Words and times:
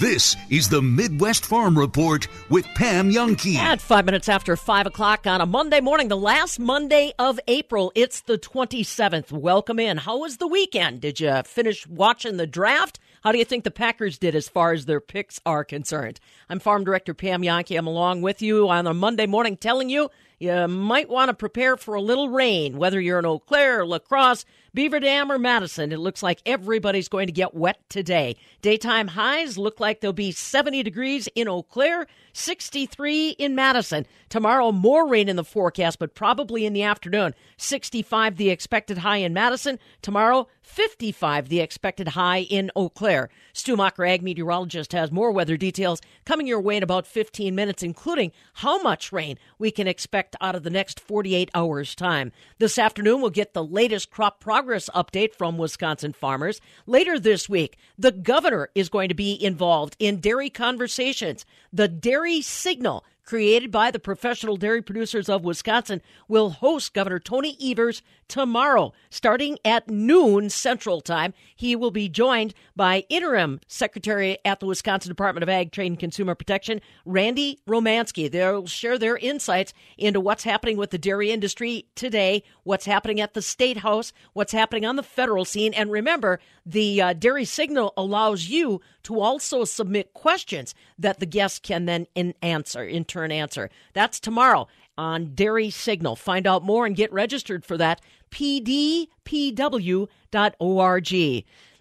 This 0.00 0.34
is 0.50 0.68
the 0.68 0.82
Midwest 0.82 1.46
Farm 1.46 1.78
Report 1.78 2.26
with 2.50 2.66
Pam 2.74 3.12
Jahnke. 3.12 3.54
At 3.54 3.80
five 3.80 4.04
minutes 4.04 4.28
after 4.28 4.56
five 4.56 4.88
o'clock 4.88 5.24
on 5.24 5.40
a 5.40 5.46
Monday 5.46 5.80
morning, 5.80 6.08
the 6.08 6.16
last 6.16 6.58
Monday 6.58 7.12
of 7.16 7.38
April, 7.46 7.92
it's 7.94 8.22
the 8.22 8.36
27th. 8.36 9.30
Welcome 9.30 9.78
in. 9.78 9.98
How 9.98 10.18
was 10.18 10.38
the 10.38 10.48
weekend? 10.48 11.00
Did 11.00 11.20
you 11.20 11.40
finish 11.44 11.86
watching 11.86 12.38
the 12.38 12.46
draft? 12.46 12.98
How 13.22 13.30
do 13.30 13.38
you 13.38 13.44
think 13.44 13.62
the 13.62 13.70
Packers 13.70 14.18
did 14.18 14.34
as 14.34 14.48
far 14.48 14.72
as 14.72 14.86
their 14.86 15.00
picks 15.00 15.40
are 15.46 15.62
concerned? 15.62 16.18
I'm 16.48 16.58
Farm 16.58 16.82
Director 16.82 17.14
Pam 17.14 17.42
Jahnke. 17.42 17.78
I'm 17.78 17.86
along 17.86 18.22
with 18.22 18.42
you 18.42 18.68
on 18.68 18.88
a 18.88 18.94
Monday 18.94 19.26
morning 19.26 19.56
telling 19.56 19.90
you 19.90 20.10
you 20.40 20.66
might 20.66 21.08
want 21.08 21.28
to 21.28 21.34
prepare 21.34 21.76
for 21.76 21.94
a 21.94 22.02
little 22.02 22.30
rain, 22.30 22.78
whether 22.78 23.00
you're 23.00 23.20
in 23.20 23.26
Eau 23.26 23.38
Claire, 23.38 23.86
La 23.86 24.00
Crosse, 24.00 24.44
Beaver 24.74 24.98
Dam, 24.98 25.30
or 25.30 25.38
Madison. 25.38 25.92
It 25.92 26.00
looks 26.00 26.20
like 26.20 26.42
everybody's 26.44 27.06
going 27.06 27.28
to 27.28 27.32
get 27.32 27.54
wet 27.54 27.78
today. 27.88 28.34
Daytime 28.60 29.06
highs 29.06 29.56
look 29.56 29.78
like 29.78 30.00
they'll 30.00 30.12
be 30.12 30.32
70 30.32 30.82
degrees 30.82 31.28
in 31.36 31.46
Eau 31.46 31.62
Claire, 31.62 32.08
63 32.32 33.30
in 33.30 33.54
Madison. 33.54 34.04
Tomorrow, 34.28 34.72
more 34.72 35.06
rain 35.06 35.28
in 35.28 35.36
the 35.36 35.44
forecast, 35.44 36.00
but 36.00 36.16
probably 36.16 36.66
in 36.66 36.72
the 36.72 36.82
afternoon. 36.82 37.34
65 37.56 38.36
the 38.36 38.50
expected 38.50 38.98
high 38.98 39.18
in 39.18 39.32
Madison. 39.32 39.78
Tomorrow, 40.02 40.48
55 40.62 41.48
the 41.48 41.60
expected 41.60 42.08
high 42.08 42.40
in 42.40 42.72
Eau 42.74 42.88
Claire. 42.88 43.30
Stu 43.52 43.76
Macher, 43.76 44.08
ag 44.08 44.22
meteorologist, 44.22 44.90
has 44.90 45.12
more 45.12 45.30
weather 45.30 45.56
details 45.56 46.00
coming 46.24 46.48
your 46.48 46.60
way 46.60 46.76
in 46.76 46.82
about 46.82 47.06
15 47.06 47.54
minutes, 47.54 47.84
including 47.84 48.32
how 48.54 48.82
much 48.82 49.12
rain 49.12 49.38
we 49.56 49.70
can 49.70 49.86
expect 49.86 50.34
out 50.40 50.56
of 50.56 50.64
the 50.64 50.70
next 50.70 50.98
48 50.98 51.48
hours' 51.54 51.94
time. 51.94 52.32
This 52.58 52.76
afternoon, 52.76 53.20
we'll 53.20 53.30
get 53.30 53.54
the 53.54 53.62
latest 53.62 54.10
crop 54.10 54.40
progress 54.40 54.63
update 54.64 55.34
from 55.34 55.58
Wisconsin 55.58 56.12
farmers. 56.12 56.60
Later 56.86 57.18
this 57.18 57.48
week, 57.48 57.76
the 57.98 58.12
governor 58.12 58.70
is 58.74 58.88
going 58.88 59.08
to 59.08 59.14
be 59.14 59.42
involved 59.42 59.96
in 59.98 60.20
dairy 60.20 60.50
conversations. 60.50 61.44
The 61.72 61.88
Dairy 61.88 62.40
Signal 62.40 63.04
created 63.24 63.70
by 63.70 63.90
the 63.90 63.98
professional 63.98 64.56
dairy 64.56 64.82
producers 64.82 65.28
of 65.28 65.44
Wisconsin, 65.44 66.02
will 66.28 66.50
host 66.50 66.94
Governor 66.94 67.18
Tony 67.18 67.56
Evers 67.62 68.02
tomorrow, 68.28 68.92
starting 69.10 69.58
at 69.64 69.88
noon 69.88 70.50
Central 70.50 71.00
Time. 71.00 71.34
He 71.54 71.76
will 71.76 71.90
be 71.90 72.08
joined 72.08 72.54
by 72.76 73.04
interim 73.08 73.60
Secretary 73.66 74.38
at 74.44 74.60
the 74.60 74.66
Wisconsin 74.66 75.10
Department 75.10 75.42
of 75.42 75.48
Ag, 75.48 75.72
Trade, 75.72 75.92
and 75.92 75.98
Consumer 75.98 76.34
Protection, 76.34 76.80
Randy 77.04 77.60
Romanski. 77.66 78.30
They'll 78.30 78.66
share 78.66 78.98
their 78.98 79.16
insights 79.16 79.72
into 79.98 80.20
what's 80.20 80.44
happening 80.44 80.76
with 80.76 80.90
the 80.90 80.98
dairy 80.98 81.30
industry 81.30 81.86
today, 81.94 82.42
what's 82.62 82.86
happening 82.86 83.20
at 83.20 83.34
the 83.34 83.42
State 83.42 83.78
House, 83.78 84.12
what's 84.32 84.52
happening 84.52 84.84
on 84.84 84.96
the 84.96 85.02
federal 85.02 85.44
scene. 85.44 85.74
And 85.74 85.90
remember, 85.90 86.40
the 86.66 87.00
uh, 87.00 87.12
Dairy 87.12 87.44
Signal 87.44 87.92
allows 87.96 88.48
you 88.48 88.80
to 89.04 89.20
also 89.20 89.64
submit 89.64 90.12
questions 90.12 90.74
that 90.98 91.20
the 91.20 91.26
guests 91.26 91.58
can 91.58 91.84
then 91.84 92.06
in 92.14 92.34
answer, 92.42 92.84
in 92.84 93.04
turn 93.04 93.30
answer. 93.30 93.70
That's 93.92 94.18
tomorrow 94.18 94.66
on 94.98 95.34
Dairy 95.34 95.70
Signal. 95.70 96.16
Find 96.16 96.46
out 96.46 96.64
more 96.64 96.86
and 96.86 96.96
get 96.96 97.12
registered 97.12 97.64
for 97.64 97.76
that. 97.78 98.00
pdpw.org. 98.30 99.08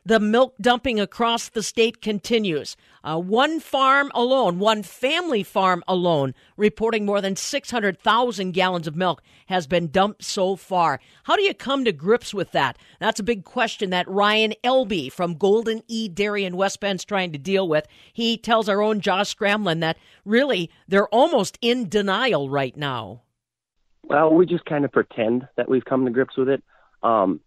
The 0.06 0.20
milk 0.20 0.56
dumping 0.60 1.00
across 1.00 1.48
the 1.48 1.64
state 1.64 2.02
continues. 2.02 2.76
Uh, 3.06 3.18
one 3.20 3.62
farm 3.62 4.12
alone, 4.14 4.60
one 4.60 4.84
family 4.84 5.44
farm 5.44 5.82
alone, 5.88 6.34
reporting 6.58 7.06
more 7.06 7.22
than 7.22 7.38
600,000 7.38 8.52
gallons 8.52 8.86
of 8.86 8.98
milk 8.98 9.22
has 9.46 9.66
been 9.66 9.88
dumped 9.88 10.24
so 10.24 10.58
far. 10.58 11.00
How 11.24 11.38
do 11.38 11.42
you 11.42 11.54
come 11.54 11.86
to 11.86 11.94
grips 11.94 12.34
with 12.34 12.52
that? 12.52 12.78
That's 13.00 13.22
a 13.22 13.24
big 13.24 13.46
question 13.46 13.92
that 13.92 14.08
Ryan 14.10 14.54
Elby 14.62 15.10
from 15.10 15.36
Golden 15.36 15.82
E 15.88 16.10
Dairy 16.10 16.44
in 16.44 16.58
West 16.58 16.82
Bend's 16.82 17.06
trying 17.06 17.32
to 17.32 17.38
deal 17.40 17.70
with. 17.70 17.88
He 18.12 18.38
tells 18.38 18.68
our 18.68 18.82
own 18.82 19.00
Josh 19.00 19.38
Gramlin 19.38 19.80
that 19.80 19.98
really 20.26 20.70
they're 20.86 21.08
almost 21.10 21.58
in 21.62 21.88
denial 21.88 22.50
right 22.50 22.76
now. 22.76 23.22
Well, 24.04 24.34
we 24.34 24.46
just 24.46 24.66
kind 24.66 24.84
of 24.84 24.92
pretend 24.92 25.48
that 25.56 25.70
we've 25.70 25.86
come 25.86 26.04
to 26.04 26.12
grips 26.12 26.36
with 26.36 26.50
it. 26.50 26.62
Um, 27.04 27.40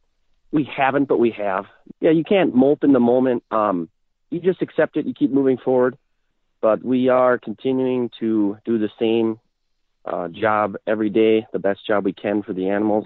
we 0.57 0.65
haven't, 0.65 1.07
but 1.07 1.19
we 1.19 1.33
have. 1.33 1.67
Yeah, 2.01 2.13
you 2.13 2.25
can't 2.25 2.55
molt 2.55 2.83
in 2.83 2.95
the 2.95 2.99
moment. 2.99 3.45
Um, 3.51 3.91
you 4.31 4.41
just 4.41 4.63
accept 4.63 4.97
it. 4.97 5.05
You 5.05 5.13
keep 5.13 5.31
moving 5.31 5.59
forward. 5.59 5.99
But 6.63 6.83
we 6.83 7.11
are 7.11 7.37
continuing 7.37 8.11
to 8.21 8.57
do 8.65 8.79
the 8.79 8.89
same 8.99 9.39
uh, 10.07 10.29
job 10.29 10.77
every 10.87 11.11
day, 11.11 11.47
the 11.53 11.59
best 11.59 11.87
job 11.87 12.07
we 12.07 12.15
can 12.15 12.43
for 12.43 12.55
the 12.55 12.71
animals 12.71 13.05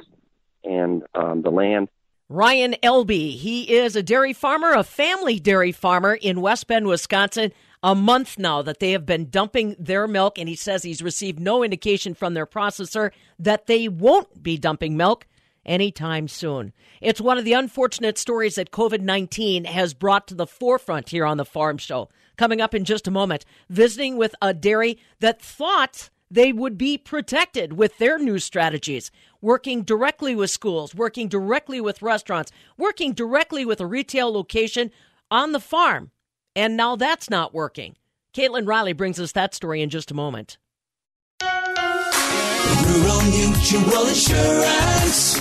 and 0.63 1.03
um, 1.13 1.43
the 1.43 1.51
land. 1.51 1.89
Ryan 2.29 2.77
Elby, 2.85 3.37
he 3.37 3.75
is 3.75 3.97
a 3.97 4.03
dairy 4.05 4.33
farmer, 4.33 4.71
a 4.71 4.85
family 4.85 5.41
dairy 5.41 5.73
farmer 5.73 6.15
in 6.15 6.41
West 6.41 6.69
Bend, 6.69 6.87
Wisconsin. 6.87 7.51
A 7.83 7.97
month 7.97 8.39
now 8.39 8.63
that 8.63 8.79
they 8.79 8.93
have 8.93 9.07
been 9.07 9.31
dumping 9.31 9.75
their 9.79 10.07
milk, 10.07 10.39
and 10.39 10.49
he 10.49 10.55
says 10.55 10.83
he's 10.83 11.03
received 11.03 11.41
no 11.41 11.65
indication 11.65 12.15
from 12.15 12.35
their 12.35 12.47
processor 12.47 13.11
that 13.39 13.67
they 13.67 13.89
won't 13.89 14.41
be 14.41 14.57
dumping 14.59 14.97
milk 14.97 15.27
anytime 15.71 16.29
soon. 16.29 16.73
It's 17.01 17.21
one 17.21 17.39
of 17.39 17.45
the 17.45 17.53
unfortunate 17.55 18.19
stories 18.19 18.57
that 18.57 18.73
COVID 18.73 19.01
19 19.01 19.65
has 19.65 19.95
brought 19.95 20.27
to 20.29 20.35
the 20.35 20.47
forefront 20.47 21.09
here 21.09 21.25
on 21.25 21.37
the 21.39 21.45
Farm 21.45 21.79
Show. 21.79 22.11
Coming 22.37 22.61
up 22.61 22.75
in 22.75 22.85
just 22.85 23.07
a 23.07 23.11
moment, 23.13 23.45
visiting 23.69 24.17
with 24.17 24.35
a 24.43 24.53
dairy 24.53 24.99
that 25.21 25.41
thought 25.41 26.11
they 26.31 26.53
would 26.53 26.77
be 26.77 26.99
protected 26.99 27.75
with 27.75 27.99
their 27.99 28.19
new 28.19 28.39
strategies, 28.39 29.11
working 29.41 29.83
directly 29.83 30.35
with 30.35 30.51
schools, 30.51 30.95
working 30.95 31.29
directly 31.29 31.81
with 31.81 32.03
restaurants, 32.03 32.53
working 32.77 33.13
directly 33.13 33.65
with 33.65 33.81
a 33.81 33.87
retail 33.87 34.33
location 34.33 34.91
on 35.31 35.53
the 35.53 35.61
farm. 35.61 36.11
And 36.57 36.77
now 36.77 36.97
that's 36.97 37.31
not 37.31 37.55
working. 37.55 37.97
Caitlin 38.35 38.67
Riley 38.67 38.93
brings 38.93 39.19
us 39.21 39.33
that 39.33 39.55
story 39.55 39.83
in 39.83 39.91
just 39.91 40.11
a 40.11 40.15
moment. 40.15 40.59
Rural 42.91 43.23
Mutual 43.23 44.07
Insurance, 44.07 45.41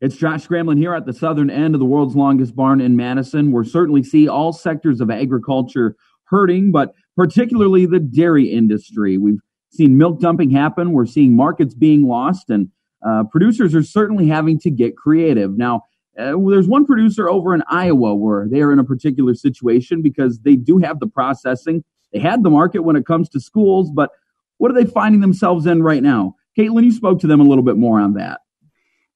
It's 0.00 0.16
Josh 0.16 0.46
Gramlin 0.46 0.78
here 0.78 0.94
at 0.94 1.04
the 1.04 1.12
southern 1.12 1.50
end 1.50 1.74
of 1.74 1.78
the 1.78 1.84
world's 1.84 2.16
longest 2.16 2.56
barn 2.56 2.80
in 2.80 2.96
Madison. 2.96 3.52
We're 3.52 3.64
certainly 3.64 4.02
see 4.02 4.28
all 4.28 4.54
sectors 4.54 5.02
of 5.02 5.10
agriculture 5.10 5.94
hurting, 6.24 6.72
but 6.72 6.94
particularly 7.16 7.84
the 7.84 8.00
dairy 8.00 8.50
industry. 8.50 9.18
We've 9.18 9.40
seen 9.70 9.98
milk 9.98 10.18
dumping 10.18 10.50
happen. 10.50 10.92
We're 10.92 11.04
seeing 11.04 11.36
markets 11.36 11.74
being 11.74 12.08
lost, 12.08 12.48
and 12.48 12.70
uh, 13.06 13.24
producers 13.24 13.74
are 13.74 13.82
certainly 13.82 14.26
having 14.26 14.58
to 14.60 14.70
get 14.70 14.96
creative. 14.96 15.58
Now, 15.58 15.82
uh, 16.18 16.32
there's 16.48 16.66
one 16.66 16.86
producer 16.86 17.28
over 17.28 17.54
in 17.54 17.62
Iowa 17.68 18.14
where 18.14 18.48
they 18.48 18.62
are 18.62 18.72
in 18.72 18.78
a 18.78 18.84
particular 18.84 19.34
situation 19.34 20.00
because 20.00 20.40
they 20.40 20.56
do 20.56 20.78
have 20.78 20.98
the 20.98 21.08
processing. 21.08 21.84
They 22.14 22.20
had 22.20 22.42
the 22.42 22.50
market 22.50 22.80
when 22.80 22.96
it 22.96 23.04
comes 23.04 23.28
to 23.30 23.40
schools, 23.40 23.90
but 23.90 24.08
what 24.56 24.70
are 24.70 24.74
they 24.74 24.90
finding 24.90 25.20
themselves 25.20 25.66
in 25.66 25.82
right 25.82 26.02
now? 26.02 26.36
Caitlin, 26.58 26.84
you 26.84 26.92
spoke 26.92 27.20
to 27.20 27.26
them 27.26 27.40
a 27.40 27.44
little 27.44 27.62
bit 27.62 27.76
more 27.76 28.00
on 28.00 28.14
that. 28.14 28.40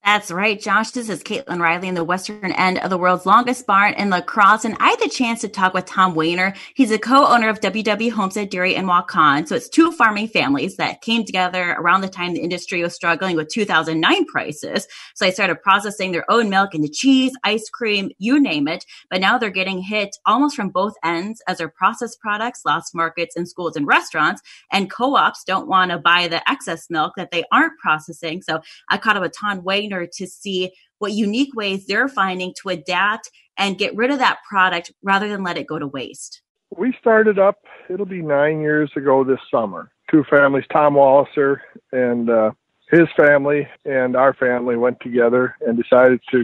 That's 0.05 0.29
right, 0.29 0.61
Josh. 0.61 0.91
This 0.91 1.09
is 1.09 1.23
Caitlin 1.23 1.59
Riley 1.59 1.87
in 1.87 1.95
the 1.95 2.03
western 2.03 2.51
end 2.51 2.77
of 2.77 2.91
the 2.91 2.97
world's 2.97 3.25
longest 3.25 3.65
barn 3.65 3.95
in 3.95 4.11
La 4.11 4.21
Crosse. 4.21 4.63
And 4.63 4.77
I 4.79 4.91
had 4.91 4.99
the 4.99 5.09
chance 5.09 5.41
to 5.41 5.47
talk 5.47 5.73
with 5.73 5.85
Tom 5.85 6.13
Wehner. 6.13 6.55
He's 6.75 6.91
a 6.91 6.99
co-owner 6.99 7.49
of 7.49 7.59
WW 7.59 8.11
Homestead 8.11 8.51
Dairy 8.51 8.75
in 8.75 8.85
Waukon. 8.85 9.47
So 9.47 9.55
it's 9.55 9.67
two 9.67 9.91
farming 9.91 10.27
families 10.27 10.77
that 10.77 11.01
came 11.01 11.25
together 11.25 11.71
around 11.79 12.01
the 12.01 12.07
time 12.07 12.35
the 12.35 12.41
industry 12.41 12.83
was 12.83 12.93
struggling 12.93 13.35
with 13.35 13.49
2009 13.49 14.25
prices. 14.25 14.87
So 15.15 15.25
they 15.25 15.31
started 15.31 15.63
processing 15.63 16.11
their 16.11 16.29
own 16.29 16.51
milk 16.51 16.75
into 16.75 16.87
cheese, 16.87 17.31
ice 17.43 17.67
cream, 17.67 18.11
you 18.19 18.39
name 18.39 18.67
it. 18.67 18.85
But 19.09 19.21
now 19.21 19.39
they're 19.39 19.49
getting 19.49 19.79
hit 19.79 20.17
almost 20.27 20.55
from 20.55 20.69
both 20.69 20.93
ends 21.03 21.41
as 21.47 21.57
their 21.57 21.69
processed 21.69 22.19
products 22.19 22.61
lost 22.63 22.93
markets 22.93 23.35
in 23.35 23.47
schools 23.47 23.75
and 23.75 23.87
restaurants. 23.87 24.43
And 24.71 24.91
co-ops 24.91 25.43
don't 25.45 25.67
want 25.67 25.89
to 25.89 25.97
buy 25.97 26.27
the 26.27 26.47
excess 26.47 26.91
milk 26.91 27.13
that 27.17 27.31
they 27.31 27.43
aren't 27.51 27.79
processing. 27.79 28.43
So 28.43 28.61
I 28.87 28.99
caught 28.99 29.17
up 29.17 29.23
with 29.23 29.33
Tom 29.35 29.63
To 30.03 30.27
see 30.27 30.71
what 30.99 31.13
unique 31.13 31.55
ways 31.55 31.85
they're 31.85 32.07
finding 32.07 32.53
to 32.61 32.69
adapt 32.69 33.29
and 33.57 33.77
get 33.77 33.95
rid 33.95 34.11
of 34.11 34.19
that 34.19 34.39
product 34.49 34.91
rather 35.03 35.27
than 35.27 35.43
let 35.43 35.57
it 35.57 35.67
go 35.67 35.79
to 35.79 35.87
waste? 35.87 36.41
We 36.77 36.95
started 36.99 37.39
up, 37.39 37.59
it'll 37.89 38.05
be 38.05 38.21
nine 38.21 38.61
years 38.61 38.91
ago 38.95 39.23
this 39.23 39.39
summer. 39.49 39.91
Two 40.11 40.23
families, 40.29 40.65
Tom 40.71 40.95
Walliser 40.95 41.57
and 41.91 42.29
uh, 42.29 42.51
his 42.91 43.07
family 43.17 43.67
and 43.85 44.15
our 44.15 44.33
family 44.33 44.75
went 44.75 44.99
together 44.99 45.55
and 45.65 45.81
decided 45.81 46.19
to 46.31 46.43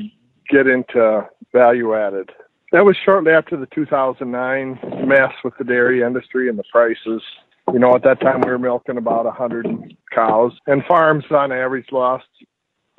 get 0.50 0.68
into 0.68 1.28
value 1.54 1.96
added. 1.96 2.30
That 2.72 2.86
was 2.86 2.96
shortly 3.04 3.34
after 3.34 3.58
the 3.58 3.68
2009 3.76 4.80
mess 5.08 5.34
with 5.44 5.54
the 5.58 5.66
dairy 5.66 6.02
industry 6.02 6.48
and 6.48 6.58
the 6.58 6.64
prices. 6.72 7.22
You 7.72 7.80
know, 7.80 7.96
at 7.96 8.04
that 8.04 8.22
time 8.22 8.42
we 8.42 8.50
were 8.50 8.60
milking 8.60 8.98
about 8.98 9.26
100 9.26 9.96
cows, 10.14 10.54
and 10.68 10.84
farms 10.86 11.26
on 11.32 11.52
average 11.52 11.88
lost 11.92 12.26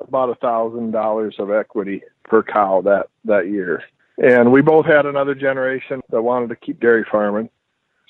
about 0.07 0.29
a 0.29 0.35
thousand 0.35 0.91
dollars 0.91 1.35
of 1.39 1.51
equity 1.51 2.01
per 2.23 2.43
cow 2.43 2.81
that 2.81 3.07
that 3.25 3.49
year. 3.49 3.83
And 4.17 4.51
we 4.51 4.61
both 4.61 4.85
had 4.85 5.05
another 5.05 5.33
generation 5.33 6.01
that 6.09 6.21
wanted 6.21 6.49
to 6.49 6.55
keep 6.55 6.79
dairy 6.79 7.05
farming, 7.11 7.49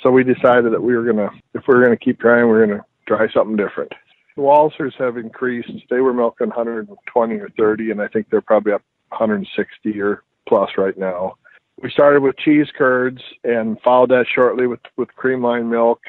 so 0.01 0.11
we 0.11 0.23
decided 0.23 0.73
that 0.73 0.83
we 0.83 0.95
were 0.95 1.03
gonna, 1.03 1.29
if 1.53 1.63
we 1.67 1.75
were 1.75 1.83
gonna 1.83 1.97
keep 1.97 2.19
trying, 2.19 2.45
we 2.45 2.57
are 2.57 2.67
gonna 2.67 2.85
try 3.07 3.27
something 3.31 3.55
different. 3.55 3.91
The 4.35 4.41
Wallisers 4.41 4.95
have 4.97 5.17
increased. 5.17 5.71
They 5.89 6.01
were 6.01 6.13
milking 6.13 6.49
120 6.49 7.35
or 7.35 7.49
30, 7.57 7.91
and 7.91 8.01
I 8.01 8.07
think 8.07 8.29
they're 8.29 8.41
probably 8.41 8.73
up 8.73 8.81
160 9.09 10.01
or 10.01 10.23
plus 10.47 10.71
right 10.77 10.97
now. 10.97 11.35
We 11.81 11.89
started 11.89 12.21
with 12.21 12.37
cheese 12.37 12.67
curds 12.77 13.21
and 13.43 13.79
followed 13.81 14.09
that 14.09 14.25
shortly 14.33 14.67
with 14.67 14.81
with 14.97 15.13
cream 15.15 15.41
line 15.41 15.69
milk. 15.69 16.01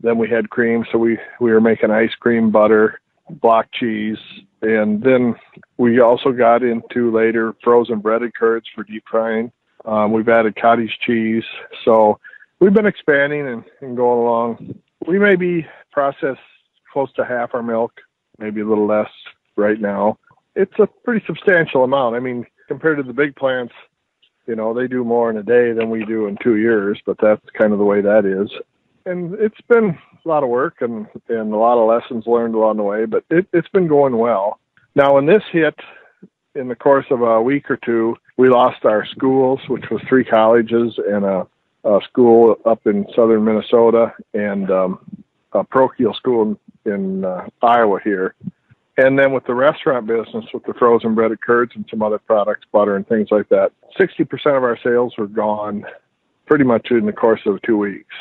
Then 0.00 0.18
we 0.18 0.28
had 0.28 0.50
cream, 0.50 0.84
so 0.90 0.98
we 0.98 1.18
we 1.40 1.52
were 1.52 1.60
making 1.60 1.90
ice 1.90 2.14
cream, 2.18 2.50
butter, 2.50 3.00
block 3.28 3.66
cheese, 3.72 4.18
and 4.64 5.02
then 5.02 5.34
we 5.76 6.00
also 6.00 6.32
got 6.32 6.62
into 6.62 7.10
later 7.10 7.54
frozen 7.62 8.00
breaded 8.00 8.34
curds 8.34 8.66
for 8.74 8.82
deep 8.82 9.04
frying. 9.10 9.52
Um, 9.84 10.12
we've 10.12 10.28
added 10.28 10.56
cottage 10.56 10.98
cheese, 11.04 11.44
so 11.84 12.18
we've 12.58 12.72
been 12.72 12.86
expanding 12.86 13.46
and, 13.46 13.64
and 13.80 13.96
going 13.96 14.20
along. 14.20 14.80
We 15.06 15.18
may 15.18 15.36
be 15.36 15.66
process 15.92 16.38
close 16.90 17.12
to 17.14 17.24
half 17.24 17.54
our 17.54 17.62
milk, 17.62 17.92
maybe 18.38 18.62
a 18.62 18.66
little 18.66 18.86
less 18.86 19.10
right 19.56 19.78
now. 19.80 20.18
It's 20.56 20.78
a 20.78 20.86
pretty 20.86 21.24
substantial 21.26 21.84
amount. 21.84 22.16
I 22.16 22.20
mean, 22.20 22.46
compared 22.68 22.96
to 22.96 23.02
the 23.02 23.12
big 23.12 23.36
plants, 23.36 23.74
you 24.46 24.56
know, 24.56 24.72
they 24.72 24.86
do 24.86 25.04
more 25.04 25.30
in 25.30 25.36
a 25.36 25.42
day 25.42 25.72
than 25.72 25.90
we 25.90 26.04
do 26.04 26.26
in 26.26 26.38
two 26.42 26.56
years, 26.56 27.00
but 27.04 27.16
that's 27.20 27.44
kind 27.58 27.72
of 27.72 27.78
the 27.78 27.84
way 27.84 28.00
that 28.00 28.24
is. 28.24 28.50
And 29.06 29.34
it's 29.34 29.60
been 29.68 29.98
a 30.24 30.28
lot 30.28 30.42
of 30.42 30.48
work 30.48 30.76
and, 30.80 31.06
and 31.28 31.52
a 31.52 31.56
lot 31.56 31.78
of 31.78 31.88
lessons 31.88 32.26
learned 32.26 32.54
along 32.54 32.76
the 32.78 32.82
way, 32.82 33.04
but 33.04 33.24
it, 33.30 33.46
it's 33.52 33.68
been 33.68 33.86
going 33.86 34.16
well. 34.16 34.58
Now, 34.94 35.14
when 35.14 35.26
this 35.26 35.42
hit 35.52 35.74
in 36.54 36.68
the 36.68 36.76
course 36.76 37.06
of 37.10 37.22
a 37.22 37.42
week 37.42 37.70
or 37.70 37.76
two, 37.76 38.16
we 38.36 38.48
lost 38.48 38.84
our 38.84 39.06
schools, 39.06 39.60
which 39.68 39.84
was 39.90 40.00
three 40.08 40.24
colleges 40.24 40.98
and 40.98 41.24
a, 41.24 41.46
a 41.84 42.00
school 42.08 42.56
up 42.64 42.86
in 42.86 43.06
southern 43.14 43.44
Minnesota 43.44 44.14
and 44.32 44.70
um, 44.70 44.98
a 45.52 45.64
parochial 45.64 46.14
school 46.14 46.56
in, 46.84 46.92
in 46.92 47.24
uh, 47.24 47.46
Iowa 47.62 48.00
here. 48.02 48.34
And 48.96 49.18
then 49.18 49.32
with 49.32 49.44
the 49.44 49.54
restaurant 49.54 50.06
business, 50.06 50.44
with 50.54 50.64
the 50.64 50.74
frozen 50.74 51.16
breaded 51.16 51.40
curds 51.40 51.72
and 51.74 51.84
some 51.90 52.02
other 52.02 52.18
products, 52.18 52.66
butter 52.70 52.94
and 52.94 53.06
things 53.06 53.28
like 53.32 53.48
that, 53.48 53.72
60% 53.98 54.28
of 54.56 54.62
our 54.62 54.78
sales 54.84 55.14
were 55.18 55.26
gone 55.26 55.84
pretty 56.46 56.64
much 56.64 56.88
in 56.90 57.06
the 57.06 57.12
course 57.12 57.40
of 57.46 57.60
two 57.62 57.76
weeks. 57.76 58.14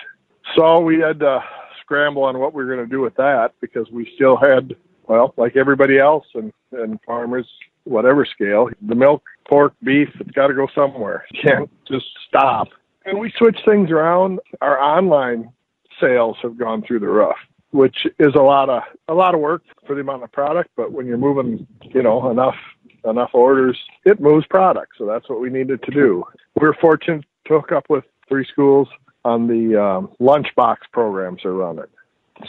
So 0.55 0.79
we 0.79 0.99
had 0.99 1.19
to 1.19 1.43
scramble 1.83 2.23
on 2.23 2.39
what 2.39 2.53
we 2.53 2.63
were 2.63 2.75
going 2.75 2.87
to 2.87 2.91
do 2.91 3.01
with 3.01 3.15
that 3.15 3.51
because 3.61 3.89
we 3.91 4.11
still 4.15 4.37
had, 4.37 4.75
well, 5.07 5.33
like 5.37 5.55
everybody 5.55 5.99
else 5.99 6.25
and, 6.33 6.51
and 6.71 6.99
farmers, 7.05 7.47
whatever 7.83 8.25
scale, 8.25 8.69
the 8.81 8.95
milk, 8.95 9.23
pork, 9.47 9.73
beef, 9.83 10.09
it's 10.19 10.31
got 10.31 10.47
to 10.47 10.53
go 10.53 10.67
somewhere. 10.73 11.25
You 11.31 11.41
can't 11.43 11.69
just 11.87 12.05
stop. 12.27 12.69
And 13.05 13.19
we 13.19 13.31
switched 13.37 13.65
things 13.65 13.91
around. 13.91 14.39
Our 14.61 14.79
online 14.79 15.51
sales 15.99 16.37
have 16.41 16.57
gone 16.57 16.83
through 16.87 16.99
the 16.99 17.09
roof 17.09 17.35
which 17.73 18.05
is 18.19 18.35
a 18.35 18.41
lot 18.41 18.69
of 18.69 18.83
a 19.07 19.13
lot 19.15 19.33
of 19.33 19.41
work 19.41 19.63
for 19.87 19.95
the 19.95 20.01
amount 20.01 20.23
of 20.23 20.31
product. 20.31 20.69
But 20.77 20.91
when 20.91 21.07
you're 21.07 21.17
moving, 21.17 21.67
you 21.81 22.03
know, 22.03 22.29
enough 22.29 22.55
enough 23.03 23.31
orders, 23.33 23.77
it 24.05 24.21
moves 24.21 24.45
product. 24.47 24.93
So 24.97 25.05
that's 25.05 25.27
what 25.27 25.41
we 25.41 25.49
needed 25.49 25.81
to 25.83 25.91
do. 25.91 26.23
We 26.59 26.67
are 26.67 26.75
fortunate 26.79 27.25
to 27.47 27.53
hook 27.55 27.71
up 27.71 27.85
with 27.89 28.05
three 28.29 28.45
schools 28.49 28.87
on 29.25 29.47
the 29.47 29.81
um, 29.81 30.09
lunchbox 30.19 30.77
programs 30.91 31.41
they're 31.43 31.53
running. 31.53 31.85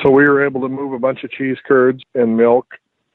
So 0.02 0.10
we 0.10 0.24
were 0.24 0.44
able 0.44 0.60
to 0.62 0.68
move 0.68 0.92
a 0.92 0.98
bunch 0.98 1.24
of 1.24 1.30
cheese 1.30 1.58
curds 1.66 2.02
and 2.14 2.36
milk, 2.36 2.66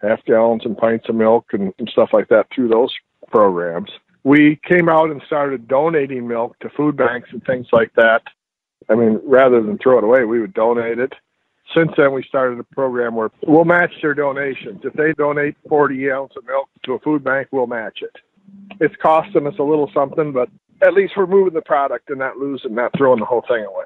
half 0.01 0.23
gallons 0.25 0.61
and 0.65 0.77
pints 0.77 1.09
of 1.09 1.15
milk 1.15 1.47
and, 1.51 1.73
and 1.79 1.89
stuff 1.89 2.09
like 2.13 2.29
that 2.29 2.47
through 2.53 2.69
those 2.69 2.93
programs. 3.27 3.89
We 4.23 4.59
came 4.67 4.89
out 4.89 5.09
and 5.09 5.21
started 5.25 5.67
donating 5.67 6.27
milk 6.27 6.57
to 6.59 6.69
food 6.69 6.95
banks 6.95 7.29
and 7.31 7.43
things 7.45 7.67
like 7.71 7.93
that. 7.95 8.21
I 8.89 8.95
mean, 8.95 9.19
rather 9.23 9.61
than 9.61 9.77
throw 9.77 9.97
it 9.97 10.03
away, 10.03 10.25
we 10.25 10.39
would 10.39 10.53
donate 10.53 10.99
it 10.99 11.13
since 11.75 11.91
then, 11.97 12.13
we 12.13 12.23
started 12.23 12.59
a 12.59 12.63
program 12.63 13.15
where 13.15 13.29
we'll 13.45 13.65
match 13.65 13.93
their 14.01 14.15
donations. 14.15 14.81
If 14.83 14.93
they 14.93 15.13
donate 15.13 15.55
40 15.67 16.11
ounces 16.11 16.37
of 16.37 16.45
milk 16.45 16.67
to 16.83 16.93
a 16.93 16.99
food 16.99 17.23
bank, 17.23 17.49
we'll 17.51 17.67
match 17.67 17.99
it. 18.01 18.15
It's 18.79 18.95
costing 19.01 19.45
us 19.45 19.53
a 19.59 19.63
little 19.63 19.89
something, 19.93 20.31
but 20.31 20.49
at 20.81 20.93
least 20.93 21.13
we're 21.17 21.27
moving 21.27 21.53
the 21.53 21.61
product 21.61 22.09
and 22.09 22.19
not 22.19 22.37
losing, 22.37 22.75
not 22.75 22.91
throwing 22.97 23.19
the 23.19 23.25
whole 23.25 23.43
thing 23.47 23.65
away. 23.65 23.85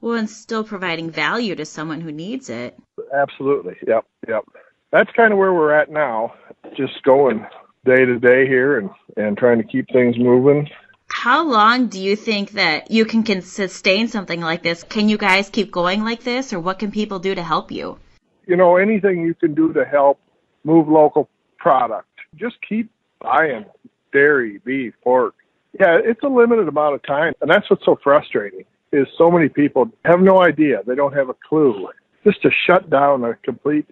Well, 0.00 0.14
and 0.14 0.28
still 0.28 0.64
providing 0.64 1.10
value 1.10 1.54
to 1.54 1.64
someone 1.64 2.00
who 2.00 2.10
needs 2.10 2.50
it. 2.50 2.76
Absolutely. 3.14 3.76
Yep. 3.86 4.04
Yep. 4.28 4.44
That's 4.90 5.10
kind 5.12 5.32
of 5.32 5.38
where 5.38 5.52
we're 5.52 5.72
at 5.72 5.90
now. 5.90 6.34
Just 6.76 7.02
going 7.04 7.46
day 7.84 8.04
to 8.04 8.18
day 8.18 8.46
here 8.46 8.78
and, 8.78 8.90
and 9.16 9.38
trying 9.38 9.58
to 9.58 9.64
keep 9.64 9.86
things 9.92 10.16
moving 10.18 10.68
how 11.12 11.44
long 11.44 11.86
do 11.88 12.00
you 12.00 12.16
think 12.16 12.52
that 12.52 12.90
you 12.90 13.04
can, 13.04 13.22
can 13.22 13.42
sustain 13.42 14.08
something 14.08 14.40
like 14.40 14.62
this? 14.62 14.82
Can 14.82 15.08
you 15.08 15.18
guys 15.18 15.50
keep 15.50 15.70
going 15.70 16.02
like 16.02 16.22
this, 16.22 16.52
or 16.52 16.58
what 16.58 16.78
can 16.78 16.90
people 16.90 17.18
do 17.18 17.34
to 17.34 17.42
help 17.42 17.70
you? 17.70 17.98
You 18.46 18.56
know, 18.56 18.76
anything 18.76 19.22
you 19.22 19.34
can 19.34 19.54
do 19.54 19.72
to 19.74 19.84
help 19.84 20.18
move 20.64 20.88
local 20.88 21.28
product. 21.58 22.08
Just 22.34 22.56
keep 22.66 22.90
buying 23.20 23.66
dairy, 24.12 24.58
beef, 24.64 24.94
pork. 25.04 25.34
Yeah, 25.78 25.98
it's 26.02 26.22
a 26.22 26.28
limited 26.28 26.68
amount 26.68 26.94
of 26.94 27.02
time, 27.02 27.32
and 27.40 27.50
that's 27.50 27.68
what's 27.70 27.84
so 27.84 27.98
frustrating. 28.02 28.64
Is 28.92 29.06
so 29.16 29.30
many 29.30 29.48
people 29.48 29.88
have 30.04 30.20
no 30.20 30.42
idea. 30.42 30.82
They 30.86 30.94
don't 30.94 31.14
have 31.14 31.30
a 31.30 31.34
clue. 31.48 31.88
Just 32.24 32.42
to 32.42 32.50
shut 32.66 32.90
down 32.90 33.24
a 33.24 33.34
complete 33.36 33.88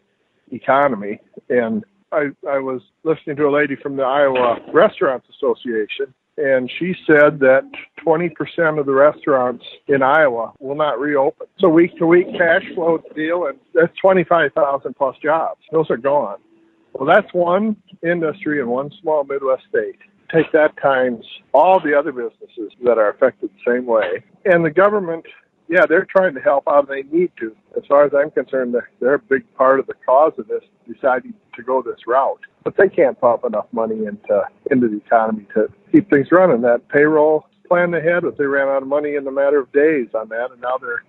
economy. 0.53 1.21
And 1.49 1.85
I, 2.13 2.29
I 2.49 2.59
was 2.59 2.83
listening 3.03 3.37
to 3.37 3.47
a 3.47 3.51
lady 3.51 3.77
from 3.77 3.97
the 3.97 4.03
Iowa 4.03 4.59
Restaurants 4.75 5.27
Association, 5.31 6.13
and 6.37 6.71
she 6.79 6.95
said 7.07 7.39
that 7.41 7.63
20% 8.07 8.79
of 8.79 8.87
the 8.87 8.93
restaurants 8.93 9.65
in 9.89 10.03
Iowa 10.03 10.53
will 10.59 10.75
not 10.75 10.99
reopen. 11.01 11.47
So 11.59 11.69
week 11.69 11.97
to 11.99 12.07
week 12.07 12.27
cash 12.37 12.65
flow 12.75 13.03
deal, 13.15 13.47
and 13.47 13.59
that's 13.75 13.97
25,000 14.01 14.95
plus 14.95 15.17
jobs. 15.23 15.61
Those 15.73 15.91
are 15.91 15.97
gone. 15.97 16.39
Well, 16.93 17.07
that's 17.07 17.33
one 17.33 17.77
industry 18.03 18.61
in 18.61 18.69
one 18.69 18.91
small 19.01 19.25
Midwest 19.25 19.63
state. 19.69 19.99
Take 20.33 20.53
that 20.53 20.77
times 20.81 21.25
all 21.53 21.81
the 21.81 21.99
other 21.99 22.13
businesses 22.13 22.73
that 22.85 22.99
are 22.99 23.11
affected 23.11 23.51
the 23.51 23.73
same 23.73 23.87
way. 23.87 24.23
And 24.45 24.65
the 24.65 24.71
government 24.71 25.27
yeah, 25.71 25.87
they're 25.87 26.05
trying 26.05 26.35
to 26.35 26.41
help 26.41 26.65
out. 26.67 26.89
They 26.89 27.05
need 27.05 27.31
to. 27.39 27.57
As 27.77 27.85
far 27.87 28.05
as 28.05 28.11
I'm 28.13 28.33
concerned, 28.33 28.75
they're 28.99 29.15
a 29.15 29.19
big 29.21 29.45
part 29.55 29.79
of 29.79 29.87
the 29.87 29.95
cause 30.05 30.33
of 30.37 30.49
this, 30.49 30.65
deciding 30.93 31.33
to 31.55 31.63
go 31.63 31.81
this 31.81 32.09
route. 32.09 32.41
But 32.65 32.77
they 32.77 32.89
can't 32.89 33.19
pump 33.21 33.45
enough 33.45 33.67
money 33.71 34.05
into 34.05 34.43
into 34.71 34.89
the 34.89 34.97
economy 34.97 35.47
to 35.55 35.69
keep 35.93 36.11
things 36.11 36.27
running. 36.33 36.61
That 36.63 36.89
payroll 36.89 37.47
plan 37.69 37.93
they 37.93 38.03
had, 38.03 38.25
but 38.25 38.37
they 38.37 38.47
ran 38.47 38.67
out 38.67 38.83
of 38.83 38.89
money 38.89 39.15
in 39.15 39.27
a 39.29 39.31
matter 39.31 39.61
of 39.61 39.71
days 39.71 40.09
on 40.13 40.29
that, 40.31 40.51
and 40.51 40.61
now 40.61 40.77
they're 40.77 41.05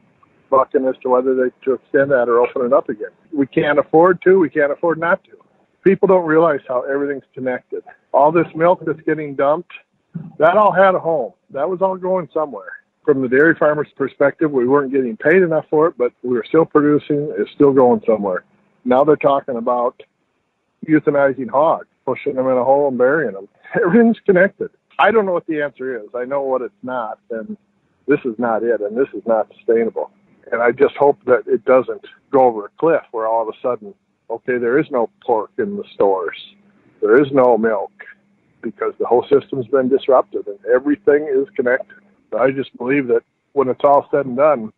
bucking 0.52 0.86
as 0.86 0.96
to 1.02 1.10
whether 1.10 1.34
they 1.34 1.50
to 1.66 1.74
extend 1.74 2.12
that 2.12 2.30
or 2.30 2.40
open 2.40 2.64
it 2.64 2.72
up 2.72 2.88
again. 2.88 3.10
We 3.34 3.48
can't 3.48 3.80
afford 3.80 4.22
to. 4.24 4.40
We 4.40 4.50
can't 4.52 4.72
afford 4.72 5.00
not 5.00 5.24
to. 5.24 5.32
People 5.84 6.08
don't 6.08 6.26
realize 6.26 6.60
how 6.68 6.82
everything's 6.82 7.24
connected. 7.34 7.84
All 8.14 8.32
this 8.32 8.48
milk 8.56 8.84
that's 8.86 9.02
getting 9.02 9.36
dumped, 9.36 9.72
that 10.38 10.58
all 10.58 10.72
had 10.72 10.96
a 10.96 11.00
home. 11.00 11.34
That 11.52 11.70
was 11.70 11.82
all 11.82 11.98
going 11.98 12.30
somewhere 12.34 12.82
from 13.06 13.22
the 13.22 13.28
dairy 13.28 13.56
farmer's 13.56 13.90
perspective, 13.96 14.52
we 14.52 14.68
weren't 14.68 14.92
getting 14.92 15.18
paid 15.18 15.42
enough 15.42 15.66
for 15.70 15.88
it, 15.88 15.98
but 15.98 16.12
we 16.24 16.30
were 16.30 16.46
still 16.48 16.66
producing. 16.66 17.34
It's 17.38 17.52
still 17.52 17.74
going 17.74 18.02
somewhere. 18.06 18.44
Now 18.86 19.04
they're 19.04 19.16
talking 19.16 19.58
about 19.58 20.02
euthanizing 20.88 21.50
hogs, 21.50 21.88
pushing 22.06 22.36
them 22.36 22.48
in 22.48 22.58
a 22.58 22.64
hole 22.64 22.88
and 22.88 22.98
burying 22.98 23.34
them. 23.34 23.48
Everything's 23.86 24.20
connected. 24.26 24.70
I 25.00 25.12
don't 25.12 25.26
know 25.26 25.32
what 25.32 25.48
the 25.48 25.62
answer 25.62 25.98
is. 25.98 26.10
I 26.16 26.26
know 26.26 26.42
what 26.44 26.62
it's 26.62 26.74
not, 26.84 27.20
and 27.32 27.58
this 28.08 28.20
is 28.26 28.36
not 28.38 28.64
it, 28.64 28.82
and 28.82 28.96
this 28.96 29.08
is 29.14 29.24
not 29.26 29.52
sustainable. 29.58 30.12
And 30.52 30.62
I 30.62 30.72
just 30.72 30.96
hope 30.96 31.18
that 31.26 31.44
it 31.48 31.66
doesn't 31.66 32.06
go 32.32 32.42
over 32.42 32.66
a 32.66 32.70
cliff 32.80 33.04
where 33.12 33.28
all 33.28 33.48
of 33.48 33.48
a 33.48 33.58
sudden, 33.62 33.94
okay, 34.32 34.58
there 34.58 34.80
is 34.80 34.86
no 34.92 35.10
pork 35.26 35.52
in 35.58 35.78
the 35.78 35.84
stores, 35.94 36.38
there 37.02 37.22
is 37.22 37.32
no 37.32 37.58
milk, 37.58 37.92
because 38.62 38.94
the 39.00 39.06
whole 39.06 39.26
system's 39.28 39.68
been 39.68 39.90
disrupted 39.90 40.48
and 40.48 40.60
everything 40.74 41.28
is 41.34 41.48
connected. 41.56 41.98
I 42.38 42.52
just 42.52 42.76
believe 42.78 43.08
that 43.08 43.24
when 43.54 43.68
it's 43.68 43.82
all 43.84 44.08
said 44.12 44.26
and 44.26 44.38
done, 44.38 44.72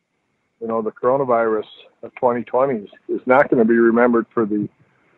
you 0.59 0.67
know, 0.67 0.81
the 0.81 0.91
coronavirus 0.91 1.65
of 2.03 2.15
2020 2.15 2.89
is 3.09 3.21
not 3.25 3.49
going 3.49 3.59
to 3.59 3.67
be 3.67 3.77
remembered 3.77 4.25
for 4.33 4.45
the 4.45 4.67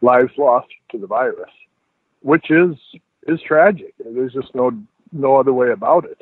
lives 0.01 0.31
lost 0.37 0.67
to 0.91 0.97
the 0.97 1.07
virus, 1.07 1.51
which 2.21 2.49
is 2.51 2.75
is 3.27 3.39
tragic. 3.41 3.93
There's 4.03 4.33
just 4.33 4.53
no 4.53 4.71
no 5.11 5.37
other 5.37 5.53
way 5.53 5.71
about 5.71 6.05
it. 6.05 6.21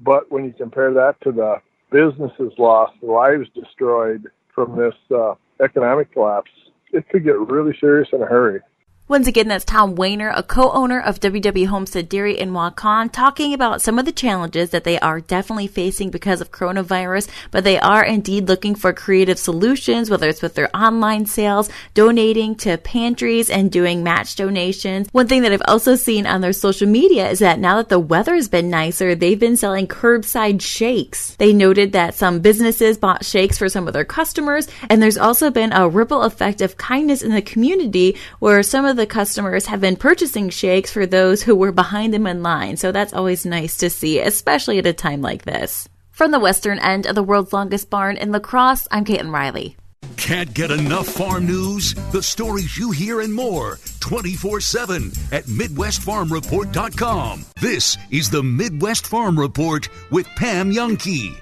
But 0.00 0.30
when 0.30 0.44
you 0.44 0.52
compare 0.52 0.92
that 0.94 1.20
to 1.22 1.32
the 1.32 1.56
businesses 1.90 2.52
lost, 2.58 2.92
the 3.00 3.10
lives 3.10 3.48
destroyed 3.54 4.26
from 4.54 4.76
this 4.76 4.94
uh, 5.14 5.34
economic 5.62 6.12
collapse, 6.12 6.50
it 6.92 7.08
could 7.08 7.24
get 7.24 7.38
really 7.38 7.76
serious 7.80 8.08
in 8.12 8.22
a 8.22 8.26
hurry. 8.26 8.60
Once 9.08 9.26
again, 9.26 9.48
that's 9.48 9.64
Tom 9.64 9.96
Wehner, 9.96 10.32
a 10.34 10.44
co-owner 10.44 11.00
of 11.00 11.18
WW 11.18 11.66
Homestead 11.66 12.08
Dairy 12.08 12.38
in 12.38 12.52
Waukon, 12.52 13.10
talking 13.12 13.52
about 13.52 13.82
some 13.82 13.98
of 13.98 14.04
the 14.04 14.12
challenges 14.12 14.70
that 14.70 14.84
they 14.84 14.98
are 15.00 15.20
definitely 15.20 15.66
facing 15.66 16.08
because 16.08 16.40
of 16.40 16.52
coronavirus, 16.52 17.28
but 17.50 17.64
they 17.64 17.80
are 17.80 18.04
indeed 18.04 18.46
looking 18.46 18.76
for 18.76 18.92
creative 18.92 19.40
solutions, 19.40 20.08
whether 20.08 20.28
it's 20.28 20.40
with 20.40 20.54
their 20.54 20.74
online 20.74 21.26
sales, 21.26 21.68
donating 21.94 22.54
to 22.54 22.78
pantries, 22.78 23.50
and 23.50 23.72
doing 23.72 24.04
match 24.04 24.36
donations. 24.36 25.08
One 25.10 25.26
thing 25.26 25.42
that 25.42 25.52
I've 25.52 25.62
also 25.66 25.96
seen 25.96 26.24
on 26.24 26.40
their 26.40 26.52
social 26.52 26.88
media 26.88 27.28
is 27.28 27.40
that 27.40 27.58
now 27.58 27.78
that 27.78 27.88
the 27.88 27.98
weather 27.98 28.36
has 28.36 28.48
been 28.48 28.70
nicer, 28.70 29.16
they've 29.16 29.38
been 29.38 29.56
selling 29.56 29.88
curbside 29.88 30.62
shakes. 30.62 31.34
They 31.36 31.52
noted 31.52 31.92
that 31.92 32.14
some 32.14 32.38
businesses 32.38 32.98
bought 32.98 33.24
shakes 33.24 33.58
for 33.58 33.68
some 33.68 33.88
of 33.88 33.94
their 33.94 34.04
customers, 34.04 34.68
and 34.88 35.02
there's 35.02 35.18
also 35.18 35.50
been 35.50 35.72
a 35.72 35.88
ripple 35.88 36.22
effect 36.22 36.60
of 36.60 36.76
kindness 36.76 37.22
in 37.22 37.32
the 37.32 37.42
community 37.42 38.16
where 38.38 38.62
some 38.62 38.84
of 38.84 38.91
the 38.94 39.02
the 39.02 39.06
customers 39.08 39.66
have 39.66 39.80
been 39.80 39.96
purchasing 39.96 40.48
shakes 40.48 40.92
for 40.92 41.06
those 41.06 41.42
who 41.42 41.56
were 41.56 41.72
behind 41.72 42.14
them 42.14 42.24
in 42.24 42.40
line, 42.40 42.76
so 42.76 42.92
that's 42.92 43.12
always 43.12 43.44
nice 43.44 43.76
to 43.78 43.90
see, 43.90 44.20
especially 44.20 44.78
at 44.78 44.86
a 44.86 44.92
time 44.92 45.20
like 45.20 45.44
this. 45.44 45.88
From 46.12 46.30
the 46.30 46.38
western 46.38 46.78
end 46.78 47.08
of 47.08 47.16
the 47.16 47.22
world's 47.24 47.52
longest 47.52 47.90
barn 47.90 48.16
in 48.16 48.30
La 48.30 48.38
Crosse, 48.38 48.86
I'm 48.92 49.04
Caitlin 49.04 49.34
Riley. 49.34 49.76
Can't 50.16 50.54
get 50.54 50.70
enough 50.70 51.08
farm 51.08 51.46
news? 51.46 51.94
The 52.12 52.22
stories 52.22 52.78
you 52.78 52.92
hear 52.92 53.22
and 53.22 53.34
more 53.34 53.80
24 53.98 54.60
7 54.60 55.10
at 55.32 55.46
MidwestFarmReport.com. 55.46 57.44
This 57.60 57.98
is 58.12 58.30
the 58.30 58.44
Midwest 58.44 59.08
Farm 59.08 59.36
Report 59.36 59.88
with 60.12 60.28
Pam 60.36 60.70
Jahnke. 60.70 61.34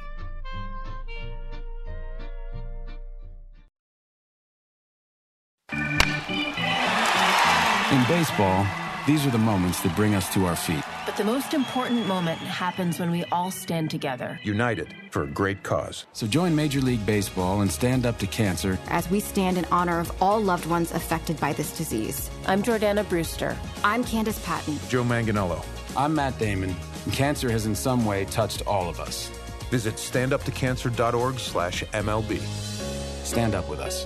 Baseball, 8.10 8.66
these 9.06 9.24
are 9.24 9.30
the 9.30 9.38
moments 9.38 9.80
that 9.82 9.94
bring 9.94 10.16
us 10.16 10.34
to 10.34 10.44
our 10.44 10.56
feet. 10.56 10.82
But 11.06 11.16
the 11.16 11.22
most 11.22 11.54
important 11.54 12.08
moment 12.08 12.38
happens 12.38 12.98
when 12.98 13.12
we 13.12 13.22
all 13.30 13.52
stand 13.52 13.88
together. 13.88 14.40
United 14.42 14.92
for 15.10 15.22
a 15.22 15.28
great 15.28 15.62
cause. 15.62 16.06
So 16.12 16.26
join 16.26 16.56
Major 16.56 16.80
League 16.80 17.06
Baseball 17.06 17.60
and 17.60 17.70
stand 17.70 18.06
up 18.06 18.18
to 18.18 18.26
cancer 18.26 18.80
as 18.88 19.08
we 19.12 19.20
stand 19.20 19.58
in 19.58 19.64
honor 19.66 20.00
of 20.00 20.10
all 20.20 20.40
loved 20.40 20.66
ones 20.66 20.90
affected 20.90 21.38
by 21.38 21.52
this 21.52 21.78
disease. 21.78 22.28
I'm 22.48 22.64
Jordana 22.64 23.08
Brewster. 23.08 23.56
I'm 23.84 24.02
Candace 24.02 24.44
Patton. 24.44 24.80
Joe 24.88 25.04
Manganello. 25.04 25.64
I'm 25.96 26.12
Matt 26.12 26.36
Damon. 26.36 26.74
And 27.04 27.12
cancer 27.12 27.48
has 27.48 27.66
in 27.66 27.76
some 27.76 28.04
way 28.04 28.24
touched 28.24 28.66
all 28.66 28.88
of 28.88 28.98
us. 28.98 29.28
Visit 29.70 29.94
standuptocancer.org 29.94 31.38
slash 31.38 31.84
MLB. 31.84 32.40
Stand 33.24 33.54
up 33.54 33.68
with 33.68 33.78
us. 33.78 34.04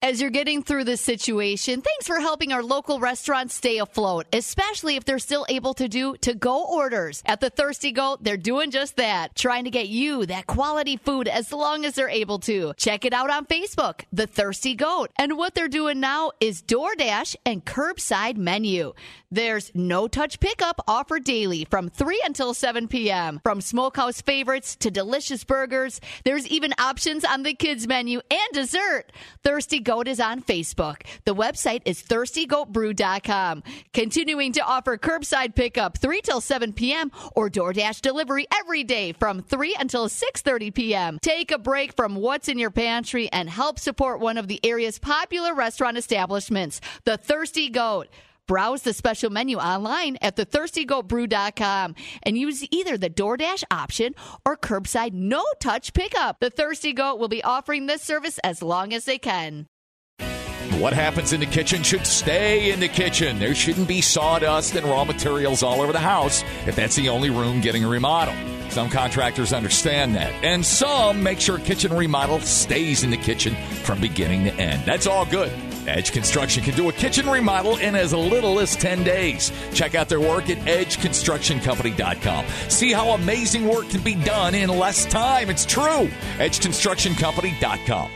As 0.00 0.20
you're 0.20 0.30
getting 0.30 0.62
through 0.62 0.84
this 0.84 1.00
situation, 1.00 1.82
thanks 1.82 2.06
for 2.06 2.20
helping 2.20 2.52
our 2.52 2.62
local 2.62 3.00
restaurants 3.00 3.56
stay 3.56 3.78
afloat, 3.78 4.26
especially 4.32 4.94
if 4.94 5.04
they're 5.04 5.18
still 5.18 5.44
able 5.48 5.74
to 5.74 5.88
do 5.88 6.16
to 6.18 6.34
go 6.34 6.64
orders. 6.66 7.20
At 7.26 7.40
the 7.40 7.50
Thirsty 7.50 7.90
Goat, 7.90 8.22
they're 8.22 8.36
doing 8.36 8.70
just 8.70 8.94
that, 8.94 9.34
trying 9.34 9.64
to 9.64 9.70
get 9.70 9.88
you 9.88 10.24
that 10.26 10.46
quality 10.46 10.98
food 10.98 11.26
as 11.26 11.52
long 11.52 11.84
as 11.84 11.96
they're 11.96 12.08
able 12.08 12.38
to. 12.40 12.74
Check 12.76 13.04
it 13.06 13.12
out 13.12 13.28
on 13.28 13.46
Facebook, 13.46 14.04
The 14.12 14.28
Thirsty 14.28 14.76
Goat. 14.76 15.10
And 15.18 15.36
what 15.36 15.56
they're 15.56 15.66
doing 15.66 15.98
now 15.98 16.30
is 16.38 16.62
DoorDash 16.62 17.34
and 17.44 17.64
curbside 17.64 18.36
menu. 18.36 18.94
There's 19.32 19.72
no 19.74 20.06
touch 20.06 20.38
pickup 20.38 20.80
offered 20.86 21.24
daily 21.24 21.66
from 21.68 21.90
3 21.90 22.22
until 22.24 22.54
7 22.54 22.86
p.m. 22.86 23.40
From 23.42 23.60
smokehouse 23.60 24.22
favorites 24.22 24.76
to 24.76 24.92
delicious 24.92 25.42
burgers, 25.42 26.00
there's 26.24 26.46
even 26.46 26.72
options 26.78 27.24
on 27.24 27.42
the 27.42 27.52
kids 27.52 27.88
menu 27.88 28.20
and 28.30 28.52
dessert. 28.52 29.12
Thirsty 29.42 29.80
Goat 29.88 30.06
is 30.06 30.20
on 30.20 30.42
Facebook. 30.42 31.00
The 31.24 31.34
website 31.34 31.80
is 31.86 32.02
thirstygoatbrew.com. 32.02 33.62
Continuing 33.94 34.52
to 34.52 34.60
offer 34.60 34.98
curbside 34.98 35.54
pickup 35.54 35.96
3 35.96 36.20
till 36.20 36.42
7 36.42 36.74
p.m. 36.74 37.10
or 37.34 37.48
DoorDash 37.48 38.02
delivery 38.02 38.46
every 38.54 38.84
day 38.84 39.12
from 39.12 39.40
3 39.40 39.74
until 39.80 40.06
6:30 40.10 40.74
p.m. 40.74 41.18
Take 41.22 41.50
a 41.52 41.56
break 41.56 41.96
from 41.96 42.16
what's 42.16 42.50
in 42.50 42.58
your 42.58 42.70
pantry 42.70 43.32
and 43.32 43.48
help 43.48 43.78
support 43.78 44.20
one 44.20 44.36
of 44.36 44.46
the 44.46 44.60
area's 44.62 44.98
popular 44.98 45.54
restaurant 45.54 45.96
establishments, 45.96 46.82
The 47.04 47.16
Thirsty 47.16 47.70
Goat. 47.70 48.08
Browse 48.46 48.82
the 48.82 48.92
special 48.92 49.30
menu 49.30 49.56
online 49.56 50.18
at 50.20 50.36
thethirstygoatbrew.com 50.36 51.94
and 52.24 52.36
use 52.36 52.62
either 52.70 52.98
the 52.98 53.08
DoorDash 53.08 53.64
option 53.70 54.14
or 54.44 54.54
curbside 54.54 55.14
no 55.14 55.44
touch 55.60 55.94
pickup. 55.94 56.40
The 56.40 56.50
Thirsty 56.50 56.92
Goat 56.92 57.18
will 57.18 57.28
be 57.28 57.42
offering 57.42 57.86
this 57.86 58.02
service 58.02 58.38
as 58.44 58.62
long 58.62 58.92
as 58.92 59.06
they 59.06 59.16
can. 59.16 59.66
What 60.76 60.92
happens 60.92 61.32
in 61.32 61.40
the 61.40 61.46
kitchen 61.46 61.82
should 61.82 62.06
stay 62.06 62.70
in 62.70 62.78
the 62.78 62.88
kitchen. 62.88 63.38
There 63.38 63.54
shouldn't 63.54 63.88
be 63.88 64.00
sawdust 64.00 64.76
and 64.76 64.86
raw 64.86 65.04
materials 65.04 65.62
all 65.62 65.80
over 65.80 65.92
the 65.92 65.98
house 65.98 66.44
if 66.66 66.76
that's 66.76 66.94
the 66.94 67.08
only 67.08 67.30
room 67.30 67.60
getting 67.60 67.84
a 67.84 67.88
remodel. 67.88 68.34
Some 68.70 68.90
contractors 68.90 69.52
understand 69.52 70.14
that, 70.14 70.32
and 70.44 70.64
some 70.64 71.22
make 71.22 71.40
sure 71.40 71.58
kitchen 71.58 71.92
remodel 71.92 72.40
stays 72.40 73.02
in 73.02 73.10
the 73.10 73.16
kitchen 73.16 73.54
from 73.82 74.00
beginning 74.00 74.44
to 74.44 74.54
end. 74.54 74.84
That's 74.84 75.06
all 75.06 75.24
good. 75.24 75.50
Edge 75.88 76.12
Construction 76.12 76.62
can 76.62 76.76
do 76.76 76.88
a 76.88 76.92
kitchen 76.92 77.28
remodel 77.28 77.78
in 77.78 77.96
as 77.96 78.12
little 78.12 78.60
as 78.60 78.76
10 78.76 79.04
days. 79.04 79.50
Check 79.72 79.94
out 79.94 80.08
their 80.08 80.20
work 80.20 80.50
at 80.50 80.58
edgeconstructioncompany.com. 80.58 82.46
See 82.68 82.92
how 82.92 83.10
amazing 83.10 83.66
work 83.66 83.88
can 83.88 84.02
be 84.02 84.14
done 84.14 84.54
in 84.54 84.68
less 84.68 85.06
time. 85.06 85.48
It's 85.48 85.64
true. 85.64 86.08
edgeconstructioncompany.com. 86.36 88.10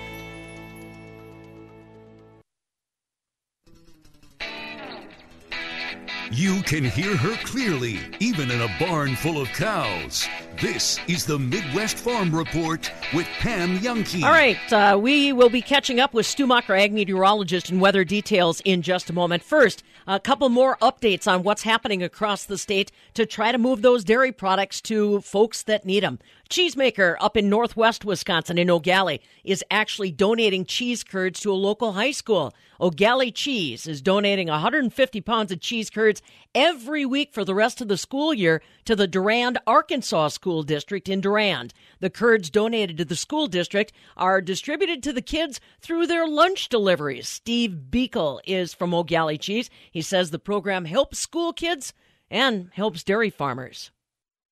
You 6.34 6.62
can 6.62 6.82
hear 6.82 7.14
her 7.14 7.36
clearly, 7.44 7.98
even 8.18 8.50
in 8.50 8.62
a 8.62 8.76
barn 8.80 9.16
full 9.16 9.38
of 9.38 9.48
cows. 9.48 10.26
This 10.62 10.98
is 11.06 11.26
the 11.26 11.38
Midwest 11.38 11.98
Farm 11.98 12.34
Report 12.34 12.90
with 13.12 13.26
Pam 13.40 13.78
Jahnke. 13.80 14.22
All 14.22 14.30
right, 14.30 14.72
uh, 14.72 14.96
we 14.98 15.34
will 15.34 15.50
be 15.50 15.60
catching 15.60 16.00
up 16.00 16.14
with 16.14 16.24
Stu 16.24 16.50
ag 16.50 16.90
meteorologist, 16.90 17.68
and 17.68 17.82
weather 17.82 18.02
details 18.02 18.62
in 18.64 18.80
just 18.80 19.10
a 19.10 19.12
moment. 19.12 19.42
First, 19.42 19.82
a 20.06 20.18
couple 20.18 20.48
more 20.48 20.78
updates 20.78 21.30
on 21.30 21.42
what's 21.42 21.64
happening 21.64 22.02
across 22.02 22.44
the 22.44 22.56
state 22.56 22.90
to 23.12 23.26
try 23.26 23.52
to 23.52 23.58
move 23.58 23.82
those 23.82 24.02
dairy 24.02 24.32
products 24.32 24.80
to 24.82 25.20
folks 25.20 25.62
that 25.64 25.84
need 25.84 26.02
them. 26.02 26.18
Cheesemaker 26.52 27.16
up 27.18 27.38
in 27.38 27.49
northwest 27.49 28.04
Wisconsin 28.04 28.59
in 28.59 28.68
Gallie 28.80 29.23
is 29.42 29.64
actually 29.71 30.12
donating 30.12 30.66
cheese 30.66 31.02
curds 31.02 31.40
to 31.40 31.50
a 31.50 31.54
local 31.54 31.92
high 31.92 32.11
school. 32.11 32.52
Gallie 32.94 33.30
Cheese 33.30 33.87
is 33.87 34.02
donating 34.02 34.49
150 34.49 35.21
pounds 35.23 35.50
of 35.50 35.61
cheese 35.61 35.88
curds 35.88 36.21
every 36.54 37.06
week 37.06 37.32
for 37.32 37.42
the 37.42 37.54
rest 37.54 37.80
of 37.80 37.88
the 37.88 37.97
school 37.97 38.35
year 38.35 38.61
to 38.85 38.94
the 38.94 39.06
Durand, 39.06 39.61
Arkansaw 39.66 40.30
School 40.30 40.62
District 40.62 41.09
in 41.09 41.23
Durand. 41.23 41.73
The 42.00 42.11
curds 42.11 42.50
donated 42.50 42.99
to 42.99 43.06
the 43.06 43.16
school 43.16 43.47
district 43.47 43.94
are 44.18 44.42
distributed 44.42 45.02
to 45.04 45.14
the 45.14 45.23
kids 45.23 45.59
through 45.80 46.06
their 46.06 46.28
lunch 46.28 46.68
deliveries. 46.68 47.30
Steve 47.30 47.85
Beekle 47.88 48.40
is 48.44 48.75
from 48.75 48.90
Gallie 49.06 49.38
Cheese. 49.38 49.71
He 49.90 50.02
says 50.02 50.30
the 50.30 50.38
program 50.38 50.85
helps 50.85 51.18
school 51.18 51.54
kids 51.54 51.94
and 52.30 52.68
helps 52.75 53.02
dairy 53.02 53.30
farmers. 53.30 53.90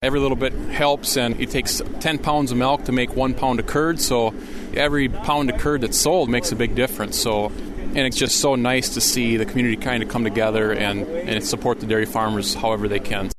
Every 0.02 0.18
little 0.18 0.34
bit 0.34 0.54
helps, 0.54 1.18
and 1.18 1.38
it 1.38 1.50
takes 1.50 1.82
10 2.00 2.20
pounds 2.20 2.50
of 2.50 2.56
milk 2.56 2.84
to 2.84 2.92
make 2.92 3.14
one 3.16 3.34
pound 3.34 3.60
of 3.60 3.66
curd. 3.66 4.00
So 4.00 4.32
every 4.72 5.10
pound 5.10 5.50
of 5.50 5.60
curd 5.60 5.82
that's 5.82 5.98
sold 5.98 6.30
makes 6.30 6.50
a 6.52 6.56
big 6.56 6.74
difference. 6.74 7.20
So, 7.20 7.48
and 7.48 7.98
it's 7.98 8.16
just 8.16 8.40
so 8.40 8.54
nice 8.54 8.94
to 8.94 9.00
see 9.02 9.36
the 9.36 9.44
community 9.44 9.76
kind 9.76 10.02
of 10.02 10.08
come 10.08 10.24
together 10.24 10.72
and, 10.72 11.06
and 11.06 11.44
support 11.44 11.80
the 11.80 11.86
dairy 11.86 12.06
farmers 12.06 12.54
however 12.54 12.88
they 12.88 12.98
can. 12.98 13.30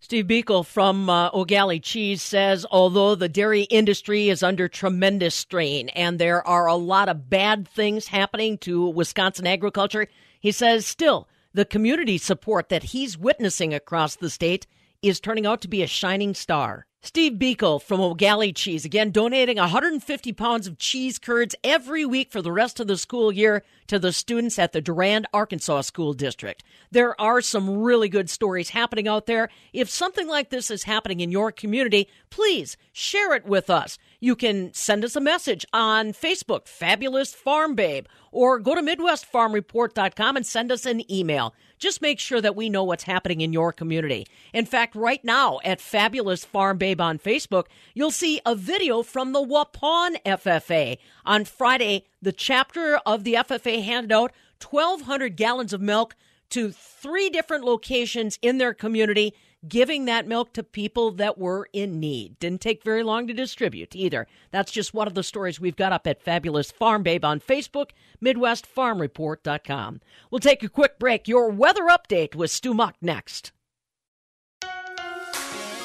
Steve 0.00 0.26
Beekle 0.26 0.66
from 0.66 1.08
uh, 1.08 1.30
Gallie 1.44 1.80
Cheese 1.80 2.20
says 2.20 2.66
although 2.70 3.14
the 3.14 3.26
dairy 3.26 3.62
industry 3.62 4.28
is 4.28 4.42
under 4.42 4.68
tremendous 4.68 5.34
strain 5.34 5.88
and 5.88 6.18
there 6.18 6.46
are 6.46 6.66
a 6.66 6.74
lot 6.74 7.08
of 7.08 7.30
bad 7.30 7.66
things 7.66 8.08
happening 8.08 8.58
to 8.58 8.90
Wisconsin 8.90 9.46
agriculture, 9.46 10.06
he 10.38 10.52
says 10.52 10.86
still 10.86 11.28
the 11.54 11.64
community 11.64 12.18
support 12.18 12.68
that 12.68 12.82
he's 12.82 13.16
witnessing 13.16 13.72
across 13.72 14.16
the 14.16 14.28
state 14.28 14.66
is 15.02 15.20
turning 15.20 15.46
out 15.46 15.60
to 15.62 15.68
be 15.68 15.82
a 15.82 15.86
shining 15.86 16.34
star. 16.34 16.86
Steve 17.02 17.38
Beekle 17.38 17.80
from 17.80 18.14
Gallie 18.18 18.52
Cheese, 18.52 18.84
again, 18.84 19.10
donating 19.10 19.56
150 19.56 20.32
pounds 20.34 20.66
of 20.66 20.76
cheese 20.76 21.18
curds 21.18 21.54
every 21.64 22.04
week 22.04 22.30
for 22.30 22.42
the 22.42 22.52
rest 22.52 22.78
of 22.78 22.88
the 22.88 22.98
school 22.98 23.32
year 23.32 23.62
to 23.86 23.98
the 23.98 24.12
students 24.12 24.58
at 24.58 24.72
the 24.72 24.82
Durand, 24.82 25.26
Arkansaw 25.32 25.82
School 25.82 26.12
District. 26.12 26.62
There 26.90 27.18
are 27.18 27.40
some 27.40 27.78
really 27.78 28.10
good 28.10 28.28
stories 28.28 28.68
happening 28.68 29.08
out 29.08 29.24
there. 29.24 29.48
If 29.72 29.88
something 29.88 30.28
like 30.28 30.50
this 30.50 30.70
is 30.70 30.82
happening 30.82 31.20
in 31.20 31.32
your 31.32 31.50
community, 31.50 32.06
please 32.28 32.76
share 32.92 33.34
it 33.34 33.46
with 33.46 33.70
us. 33.70 33.96
You 34.20 34.36
can 34.36 34.74
send 34.74 35.02
us 35.02 35.16
a 35.16 35.20
message 35.20 35.64
on 35.72 36.12
Facebook, 36.12 36.68
Fabulous 36.68 37.32
Farm 37.32 37.74
Babe, 37.74 38.04
or 38.30 38.58
go 38.58 38.74
to 38.74 38.82
MidwestFarmReport.com 38.82 40.36
and 40.36 40.46
send 40.46 40.70
us 40.70 40.84
an 40.84 41.10
email 41.10 41.54
just 41.80 42.02
make 42.02 42.20
sure 42.20 42.40
that 42.40 42.54
we 42.54 42.70
know 42.70 42.84
what's 42.84 43.04
happening 43.04 43.40
in 43.40 43.52
your 43.52 43.72
community. 43.72 44.26
In 44.52 44.66
fact, 44.66 44.94
right 44.94 45.24
now 45.24 45.58
at 45.64 45.80
Fabulous 45.80 46.44
Farm 46.44 46.78
Babe 46.78 47.00
on 47.00 47.18
Facebook, 47.18 47.64
you'll 47.94 48.10
see 48.10 48.40
a 48.46 48.54
video 48.54 49.02
from 49.02 49.32
the 49.32 49.40
Waupun 49.40 50.16
FFA. 50.24 50.98
On 51.24 51.44
Friday, 51.44 52.04
the 52.22 52.32
chapter 52.32 53.00
of 53.06 53.24
the 53.24 53.34
FFA 53.34 53.82
handed 53.82 54.12
out 54.12 54.32
1,200 54.68 55.36
gallons 55.36 55.72
of 55.72 55.80
milk 55.80 56.14
to 56.50 56.70
three 56.70 57.30
different 57.30 57.64
locations 57.64 58.38
in 58.42 58.58
their 58.58 58.74
community 58.74 59.34
giving 59.68 60.04
that 60.04 60.26
milk 60.26 60.52
to 60.54 60.62
people 60.62 61.10
that 61.12 61.38
were 61.38 61.68
in 61.72 62.00
need. 62.00 62.38
Didn't 62.38 62.60
take 62.60 62.82
very 62.82 63.02
long 63.02 63.26
to 63.26 63.34
distribute 63.34 63.94
either. 63.94 64.26
That's 64.50 64.72
just 64.72 64.94
one 64.94 65.06
of 65.06 65.14
the 65.14 65.22
stories 65.22 65.60
we've 65.60 65.76
got 65.76 65.92
up 65.92 66.06
at 66.06 66.22
Fabulous 66.22 66.70
Farm 66.70 67.02
Babe 67.02 67.24
on 67.24 67.40
Facebook, 67.40 67.90
MidwestFarmReport.com. 68.22 70.00
We'll 70.30 70.40
take 70.40 70.62
a 70.62 70.68
quick 70.68 70.98
break. 70.98 71.28
Your 71.28 71.50
weather 71.50 71.84
update 71.84 72.34
with 72.34 72.50
Stu 72.50 72.74
Muck 72.74 72.96
next. 73.00 73.52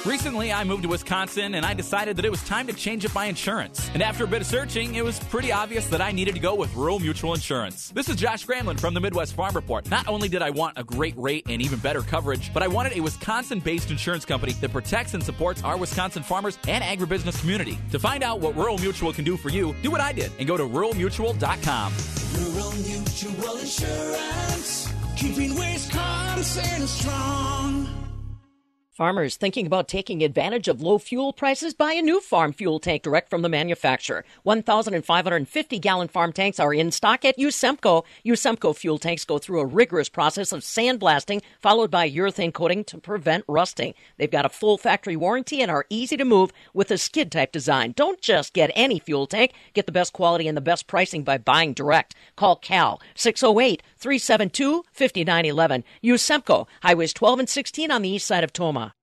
Recently, 0.05 0.53
I 0.53 0.63
moved 0.63 0.83
to 0.83 0.89
Wisconsin 0.89 1.55
and 1.55 1.65
I 1.65 1.73
decided 1.73 2.15
that 2.17 2.25
it 2.25 2.29
was 2.29 2.43
time 2.43 2.67
to 2.67 2.73
change 2.73 3.07
up 3.07 3.15
my 3.15 3.25
insurance. 3.25 3.89
And 3.95 4.03
after 4.03 4.23
a 4.23 4.27
bit 4.27 4.41
of 4.41 4.47
searching, 4.47 4.93
it 4.93 5.03
was 5.03 5.17
pretty 5.17 5.51
obvious 5.51 5.87
that 5.87 5.99
I 5.99 6.11
needed 6.11 6.35
to 6.35 6.39
go 6.39 6.53
with 6.53 6.75
Rural 6.75 6.99
Mutual 6.99 7.33
Insurance. 7.33 7.89
This 7.89 8.07
is 8.07 8.15
Josh 8.15 8.45
Gramlin 8.45 8.79
from 8.79 8.93
the 8.93 8.99
Midwest 8.99 9.33
Farm 9.33 9.55
Report. 9.55 9.89
Not 9.89 10.07
only 10.07 10.29
did 10.29 10.43
I 10.43 10.51
want 10.51 10.77
a 10.77 10.83
great 10.83 11.17
rate 11.17 11.47
and 11.49 11.59
even 11.59 11.79
better 11.79 12.01
coverage, 12.01 12.53
but 12.53 12.61
I 12.61 12.67
wanted 12.67 12.95
a 12.95 12.99
Wisconsin 13.01 13.59
based 13.59 13.89
insurance 13.89 14.25
company 14.25 14.53
that 14.53 14.71
protects 14.71 15.15
and 15.15 15.23
supports 15.23 15.63
our 15.63 15.75
Wisconsin 15.75 16.21
farmers 16.21 16.59
and 16.67 16.83
agribusiness 16.83 17.39
community. 17.39 17.79
To 17.89 17.97
find 17.97 18.23
out 18.23 18.41
what 18.41 18.55
Rural 18.55 18.77
Mutual 18.77 19.11
can 19.11 19.25
do 19.25 19.37
for 19.37 19.49
you, 19.49 19.73
do 19.81 19.89
what 19.89 20.01
I 20.01 20.11
did 20.11 20.31
and 20.37 20.47
go 20.47 20.55
to 20.55 20.65
ruralmutual.com. 20.65 21.93
Rural 22.35 22.71
Mutual 22.73 23.57
Insurance, 23.57 24.93
keeping 25.15 25.55
Wisconsin 25.55 26.85
strong. 26.85 28.04
Farmers 28.95 29.35
thinking 29.35 29.67
about 29.67 29.89
taking 29.89 30.23
advantage 30.23 30.69
of 30.69 30.81
low 30.81 30.97
fuel 30.97 31.33
prices? 31.33 31.73
Buy 31.73 31.91
a 31.91 32.01
new 32.01 32.21
farm 32.21 32.53
fuel 32.53 32.79
tank 32.79 33.03
direct 33.03 33.29
from 33.29 33.41
the 33.41 33.49
manufacturer. 33.49 34.23
1,550 34.43 35.79
gallon 35.79 36.07
farm 36.07 36.31
tanks 36.31 36.61
are 36.61 36.73
in 36.73 36.93
stock 36.93 37.25
at 37.25 37.37
Usemco. 37.37 38.05
Usemco 38.25 38.73
fuel 38.73 38.97
tanks 38.97 39.25
go 39.25 39.37
through 39.37 39.59
a 39.59 39.65
rigorous 39.65 40.07
process 40.07 40.53
of 40.53 40.61
sandblasting, 40.61 41.41
followed 41.59 41.91
by 41.91 42.09
urethane 42.09 42.53
coating 42.53 42.85
to 42.85 42.97
prevent 42.97 43.43
rusting. 43.49 43.93
They've 44.15 44.31
got 44.31 44.45
a 44.45 44.49
full 44.49 44.77
factory 44.77 45.17
warranty 45.17 45.61
and 45.61 45.69
are 45.69 45.85
easy 45.89 46.15
to 46.15 46.23
move 46.23 46.53
with 46.73 46.89
a 46.89 46.97
skid 46.97 47.33
type 47.33 47.51
design. 47.51 47.91
Don't 47.97 48.21
just 48.21 48.53
get 48.53 48.71
any 48.75 48.99
fuel 48.99 49.27
tank. 49.27 49.51
Get 49.73 49.87
the 49.87 49.91
best 49.91 50.13
quality 50.13 50.47
and 50.47 50.55
the 50.55 50.61
best 50.61 50.87
pricing 50.87 51.23
by 51.23 51.37
buying 51.37 51.73
direct. 51.73 52.15
Call 52.37 52.55
Cal 52.55 53.01
608 53.15 53.83
372 54.05 54.83
5911. 54.91 55.83
Usemco, 56.03 56.67
Highways 56.83 57.11
12 57.11 57.39
and 57.39 57.49
16 57.49 57.89
on 57.89 58.03
the 58.03 58.09
east 58.09 58.27
side 58.27 58.43
of 58.43 58.53
Tomah. 58.53 58.93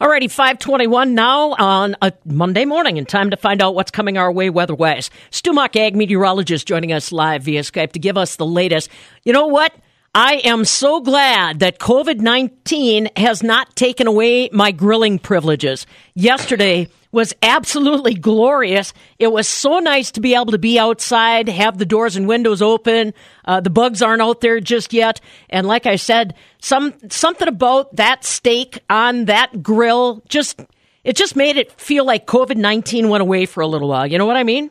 Alrighty, 0.00 0.30
521 0.30 1.16
now 1.16 1.56
on 1.58 1.96
a 2.00 2.12
Monday 2.24 2.64
morning, 2.64 2.96
and 2.96 3.08
time 3.08 3.30
to 3.30 3.36
find 3.36 3.60
out 3.60 3.74
what's 3.74 3.90
coming 3.90 4.16
our 4.16 4.30
way 4.30 4.48
weather-wise. 4.48 5.10
Stu 5.30 5.52
Muck, 5.52 5.74
ag 5.74 5.96
meteorologist, 5.96 6.68
joining 6.68 6.92
us 6.92 7.10
live 7.10 7.42
via 7.42 7.62
Skype 7.62 7.90
to 7.90 7.98
give 7.98 8.16
us 8.16 8.36
the 8.36 8.46
latest. 8.46 8.88
You 9.24 9.32
know 9.32 9.48
what? 9.48 9.74
I 10.14 10.40
am 10.42 10.64
so 10.64 11.00
glad 11.00 11.60
that 11.60 11.78
COVID 11.78 12.18
19 12.18 13.10
has 13.16 13.44
not 13.44 13.76
taken 13.76 14.08
away 14.08 14.48
my 14.52 14.72
grilling 14.72 15.20
privileges. 15.20 15.86
Yesterday 16.14 16.88
was 17.12 17.32
absolutely 17.42 18.14
glorious. 18.14 18.92
It 19.20 19.28
was 19.28 19.46
so 19.46 19.78
nice 19.78 20.10
to 20.12 20.20
be 20.20 20.34
able 20.34 20.46
to 20.46 20.58
be 20.58 20.80
outside, 20.80 21.48
have 21.48 21.78
the 21.78 21.86
doors 21.86 22.16
and 22.16 22.26
windows 22.26 22.60
open. 22.60 23.14
Uh, 23.44 23.60
the 23.60 23.70
bugs 23.70 24.02
aren't 24.02 24.20
out 24.20 24.40
there 24.40 24.58
just 24.58 24.92
yet. 24.92 25.20
And 25.48 25.68
like 25.68 25.86
I 25.86 25.94
said, 25.94 26.34
some 26.60 26.92
something 27.08 27.46
about 27.46 27.94
that 27.94 28.24
steak 28.24 28.80
on 28.90 29.26
that 29.26 29.62
grill 29.62 30.24
just 30.28 30.60
it 31.04 31.14
just 31.14 31.36
made 31.36 31.56
it 31.56 31.70
feel 31.80 32.04
like 32.04 32.26
COVID 32.26 32.56
19 32.56 33.10
went 33.10 33.22
away 33.22 33.46
for 33.46 33.60
a 33.60 33.66
little 33.68 33.88
while. 33.88 34.08
You 34.08 34.18
know 34.18 34.26
what 34.26 34.36
I 34.36 34.42
mean? 34.42 34.70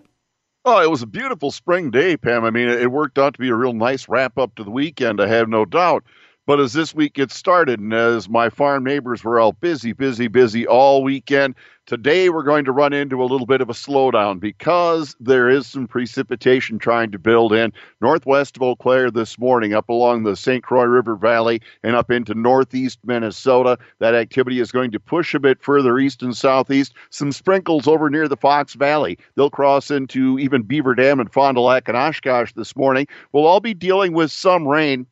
Oh, 0.66 0.82
it 0.82 0.90
was 0.92 1.02
a 1.02 1.08
beautiful 1.08 1.52
spring 1.52 1.90
day, 1.90 2.18
Pam. 2.18 2.44
I 2.44 2.52
mean, 2.52 2.68
it 2.68 2.92
worked 2.92 3.18
out 3.18 3.34
to 3.34 3.40
be 3.40 3.50
a 3.50 3.56
real 3.56 3.74
nice 3.74 4.08
wrap 4.10 4.38
up 4.38 4.56
to 4.56 4.64
the 4.64 4.72
weekend, 4.72 5.22
I 5.22 5.28
have 5.28 5.48
no 5.50 5.66
doubt. 5.66 6.04
But 6.46 6.60
as 6.60 6.74
this 6.74 6.94
week 6.96 7.14
gets 7.14 7.36
started, 7.36 7.80
and 7.80 7.94
as 7.94 8.28
my 8.28 8.50
farm 8.50 8.84
neighbors 8.84 9.24
were 9.24 9.40
all 9.40 9.54
busy, 9.54 9.94
busy, 9.94 10.28
busy 10.28 10.68
all 10.68 11.04
weekend, 11.04 11.56
today 11.90 12.30
we're 12.30 12.44
going 12.44 12.66
to 12.66 12.72
run 12.72 12.94
into 12.94 13.24
a 13.24 13.26
little 13.26 13.48
bit 13.48 13.62
of 13.62 13.70
a 13.70 13.74
slowdown 13.74 14.40
because 14.40 15.16
there 15.20 15.50
is 15.50 15.66
some 15.66 15.88
precipitation 15.88 16.78
trying 16.78 17.10
to 17.10 17.18
build 17.18 17.52
in 17.52 17.74
northwest 18.00 18.56
of 18.56 18.62
Eau 18.62 18.76
Claire 18.76 19.10
this 19.10 19.40
morning, 19.40 19.74
up 19.74 19.90
along 19.90 20.22
the 20.22 20.36
St. 20.36 20.64
Croix 20.64 20.84
River 20.84 21.16
Valley 21.16 21.60
and 21.82 21.96
up 21.96 22.12
into 22.12 22.36
northeast 22.36 23.00
Minnesota. 23.04 23.76
That 23.98 24.14
activity 24.14 24.60
is 24.60 24.72
going 24.72 24.92
to 24.92 25.00
push 25.00 25.34
a 25.34 25.40
bit 25.40 25.64
further 25.64 25.98
east 25.98 26.22
and 26.22 26.38
southeast. 26.38 26.94
Some 27.10 27.32
sprinkles 27.32 27.88
over 27.88 28.08
near 28.12 28.28
the 28.28 28.38
Fox 28.38 28.76
Valley. 28.76 29.18
They'll 29.36 29.50
cross 29.50 29.90
into 29.90 30.38
even 30.38 30.62
Beaver 30.62 30.94
Dam 30.94 31.20
and 31.20 31.34
Fond 31.34 31.56
du 31.56 31.62
Lac 31.62 31.88
and 31.88 31.98
Oshkosh 31.98 32.54
this 32.54 32.76
morning. 32.76 33.08
We'll 33.32 33.48
all 33.48 33.62
be 33.62 33.74
dealing 33.74 34.14
with 34.14 34.32
some 34.32 34.68
rain 34.68 35.08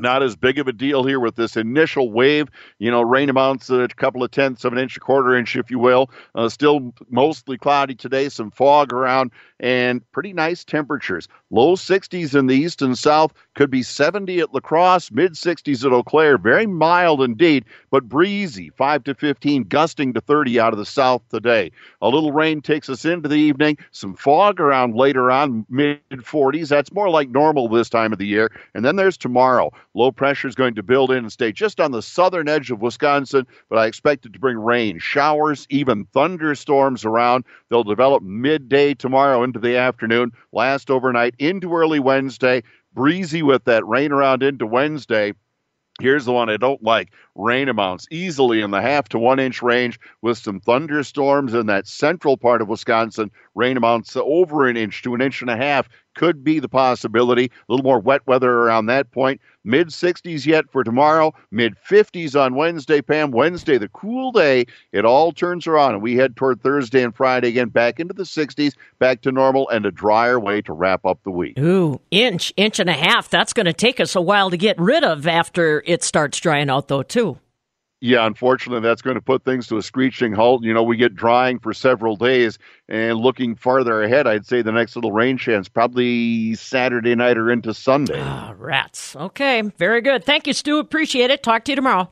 not 0.00 0.22
as 0.22 0.36
big 0.36 0.58
of 0.58 0.68
a 0.68 0.72
deal 0.72 1.04
here 1.04 1.20
with 1.20 1.36
this 1.36 1.56
initial 1.56 2.10
wave. 2.10 2.48
You 2.78 2.90
know, 2.90 3.02
rain 3.02 3.28
amounts 3.28 3.70
a 3.70 3.88
couple 3.88 4.22
of 4.22 4.30
tenths 4.30 4.64
of 4.64 4.72
an 4.72 4.78
inch, 4.78 4.96
a 4.96 5.00
quarter 5.00 5.36
inch, 5.36 5.56
if 5.56 5.70
you 5.70 5.78
will. 5.78 6.10
Uh, 6.34 6.48
still 6.48 6.92
mostly 7.10 7.58
cloudy 7.58 7.94
today, 7.94 8.28
some 8.28 8.50
fog 8.50 8.92
around, 8.92 9.30
and 9.60 10.08
pretty 10.12 10.32
nice 10.32 10.64
temperatures. 10.64 11.28
Low 11.50 11.74
60s 11.74 12.34
in 12.34 12.46
the 12.46 12.54
east 12.54 12.82
and 12.82 12.98
south, 12.98 13.32
could 13.54 13.70
be 13.70 13.82
70 13.82 14.40
at 14.40 14.54
La 14.54 14.60
Crosse, 14.60 15.10
mid 15.10 15.32
60s 15.32 15.84
at 15.84 15.92
Eau 15.92 16.02
Claire. 16.02 16.38
Very 16.38 16.66
mild 16.66 17.20
indeed, 17.20 17.64
but 17.90 18.08
breezy, 18.08 18.70
5 18.70 19.04
to 19.04 19.14
15, 19.14 19.64
gusting 19.64 20.14
to 20.14 20.20
30 20.20 20.60
out 20.60 20.72
of 20.72 20.78
the 20.78 20.86
south 20.86 21.22
today. 21.28 21.70
A 22.00 22.08
little 22.08 22.32
rain 22.32 22.62
takes 22.62 22.88
us 22.88 23.04
into 23.04 23.28
the 23.28 23.34
evening, 23.34 23.76
some 23.90 24.14
fog 24.14 24.60
around 24.60 24.94
later 24.94 25.30
on, 25.30 25.66
mid 25.68 26.00
40s. 26.10 26.68
That's 26.68 26.92
more 26.92 27.10
like 27.10 27.28
normal 27.28 27.68
this 27.68 27.90
time 27.90 28.12
of 28.12 28.18
the 28.18 28.26
year. 28.26 28.50
And 28.74 28.84
then 28.84 28.96
there's 28.96 29.16
tomorrow. 29.16 29.72
Low 29.94 30.12
pressure 30.12 30.46
is 30.46 30.54
going 30.54 30.74
to 30.76 30.82
build 30.82 31.10
in 31.10 31.18
and 31.18 31.32
stay 31.32 31.50
just 31.50 31.80
on 31.80 31.90
the 31.90 32.02
southern 32.02 32.48
edge 32.48 32.70
of 32.70 32.80
Wisconsin, 32.80 33.46
but 33.68 33.78
I 33.78 33.86
expect 33.86 34.24
it 34.24 34.32
to 34.32 34.38
bring 34.38 34.56
rain, 34.56 34.98
showers, 34.98 35.66
even 35.68 36.04
thunderstorms 36.06 37.04
around. 37.04 37.44
They'll 37.68 37.82
develop 37.82 38.22
midday 38.22 38.94
tomorrow 38.94 39.42
into 39.42 39.58
the 39.58 39.76
afternoon, 39.76 40.32
last 40.52 40.90
overnight 40.90 41.34
into 41.38 41.74
early 41.74 41.98
Wednesday. 41.98 42.62
Breezy 42.94 43.42
with 43.42 43.64
that 43.64 43.86
rain 43.86 44.12
around 44.12 44.42
into 44.42 44.66
Wednesday. 44.66 45.32
Here's 46.00 46.24
the 46.24 46.32
one 46.32 46.48
I 46.48 46.56
don't 46.56 46.82
like. 46.82 47.12
Rain 47.34 47.68
amounts 47.68 48.06
easily 48.10 48.62
in 48.62 48.70
the 48.70 48.80
half 48.80 49.08
to 49.10 49.18
one 49.18 49.38
inch 49.38 49.60
range 49.60 50.00
with 50.22 50.38
some 50.38 50.60
thunderstorms 50.60 51.52
in 51.52 51.66
that 51.66 51.86
central 51.86 52.36
part 52.36 52.62
of 52.62 52.68
Wisconsin. 52.68 53.30
Rain 53.54 53.76
amounts 53.76 54.16
over 54.16 54.66
an 54.66 54.76
inch 54.76 55.02
to 55.02 55.14
an 55.14 55.20
inch 55.20 55.42
and 55.42 55.50
a 55.50 55.56
half 55.56 55.88
could 56.20 56.44
be 56.44 56.58
the 56.58 56.68
possibility. 56.68 57.46
A 57.46 57.72
little 57.72 57.82
more 57.82 57.98
wet 57.98 58.20
weather 58.26 58.50
around 58.52 58.84
that 58.86 59.10
point. 59.10 59.40
Mid 59.64 59.88
60s 59.88 60.44
yet 60.44 60.70
for 60.70 60.84
tomorrow, 60.84 61.32
mid 61.50 61.74
50s 61.88 62.38
on 62.38 62.56
Wednesday, 62.56 63.00
Pam. 63.00 63.30
Wednesday, 63.30 63.78
the 63.78 63.88
cool 63.88 64.30
day. 64.30 64.66
It 64.92 65.06
all 65.06 65.32
turns 65.32 65.66
around, 65.66 65.94
and 65.94 66.02
we 66.02 66.16
head 66.16 66.36
toward 66.36 66.62
Thursday 66.62 67.02
and 67.02 67.16
Friday 67.16 67.48
again, 67.48 67.70
back 67.70 67.98
into 68.00 68.12
the 68.12 68.24
60s, 68.24 68.74
back 68.98 69.22
to 69.22 69.32
normal, 69.32 69.66
and 69.70 69.86
a 69.86 69.90
drier 69.90 70.38
way 70.38 70.60
to 70.60 70.74
wrap 70.74 71.06
up 71.06 71.22
the 71.24 71.30
week. 71.30 71.58
Ooh, 71.58 72.02
inch, 72.10 72.52
inch 72.58 72.78
and 72.78 72.90
a 72.90 72.94
half. 72.94 73.30
That's 73.30 73.54
going 73.54 73.64
to 73.64 73.72
take 73.72 73.98
us 73.98 74.14
a 74.14 74.20
while 74.20 74.50
to 74.50 74.58
get 74.58 74.78
rid 74.78 75.04
of 75.04 75.26
after 75.26 75.82
it 75.86 76.04
starts 76.04 76.38
drying 76.38 76.68
out, 76.68 76.88
though, 76.88 77.02
too 77.02 77.38
yeah, 78.00 78.26
unfortunately, 78.26 78.80
that's 78.80 79.02
going 79.02 79.16
to 79.16 79.20
put 79.20 79.44
things 79.44 79.66
to 79.68 79.76
a 79.76 79.82
screeching 79.82 80.32
halt. 80.32 80.64
You 80.64 80.72
know, 80.72 80.82
we 80.82 80.96
get 80.96 81.14
drying 81.14 81.58
for 81.58 81.74
several 81.74 82.16
days, 82.16 82.58
and 82.88 83.18
looking 83.18 83.54
farther 83.54 84.02
ahead, 84.02 84.26
I'd 84.26 84.46
say 84.46 84.62
the 84.62 84.72
next 84.72 84.96
little 84.96 85.12
rain 85.12 85.36
chance 85.36 85.68
probably 85.68 86.54
Saturday 86.54 87.14
night 87.14 87.36
or 87.36 87.50
into 87.50 87.74
Sunday. 87.74 88.20
Ah, 88.20 88.54
rats. 88.56 89.14
Okay, 89.16 89.62
very 89.76 90.00
good. 90.00 90.24
Thank 90.24 90.46
you, 90.46 90.52
Stu. 90.54 90.78
Appreciate 90.78 91.30
it. 91.30 91.42
Talk 91.42 91.64
to 91.64 91.72
you 91.72 91.76
tomorrow. 91.76 92.10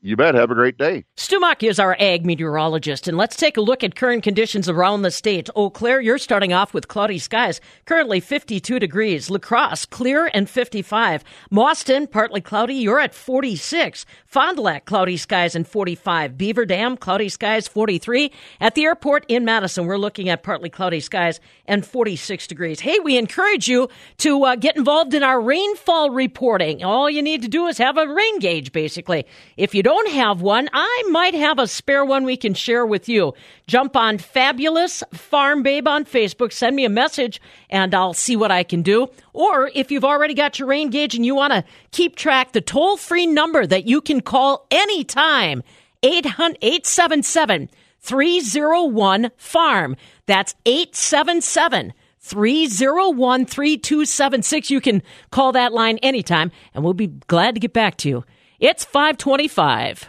You 0.00 0.16
bet. 0.16 0.36
Have 0.36 0.52
a 0.52 0.54
great 0.54 0.78
day. 0.78 1.04
Stu 1.16 1.40
Muck 1.40 1.64
is 1.64 1.80
our 1.80 1.96
ag 1.98 2.24
meteorologist, 2.24 3.08
and 3.08 3.18
let's 3.18 3.34
take 3.34 3.56
a 3.56 3.60
look 3.60 3.82
at 3.82 3.96
current 3.96 4.22
conditions 4.22 4.68
around 4.68 5.02
the 5.02 5.10
state. 5.10 5.50
Eau 5.56 5.70
Claire, 5.70 6.00
you're 6.00 6.18
starting 6.18 6.52
off 6.52 6.72
with 6.72 6.86
cloudy 6.86 7.18
skies, 7.18 7.60
currently 7.84 8.20
52 8.20 8.78
degrees. 8.78 9.28
La 9.28 9.38
Crosse, 9.38 9.86
clear 9.86 10.30
and 10.32 10.48
55. 10.48 11.24
Mauston, 11.50 12.08
partly 12.08 12.40
cloudy, 12.40 12.76
you're 12.76 13.00
at 13.00 13.12
46. 13.12 14.06
Fond 14.24 14.56
du 14.56 14.62
Lac, 14.62 14.84
cloudy 14.84 15.16
skies 15.16 15.56
and 15.56 15.66
45. 15.66 16.38
Beaver 16.38 16.64
Dam, 16.64 16.96
cloudy 16.96 17.28
skies, 17.28 17.66
43. 17.66 18.30
At 18.60 18.76
the 18.76 18.84
airport 18.84 19.24
in 19.26 19.44
Madison, 19.44 19.86
we're 19.86 19.98
looking 19.98 20.28
at 20.28 20.44
partly 20.44 20.70
cloudy 20.70 21.00
skies 21.00 21.40
and 21.66 21.84
46 21.84 22.46
degrees. 22.46 22.78
Hey, 22.78 23.00
we 23.00 23.18
encourage 23.18 23.66
you 23.66 23.88
to 24.18 24.44
uh, 24.44 24.54
get 24.54 24.76
involved 24.76 25.12
in 25.12 25.24
our 25.24 25.40
rainfall 25.40 26.10
reporting. 26.10 26.84
All 26.84 27.10
you 27.10 27.20
need 27.20 27.42
to 27.42 27.48
do 27.48 27.66
is 27.66 27.78
have 27.78 27.96
a 27.98 28.06
rain 28.06 28.38
gauge, 28.38 28.70
basically. 28.70 29.26
If 29.56 29.74
you 29.74 29.82
don't 29.88 30.10
have 30.10 30.42
one, 30.42 30.68
I 30.74 31.02
might 31.08 31.32
have 31.32 31.58
a 31.58 31.66
spare 31.66 32.04
one 32.04 32.24
we 32.24 32.36
can 32.36 32.52
share 32.52 32.84
with 32.84 33.08
you. 33.08 33.32
Jump 33.66 33.96
on 33.96 34.18
Fabulous 34.18 35.02
Farm 35.14 35.62
Babe 35.62 35.88
on 35.88 36.04
Facebook, 36.04 36.52
send 36.52 36.76
me 36.76 36.84
a 36.84 36.90
message, 36.90 37.40
and 37.70 37.94
I'll 37.94 38.12
see 38.12 38.36
what 38.36 38.50
I 38.50 38.64
can 38.64 38.82
do. 38.82 39.08
Or 39.32 39.70
if 39.74 39.90
you've 39.90 40.04
already 40.04 40.34
got 40.34 40.58
your 40.58 40.68
rain 40.68 40.90
gauge 40.90 41.14
and 41.14 41.24
you 41.24 41.34
want 41.34 41.54
to 41.54 41.64
keep 41.90 42.16
track, 42.16 42.52
the 42.52 42.60
toll 42.60 42.98
free 42.98 43.26
number 43.26 43.64
that 43.66 43.86
you 43.86 44.02
can 44.02 44.20
call 44.20 44.66
anytime, 44.70 45.62
877 46.02 47.70
301 47.98 49.30
FARM. 49.38 49.96
That's 50.26 50.54
877 50.66 51.94
301 52.20 53.46
3276. 53.46 54.70
You 54.70 54.82
can 54.82 55.02
call 55.30 55.52
that 55.52 55.72
line 55.72 55.96
anytime, 56.02 56.52
and 56.74 56.84
we'll 56.84 56.92
be 56.92 57.06
glad 57.06 57.54
to 57.54 57.60
get 57.60 57.72
back 57.72 57.96
to 57.98 58.10
you. 58.10 58.24
It's 58.60 58.84
525. 58.84 60.08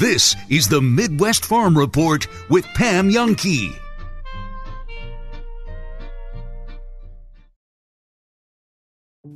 This 0.00 0.34
is 0.50 0.68
the 0.68 0.80
Midwest 0.80 1.44
Farm 1.44 1.78
Report 1.78 2.26
with 2.50 2.64
Pam 2.74 3.08
Jahnke. 3.08 3.72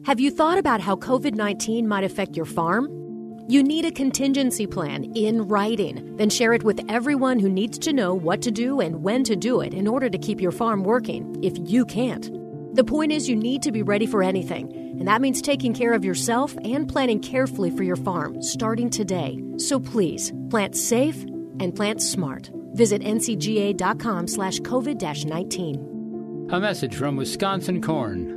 Have 0.07 0.19
you 0.19 0.33
thought 0.33 0.59
about 0.59 0.81
how 0.81 0.97
COVID 0.97 1.37
19 1.37 1.87
might 1.87 2.03
affect 2.03 2.37
your 2.37 2.47
farm? 2.47 2.89
You 3.49 3.63
need 3.63 3.85
a 3.85 3.93
contingency 3.93 4.67
plan 4.67 5.05
in 5.15 5.47
writing. 5.47 6.17
Then 6.17 6.31
share 6.31 6.53
it 6.53 6.65
with 6.65 6.81
everyone 6.89 7.39
who 7.39 7.49
needs 7.49 7.79
to 7.79 7.93
know 7.93 8.13
what 8.13 8.43
to 8.43 8.51
do 8.51 8.81
and 8.81 9.05
when 9.05 9.23
to 9.23 9.37
do 9.37 9.61
it 9.61 9.73
in 9.73 9.87
order 9.87 10.11
to 10.11 10.19
keep 10.19 10.41
your 10.41 10.51
farm 10.51 10.83
working, 10.83 11.39
if 11.45 11.53
you 11.59 11.85
can't. 11.85 12.29
The 12.75 12.85
point 12.85 13.13
is, 13.13 13.29
you 13.29 13.37
need 13.37 13.63
to 13.63 13.73
be 13.73 13.83
ready 13.83 14.07
for 14.07 14.23
anything, 14.23 14.88
and 14.99 15.09
that 15.09 15.21
means 15.21 15.41
taking 15.41 15.73
care 15.73 15.93
of 15.93 16.05
yourself 16.05 16.57
and 16.65 16.89
planning 16.89 17.21
carefully 17.21 17.71
for 17.71 17.83
your 17.83 17.97
farm, 17.97 18.43
starting 18.43 18.91
today. 18.91 19.43
So 19.57 19.79
please, 19.79 20.33
plant 20.51 20.77
safe 20.77 21.23
and 21.61 21.75
plant 21.75 22.03
smart. 22.03 22.51
Visit 22.73 23.03
ncga.com 23.03 24.29
slash 24.29 24.59
COVID-19. 24.61 26.53
A 26.53 26.61
message 26.61 26.95
from 26.95 27.17
Wisconsin 27.17 27.83
Corn. 27.83 28.35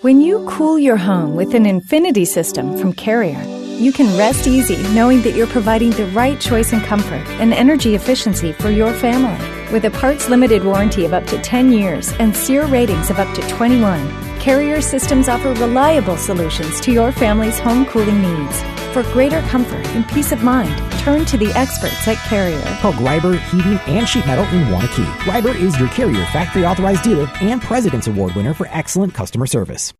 When 0.00 0.20
you 0.20 0.44
cool 0.48 0.78
your 0.78 0.96
home 0.96 1.36
with 1.36 1.54
an 1.54 1.66
Infinity 1.66 2.24
system 2.24 2.76
from 2.78 2.92
Carrier, 2.92 3.40
you 3.78 3.92
can 3.92 4.16
rest 4.16 4.46
easy 4.46 4.76
knowing 4.94 5.22
that 5.22 5.36
you're 5.36 5.46
providing 5.46 5.90
the 5.90 6.06
right 6.06 6.40
choice 6.40 6.72
in 6.72 6.80
comfort 6.80 7.26
and 7.40 7.52
energy 7.52 7.94
efficiency 7.94 8.52
for 8.52 8.70
your 8.70 8.92
family. 8.94 9.38
With 9.72 9.84
a 9.84 9.90
parts 9.90 10.28
limited 10.28 10.64
warranty 10.64 11.04
of 11.04 11.12
up 11.12 11.26
to 11.26 11.40
10 11.40 11.72
years 11.72 12.12
and 12.14 12.34
SEER 12.34 12.66
ratings 12.66 13.10
of 13.10 13.18
up 13.18 13.32
to 13.34 13.48
21, 13.48 14.00
Carrier 14.42 14.80
systems 14.80 15.28
offer 15.28 15.52
reliable 15.54 16.16
solutions 16.16 16.80
to 16.80 16.90
your 16.90 17.12
family's 17.12 17.60
home 17.60 17.86
cooling 17.86 18.20
needs. 18.20 18.60
For 18.92 19.04
greater 19.12 19.40
comfort 19.42 19.86
and 19.94 20.04
peace 20.08 20.32
of 20.32 20.42
mind, 20.42 20.76
turn 20.98 21.24
to 21.26 21.36
the 21.36 21.52
experts 21.52 22.08
at 22.08 22.16
Carrier. 22.26 22.60
Call 22.80 22.92
Greiber 22.94 23.38
Heating 23.38 23.78
and 23.86 24.08
Sheet 24.08 24.26
Metal 24.26 24.44
in 24.46 24.64
Waunakee. 24.64 25.06
Greiber 25.18 25.54
is 25.54 25.78
your 25.78 25.86
Carrier 25.90 26.26
factory 26.32 26.66
authorized 26.66 27.04
dealer 27.04 27.30
and 27.40 27.62
President's 27.62 28.08
Award 28.08 28.34
winner 28.34 28.52
for 28.52 28.66
excellent 28.72 29.14
customer 29.14 29.46
service. 29.46 29.94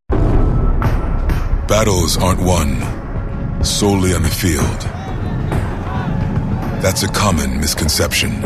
Battles 1.68 2.16
aren't 2.18 2.42
won 2.42 3.64
solely 3.64 4.12
on 4.12 4.24
the 4.24 4.28
field. 4.28 4.80
That's 6.82 7.04
a 7.04 7.08
common 7.12 7.60
misconception. 7.60 8.40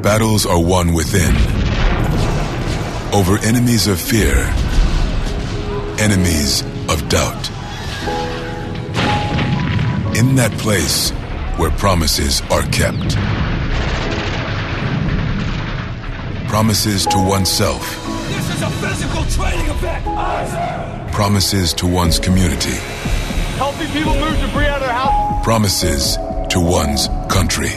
Battles 0.00 0.46
are 0.46 0.62
won 0.62 0.92
within. 0.92 1.57
Over 3.10 3.38
enemies 3.38 3.86
of 3.86 3.98
fear, 3.98 4.36
enemies 5.98 6.60
of 6.90 7.08
doubt. 7.08 7.48
In 10.14 10.36
that 10.36 10.52
place 10.58 11.10
where 11.56 11.70
promises 11.70 12.42
are 12.50 12.62
kept. 12.64 13.16
Promises 16.48 17.06
to 17.06 17.16
oneself. 17.16 17.82
This 18.28 18.54
is 18.54 18.62
a 18.62 18.70
physical 18.72 19.24
training 19.24 19.70
event. 19.70 21.10
Promises 21.10 21.72
to 21.74 21.86
one's 21.86 22.18
community. 22.18 22.76
Helping 23.56 23.88
people 23.88 24.14
move 24.20 24.38
debris 24.38 24.66
out 24.66 24.82
of 24.82 24.86
their 24.86 24.92
house. 24.92 25.42
Promises 25.42 26.18
to 26.50 26.60
one's 26.60 27.08
country. 27.32 27.70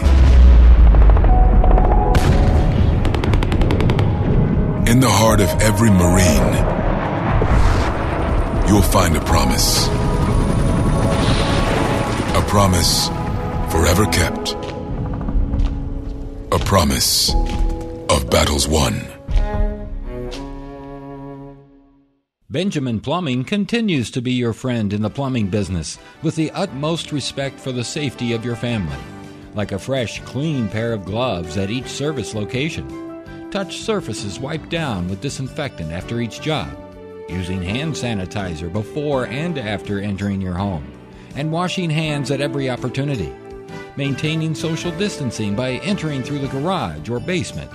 In 4.92 5.00
the 5.00 5.10
heart 5.10 5.40
of 5.40 5.48
every 5.62 5.90
Marine, 5.90 6.52
you'll 8.68 8.82
find 8.82 9.16
a 9.16 9.22
promise. 9.22 9.88
A 12.36 12.42
promise 12.50 13.08
forever 13.72 14.06
kept. 14.08 14.52
A 16.52 16.60
promise 16.66 17.34
of 18.10 18.30
battles 18.30 18.68
won. 18.68 19.08
Benjamin 22.50 23.00
Plumbing 23.00 23.46
continues 23.46 24.12
to 24.12 24.22
be 24.22 24.34
your 24.34 24.52
friend 24.52 24.92
in 24.92 25.02
the 25.02 25.10
plumbing 25.10 25.48
business 25.48 26.00
with 26.22 26.36
the 26.36 26.52
utmost 26.52 27.14
respect 27.14 27.62
for 27.62 27.72
the 27.72 27.86
safety 27.86 28.34
of 28.34 28.44
your 28.44 28.58
family. 28.58 29.00
Like 29.56 29.72
a 29.72 29.80
fresh, 29.80 30.20
clean 30.24 30.68
pair 30.68 30.92
of 30.92 31.06
gloves 31.06 31.56
at 31.56 31.70
each 31.70 31.88
service 31.88 32.36
location. 32.36 33.11
Touch 33.52 33.80
surfaces 33.80 34.40
wiped 34.40 34.70
down 34.70 35.10
with 35.10 35.20
disinfectant 35.20 35.92
after 35.92 36.22
each 36.22 36.40
job. 36.40 36.74
Using 37.28 37.62
hand 37.62 37.94
sanitizer 37.94 38.72
before 38.72 39.28
and 39.28 39.58
after 39.58 40.00
entering 40.00 40.40
your 40.40 40.54
home. 40.54 40.90
And 41.36 41.52
washing 41.52 41.90
hands 41.90 42.32
at 42.32 42.40
every 42.40 42.70
opportunity. 42.70 43.34
Maintaining 43.98 44.56
social 44.56 44.92
distancing 44.92 45.54
by 45.54 45.72
entering 45.84 46.24
through 46.24 46.40
the 46.40 46.48
garage 46.48 47.10
or 47.10 47.20
basement. 47.20 47.70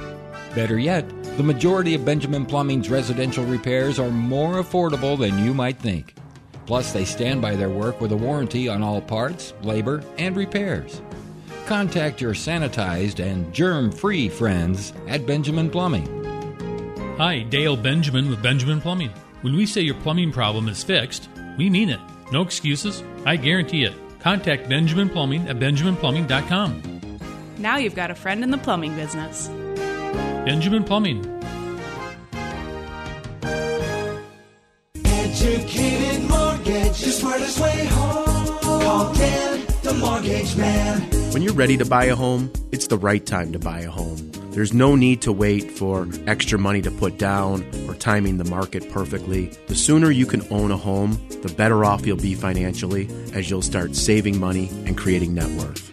Better 0.55 0.79
yet, 0.79 1.07
the 1.37 1.43
majority 1.43 1.95
of 1.95 2.07
Benjamin 2.07 2.47
Plumbing's 2.47 2.89
residential 2.89 3.45
repairs 3.45 3.99
are 3.99 4.11
more 4.11 4.63
affordable 4.63 5.19
than 5.19 5.45
you 5.45 5.53
might 5.53 5.79
think. 5.79 6.15
Plus, 6.65 6.95
they 6.95 7.05
stand 7.05 7.43
by 7.43 7.55
their 7.55 7.69
work 7.69 8.01
with 8.01 8.13
a 8.13 8.17
warranty 8.17 8.67
on 8.67 8.83
all 8.83 9.03
parts, 9.03 9.53
labor, 9.63 10.03
and 10.17 10.37
repairs. 10.37 11.03
Contact 11.67 12.21
your 12.21 12.33
sanitized 12.33 13.19
and 13.19 13.53
germ 13.53 13.91
free 13.91 14.29
friends 14.29 14.93
at 15.09 15.27
Benjamin 15.27 15.69
Plumbing. 15.69 16.07
Hi, 17.19 17.43
Dale 17.43 17.77
Benjamin 17.77 18.31
with 18.31 18.41
Benjamin 18.41 18.81
Plumbing. 18.81 19.11
When 19.41 19.57
we 19.57 19.67
say 19.67 19.81
your 19.81 19.97
plumbing 19.97 20.31
problem 20.31 20.69
is 20.69 20.85
fixed, 20.85 21.29
we 21.59 21.69
mean 21.69 21.91
it. 21.91 21.99
No 22.31 22.43
excuses. 22.43 23.03
I 23.25 23.35
guarantee 23.35 23.83
it. 23.83 23.95
Contact 24.21 24.69
Benjamin 24.69 25.09
Plumbing 25.09 25.49
at 25.49 25.59
benjaminplumbing.com. 25.59 27.19
Now 27.59 27.79
you've 27.79 27.97
got 27.97 28.13
a 28.13 28.15
friend 28.15 28.45
in 28.45 28.53
the 28.53 28.59
plumbing 28.59 28.95
business. 28.95 29.49
Benjamin 30.47 30.85
Plumbing. 30.85 31.25
Educated 35.05 36.31
mortgage, 36.31 36.99
the 37.01 37.11
smartest 37.11 37.59
way 37.59 37.87
home. 37.87 38.59
Call 38.61 39.13
Dan, 39.15 39.67
the 39.83 39.95
mortgage 39.95 40.57
man. 40.57 41.16
When 41.37 41.43
you're 41.43 41.53
ready 41.53 41.77
to 41.77 41.85
buy 41.85 42.07
a 42.07 42.17
home, 42.17 42.51
it's 42.73 42.87
the 42.87 42.97
right 42.97 43.27
time 43.27 43.53
to 43.53 43.59
buy 43.59 43.81
a 43.81 43.91
home. 43.91 44.17
There's 44.53 44.73
no 44.73 44.97
need 44.97 45.21
to 45.21 45.33
wait 45.33 45.71
for 45.71 46.09
extra 46.27 46.59
money 46.59 46.81
to 46.81 46.91
put 46.91 47.19
down 47.19 47.63
or 47.87 47.95
timing 47.95 48.39
the 48.39 48.47
market 48.47 48.91
perfectly. 48.91 49.51
The 49.67 49.75
sooner 49.75 50.11
you 50.11 50.25
can 50.25 50.51
own 50.51 50.71
a 50.71 50.79
home, 50.79 51.21
the 51.43 51.53
better 51.55 51.85
off 51.85 52.07
you'll 52.07 52.17
be 52.17 52.35
financially 52.35 53.11
as 53.35 53.51
you'll 53.51 53.61
start 53.61 53.95
saving 53.97 54.41
money 54.41 54.71
and 54.87 54.97
creating 54.97 55.35
net 55.35 55.51
worth. 55.61 55.93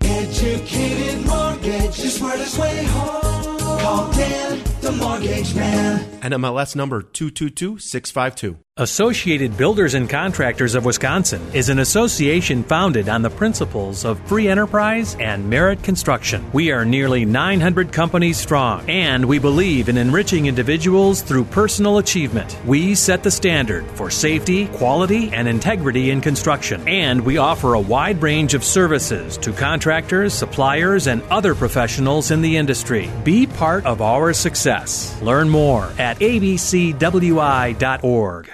Educated 0.00 1.24
mortgage, 1.24 1.96
the 1.96 2.10
smartest 2.10 2.58
way 2.58 2.84
home. 2.86 3.58
Call 3.60 4.10
Dan, 4.10 4.60
the 4.80 4.90
mortgage 5.20 5.54
man. 5.54 6.00
NMLS 6.20 6.76
number 6.76 7.02
222652. 7.02 8.58
Associated 8.76 9.58
Builders 9.58 9.92
and 9.92 10.08
Contractors 10.08 10.74
of 10.74 10.86
Wisconsin 10.86 11.42
is 11.52 11.68
an 11.68 11.80
association 11.80 12.62
founded 12.62 13.10
on 13.10 13.20
the 13.20 13.28
principles 13.28 14.06
of 14.06 14.18
free 14.26 14.48
enterprise 14.48 15.16
and 15.20 15.50
merit 15.50 15.82
construction. 15.82 16.50
We 16.52 16.70
are 16.70 16.84
nearly 16.84 17.26
900 17.26 17.92
companies 17.92 18.38
strong, 18.38 18.88
and 18.88 19.26
we 19.26 19.38
believe 19.38 19.90
in 19.90 19.98
enriching 19.98 20.46
individuals 20.46 21.20
through 21.20 21.44
personal 21.44 21.98
achievement. 21.98 22.56
We 22.64 22.94
set 22.94 23.22
the 23.22 23.30
standard 23.30 23.84
for 23.90 24.10
safety, 24.10 24.66
quality, 24.68 25.30
and 25.32 25.46
integrity 25.46 26.10
in 26.10 26.22
construction, 26.22 26.86
and 26.88 27.20
we 27.22 27.36
offer 27.36 27.74
a 27.74 27.80
wide 27.80 28.22
range 28.22 28.54
of 28.54 28.64
services 28.64 29.36
to 29.38 29.52
contractors, 29.52 30.32
suppliers, 30.32 31.06
and 31.06 31.22
other 31.24 31.54
professionals 31.54 32.30
in 32.30 32.40
the 32.40 32.56
industry. 32.56 33.10
Be 33.24 33.46
part 33.46 33.84
of 33.84 34.00
our 34.00 34.32
success. 34.32 35.09
Learn 35.22 35.48
more 35.48 35.84
at 35.98 36.18
abcwi.org. 36.20 38.50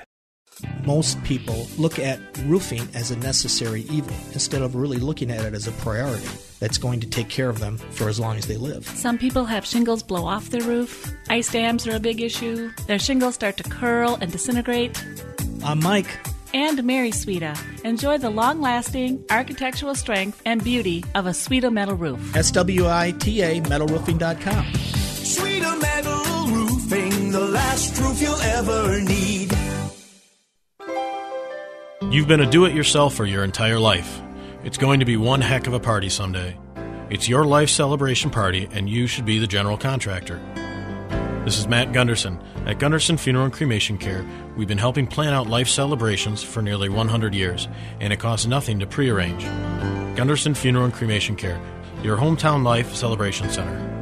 Most 0.87 1.23
people 1.23 1.67
look 1.77 1.99
at 1.99 2.19
roofing 2.47 2.89
as 2.95 3.11
a 3.11 3.17
necessary 3.19 3.83
evil 3.91 4.17
instead 4.33 4.63
of 4.63 4.75
really 4.75 4.97
looking 4.99 5.31
at 5.31 5.45
it 5.45 5.53
as 5.53 5.69
a 5.69 5.73
priority 5.73 6.27
that's 6.61 6.79
going 6.79 7.01
to 7.01 7.07
take 7.07 7.29
care 7.29 7.51
of 7.51 7.59
them 7.59 7.77
for 7.77 8.09
as 8.09 8.19
long 8.19 8.37
as 8.37 8.47
they 8.47 8.57
live. 8.57 8.87
Some 8.89 9.19
people 9.19 9.45
have 9.45 9.67
shingles 9.67 10.03
blow 10.03 10.25
off 10.27 10.49
their 10.49 10.63
roof. 10.63 11.13
Ice 11.29 11.53
dams 11.53 11.87
are 11.87 11.97
a 11.97 12.01
big 12.01 12.23
issue. 12.23 12.71
Their 12.87 12.99
shingles 12.99 13.35
start 13.35 13.59
to 13.59 13.65
curl 13.65 14.17
and 14.21 14.33
disintegrate. 14.33 15.05
I'm 15.63 15.81
Mike. 15.81 16.09
and 16.55 16.83
Mary 16.85 17.11
Suita. 17.11 17.55
Enjoy 17.85 18.17
the 18.17 18.31
long 18.31 18.63
lasting 18.63 19.23
architectural 19.31 19.95
strength 19.95 20.41
and 20.47 20.65
beauty 20.65 21.05
of 21.15 21.27
a 21.27 21.31
Suita 21.31 21.71
metal 21.71 21.97
roof. 21.97 22.35
S-W-I-T-A 22.35 23.61
metalroofing.com. 23.61 24.96
Sweeter 25.27 25.77
Metal 25.79 26.47
Roofing, 26.47 27.33
the 27.33 27.41
last 27.41 27.99
roof 28.01 28.23
you'll 28.23 28.41
ever 28.41 29.01
need. 29.01 29.53
You've 32.13 32.29
been 32.29 32.41
a 32.41 32.49
do 32.49 32.65
it 32.65 32.75
yourselfer 32.75 33.29
your 33.29 33.43
entire 33.43 33.81
life. 33.81 34.23
It's 34.63 34.79
going 34.79 35.01
to 35.01 35.05
be 35.05 35.17
one 35.17 35.41
heck 35.41 35.67
of 35.67 35.73
a 35.73 35.81
party 35.81 36.09
someday. 36.11 36.57
It's 37.11 37.29
your 37.29 37.45
life 37.45 37.71
celebration 37.71 38.31
party, 38.31 38.69
and 38.71 38.89
you 38.89 39.09
should 39.09 39.25
be 39.25 39.41
the 39.41 39.49
general 39.49 39.77
contractor. 39.77 40.41
This 41.45 41.59
is 41.59 41.67
Matt 41.67 41.93
Gunderson. 41.93 42.41
At 42.65 42.79
Gunderson 42.79 43.17
Funeral 43.17 43.47
and 43.47 43.53
Cremation 43.53 43.99
Care, 43.99 44.25
we've 44.57 44.69
been 44.69 44.79
helping 44.79 45.09
plan 45.09 45.35
out 45.35 45.49
life 45.49 45.69
celebrations 45.69 46.45
for 46.45 46.63
nearly 46.63 46.89
100 46.89 47.35
years, 47.35 47.67
and 47.99 48.13
it 48.13 48.21
costs 48.21 48.47
nothing 48.47 48.79
to 48.79 48.87
prearrange. 48.87 49.43
Gunderson 50.17 50.55
Funeral 50.55 50.85
and 50.85 50.95
Cremation 50.95 51.35
Care, 51.35 51.61
your 52.05 52.17
hometown 52.17 52.63
life 52.63 52.95
celebration 52.95 53.51
center. 53.51 53.96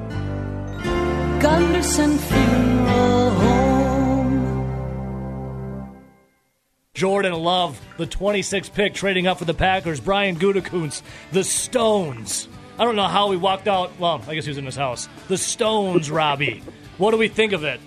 Gunderson 1.45 2.17
Funeral 2.17 3.31
Home. 3.31 4.65
Jordan 6.95 7.35
Love, 7.35 7.79
the 7.99 8.07
26th 8.07 8.73
pick, 8.73 8.95
trading 8.95 9.27
up 9.27 9.37
for 9.41 9.45
the 9.45 9.53
Packers. 9.53 10.01
Brian 10.01 10.37
Gutekunst, 10.37 11.03
the 11.33 11.45
Stones. 11.45 12.49
I 12.79 12.85
don't 12.85 12.97
know 12.97 13.09
how 13.09 13.31
he 13.31 13.37
walked 13.37 13.69
out. 13.69 13.93
Well, 13.99 14.23
I 14.27 14.35
guess 14.35 14.47
he 14.47 14.53
was 14.53 14.57
in 14.57 14.65
his 14.65 14.77
house. 14.77 15.07
The 15.29 15.37
Stones, 15.37 16.11
Robbie. 16.11 16.63
What 16.97 17.11
do 17.11 17.19
we 17.19 17.29
think 17.29 17.53
of 17.53 17.63
it? 17.63 17.79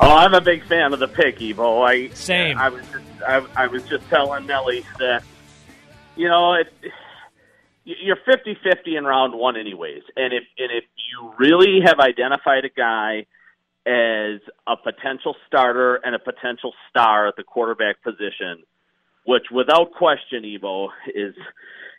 Oh, 0.00 0.14
I'm 0.14 0.34
a 0.34 0.40
big 0.40 0.64
fan 0.66 0.92
of 0.92 1.00
the 1.00 1.08
pick, 1.08 1.38
Evo. 1.38 1.84
I 1.84 2.10
same. 2.14 2.56
I 2.56 2.68
was 2.68 2.86
just, 2.86 3.04
I, 3.26 3.44
I 3.56 3.66
was 3.66 3.82
just 3.82 4.08
telling 4.10 4.46
Nelly 4.46 4.86
that 5.00 5.24
you 6.14 6.28
know 6.28 6.54
it. 6.54 6.72
You're 7.84 8.16
50-50 8.16 8.96
in 8.96 9.04
round 9.04 9.34
one, 9.34 9.56
anyways. 9.56 10.02
And 10.16 10.32
if 10.32 10.44
and 10.58 10.70
if 10.70 10.84
you 11.10 11.32
really 11.38 11.80
have 11.84 11.98
identified 11.98 12.64
a 12.64 12.68
guy 12.68 13.26
as 13.84 14.40
a 14.68 14.76
potential 14.76 15.34
starter 15.48 15.96
and 15.96 16.14
a 16.14 16.18
potential 16.18 16.72
star 16.88 17.28
at 17.28 17.36
the 17.36 17.42
quarterback 17.42 18.02
position, 18.02 18.62
which 19.26 19.44
without 19.50 19.92
question, 19.92 20.44
Evo 20.44 20.88
is 21.14 21.34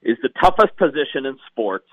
is 0.03 0.17
the 0.21 0.29
toughest 0.41 0.75
position 0.77 1.25
in 1.25 1.37
sports 1.51 1.87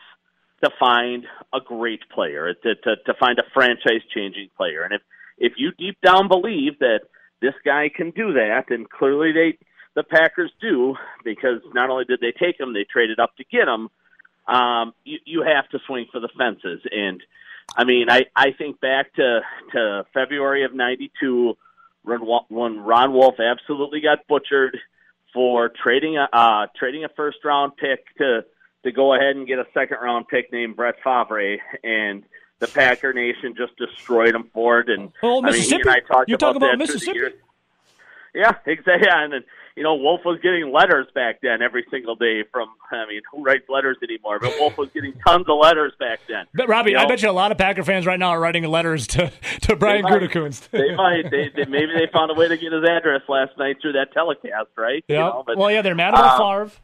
to 0.63 0.71
find 0.79 1.25
a 1.53 1.61
great 1.61 2.09
player, 2.11 2.55
to 2.55 2.75
to, 2.77 2.97
to 3.07 3.15
find 3.19 3.39
a 3.41 3.45
franchise 3.53 4.03
changing 4.15 4.51
player. 4.57 4.83
And 4.83 4.95
if 4.95 5.03
if 5.39 5.55
you 5.57 5.73
deep 5.77 5.99
down 6.05 6.29
believe 6.29 6.79
that 6.79 7.01
this 7.41 7.55
guy 7.65 7.91
can 7.95 8.11
do 8.11 8.35
that, 8.35 8.71
and 8.71 8.89
clearly 8.89 9.33
they 9.33 9.59
the 10.01 10.05
Packers 10.05 10.51
do 10.63 10.97
because 11.25 11.61
not 11.75 11.91
only 11.91 12.07
did 12.07 12.21
they 12.21 12.33
take 12.33 12.59
him, 12.59 12.73
they 12.73 12.85
traded 12.85 13.21
up 13.21 13.37
to 13.37 13.45
get 13.45 13.69
him. 13.69 13.91
Um, 14.49 14.95
you, 15.05 15.19
you 15.27 15.43
have 15.43 15.69
to 15.71 15.79
swing 15.87 16.07
for 16.11 16.21
the 16.21 16.31
fences, 16.39 16.81
and 16.91 17.23
I 17.77 17.85
mean, 17.85 18.09
I 18.09 18.25
I 18.35 18.53
think 18.53 18.81
back 18.81 19.13
to 19.15 19.41
to 19.73 20.07
February 20.15 20.65
of 20.65 20.75
'92 20.75 21.57
when 22.03 22.21
when 22.49 22.81
Ron 22.81 23.13
Wolf 23.13 23.35
absolutely 23.39 24.01
got 24.01 24.27
butchered 24.27 24.79
for 25.35 25.69
trading 25.69 26.17
a 26.17 26.29
uh, 26.33 26.67
trading 26.77 27.05
a 27.05 27.11
first 27.11 27.45
round 27.45 27.77
pick 27.77 28.17
to 28.17 28.45
to 28.85 28.93
go 28.93 29.15
ahead 29.15 29.37
and 29.37 29.47
get 29.47 29.59
a 29.59 29.67
second 29.75 29.99
round 30.01 30.29
pick 30.29 30.51
named 30.51 30.77
Brett 30.77 30.97
Favre, 31.05 31.59
and 31.85 32.25
the 32.59 32.67
Packer 32.67 33.13
Nation 33.13 33.55
just 33.55 33.77
destroyed 33.77 34.35
him 34.35 34.51
for 34.55 34.81
it. 34.81 34.89
And 34.89 35.13
oh, 35.23 35.45
I 35.45 35.53
mean, 35.53 35.75
and 35.75 35.89
I 35.91 36.01
you 36.27 36.35
about, 36.35 36.39
talk 36.39 36.57
about 36.57 36.71
that 36.71 36.79
Mississippi. 36.79 37.21
Through 38.33 38.43
the 38.43 38.49
years. 38.49 38.55
Yeah, 38.67 38.73
exactly. 38.73 39.07
Yeah, 39.09 39.25
and 39.25 39.33
then 39.33 39.45
you 39.77 39.85
know, 39.85 39.95
Wolf 39.95 40.23
was 40.25 40.39
getting 40.43 40.73
letters 40.73 41.07
back 41.15 41.41
then 41.43 41.63
every 41.63 41.87
single 41.91 42.15
day 42.17 42.43
from. 42.53 42.69
I 42.91 43.07
mean, 43.07 43.23
who 43.33 43.43
writes 43.43 43.65
letters 43.69 43.97
anymore? 44.03 44.39
But 44.41 44.55
Wolf 44.59 44.77
was 44.77 44.89
getting 44.93 45.13
tons 45.27 45.47
of 45.49 45.59
letters 45.59 45.93
back 45.99 46.19
then. 46.29 46.45
But 46.53 46.69
Robbie, 46.69 46.91
You 46.91 46.97
know, 46.97 47.05
I 47.05 47.07
bet 47.07 47.23
you 47.23 47.31
a 47.31 47.33
lot 47.33 47.53
of 47.53 47.59
Packer 47.59 47.85
fans 47.85 48.05
right 48.05 48.19
now 48.19 48.31
are 48.31 48.41
writing 48.41 48.65
letters 48.65 49.07
to 49.09 49.33
to 49.63 49.77
Brian 49.77 50.03
might. 50.03 50.21
Gutekunst. 50.23 50.71
they 50.71 50.95
might. 50.97 51.31
They, 51.31 51.51
they 51.55 51.65
maybe 51.71 51.93
they 51.97 52.09
found 52.13 52.31
a 52.31 52.35
way 52.35 52.49
to 52.49 52.57
get 52.57 52.73
his 52.73 52.83
address 52.85 53.23
last 53.29 53.57
night 53.59 53.77
through 53.81 53.93
that 53.93 54.13
telecast, 54.13 54.69
right? 54.77 55.05
You 55.09 55.15
Yeah. 55.17 55.21
know, 55.29 55.45
but, 55.47 55.57
well, 55.57 55.71
yeah, 55.71 55.83
they're 55.83 55.95
mad 55.95 56.11
about 56.15 56.41
um, 56.41 56.69
Favre. 56.69 56.81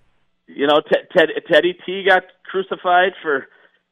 you 0.46 0.66
know, 0.66 0.80
Ted, 0.80 1.08
Ted, 1.14 1.28
Teddy 1.50 1.76
T 1.84 2.04
got 2.08 2.22
crucified 2.44 3.12
for 3.20 3.48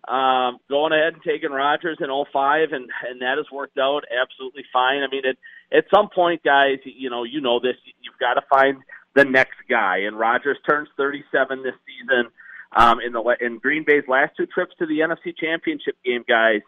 um, 0.08 0.58
going 0.68 0.92
ahead 0.92 1.14
and 1.14 1.22
taking 1.22 1.50
Rodgers 1.50 1.98
in 2.00 2.08
05, 2.08 2.72
and 2.72 2.90
and 3.08 3.22
that 3.22 3.38
has 3.38 3.46
worked 3.52 3.78
out 3.78 4.04
absolutely 4.10 4.64
fine. 4.72 5.02
I 5.02 5.08
mean, 5.10 5.24
at 5.26 5.36
at 5.76 5.84
some 5.94 6.08
point, 6.08 6.42
guys, 6.42 6.78
you 6.84 7.10
know, 7.10 7.24
you 7.24 7.40
know 7.40 7.60
this, 7.60 7.76
you've 8.02 8.18
got 8.20 8.34
to 8.34 8.42
find 8.50 8.78
the 9.14 9.24
next 9.24 9.56
guy, 9.68 9.98
and 9.98 10.18
Rodgers 10.18 10.58
turns 10.68 10.88
37 10.96 11.62
this 11.62 11.74
season. 11.86 12.30
Um, 12.76 12.98
in 13.00 13.12
the 13.12 13.36
in 13.40 13.58
Green 13.58 13.84
Bay's 13.86 14.02
last 14.08 14.32
two 14.36 14.46
trips 14.46 14.74
to 14.78 14.86
the 14.86 14.98
NFC 14.98 15.36
Championship 15.36 15.96
game, 16.04 16.24
guys, 16.28 16.60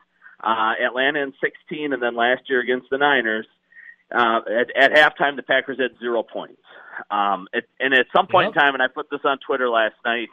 uh, 0.42 0.74
Atlanta 0.84 1.20
in 1.20 1.32
16, 1.40 1.92
and 1.92 2.02
then 2.02 2.14
last 2.14 2.42
year 2.48 2.60
against 2.60 2.88
the 2.90 2.98
Niners. 2.98 3.46
Uh, 4.14 4.40
at, 4.48 4.70
at 4.76 4.92
halftime, 4.92 5.34
the 5.34 5.42
Packers 5.42 5.78
had 5.80 5.98
zero 5.98 6.22
points. 6.22 6.62
Um, 7.10 7.48
at, 7.52 7.64
and 7.80 7.92
at 7.92 8.06
some 8.14 8.28
point 8.28 8.48
in 8.48 8.52
time, 8.52 8.74
and 8.74 8.82
I 8.82 8.86
put 8.86 9.10
this 9.10 9.20
on 9.24 9.38
Twitter 9.44 9.68
last 9.68 9.96
night, 10.04 10.28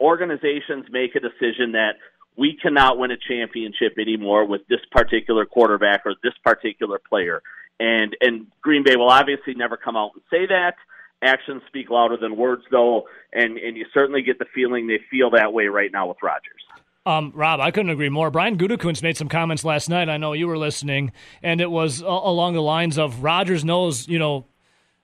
organizations 0.00 0.86
make 0.90 1.16
a 1.16 1.20
decision 1.20 1.72
that 1.72 1.96
we 2.36 2.56
cannot 2.60 2.98
win 2.98 3.10
a 3.10 3.16
championship 3.16 3.94
anymore 3.98 4.44
with 4.46 4.66
this 4.68 4.80
particular 4.90 5.44
quarterback 5.44 6.02
or 6.06 6.14
this 6.22 6.34
particular 6.44 6.98
player. 6.98 7.42
And 7.80 8.16
and 8.20 8.46
Green 8.60 8.84
Bay 8.84 8.96
will 8.96 9.10
obviously 9.10 9.54
never 9.54 9.76
come 9.76 9.96
out 9.96 10.12
and 10.14 10.22
say 10.30 10.46
that. 10.46 10.74
Actions 11.22 11.62
speak 11.68 11.88
louder 11.88 12.16
than 12.16 12.36
words, 12.36 12.62
though, 12.70 13.08
and 13.32 13.56
and 13.58 13.76
you 13.76 13.86
certainly 13.92 14.22
get 14.22 14.38
the 14.38 14.46
feeling 14.54 14.86
they 14.86 15.00
feel 15.10 15.30
that 15.30 15.52
way 15.52 15.66
right 15.66 15.90
now 15.92 16.08
with 16.08 16.18
Rodgers. 16.22 16.62
Um, 17.04 17.32
Rob, 17.34 17.58
I 17.60 17.72
couldn't 17.72 17.90
agree 17.90 18.08
more. 18.08 18.30
Brian 18.30 18.56
Gutekunst 18.56 19.02
made 19.02 19.16
some 19.16 19.28
comments 19.28 19.64
last 19.64 19.88
night. 19.88 20.08
I 20.08 20.18
know 20.18 20.34
you 20.34 20.46
were 20.46 20.58
listening, 20.58 21.10
and 21.42 21.60
it 21.60 21.70
was 21.70 22.00
along 22.00 22.54
the 22.54 22.62
lines 22.62 22.96
of 22.96 23.24
Rodgers 23.24 23.64
knows, 23.64 24.06
you 24.06 24.20
know, 24.20 24.46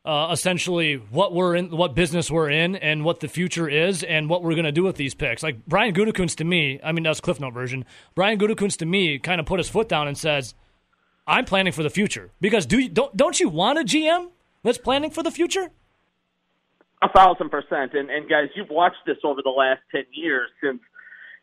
uh, 0.09 0.33
essentially 0.33 0.94
what 0.94 1.35
we're 1.35 1.55
in, 1.55 1.77
what 1.77 1.94
business 1.94 2.31
we're 2.31 2.49
in, 2.49 2.77
and 2.77 3.05
what 3.05 3.21
the 3.21 3.29
future 3.29 3.68
is, 3.68 4.03
and 4.03 4.31
what 4.31 4.42
we're 4.42 4.55
going 4.55 4.64
to 4.64 4.73
do 4.73 4.83
with 4.83 4.97
these 4.97 5.14
picks. 5.14 5.42
Like 5.42 5.66
Brian 5.66 5.92
Gutekunst 5.94 6.37
to 6.37 6.44
me, 6.44 6.81
I 6.83 6.92
mean 6.92 7.05
that's 7.05 7.21
Cliff 7.21 7.38
Note 7.38 7.53
version. 7.53 7.85
Brian 8.14 8.38
Gutekunst 8.38 8.79
to 8.79 8.87
me 8.87 9.18
kind 9.18 9.38
of 9.38 9.44
put 9.44 9.61
his 9.61 9.68
foot 9.68 9.87
down 9.87 10.09
and 10.09 10.16
says, 10.16 10.55
"I'm 11.27 11.44
planning 11.44 11.75
for 11.75 11.83
the 11.83 11.90
future." 11.90 12.31
Because 12.40 12.64
do 12.64 12.79
you, 12.79 12.88
don't 12.88 13.14
don't 13.18 13.38
you 13.38 13.51
want 13.51 13.79
a 13.79 13.83
GM 13.83 14.31
that's 14.62 14.79
planning 14.79 15.11
for 15.11 15.23
the 15.23 15.31
future? 15.31 15.68
A 17.03 17.11
thousand 17.11 17.51
percent. 17.51 17.92
And 17.92 18.09
and 18.09 18.31
guys, 18.31 18.49
you've 18.57 18.71
watched 18.71 19.05
this 19.07 19.18
over 19.25 19.42
the 19.44 19.51
last 19.51 19.83
ten 19.94 20.05
years 20.12 20.49
since 20.64 20.81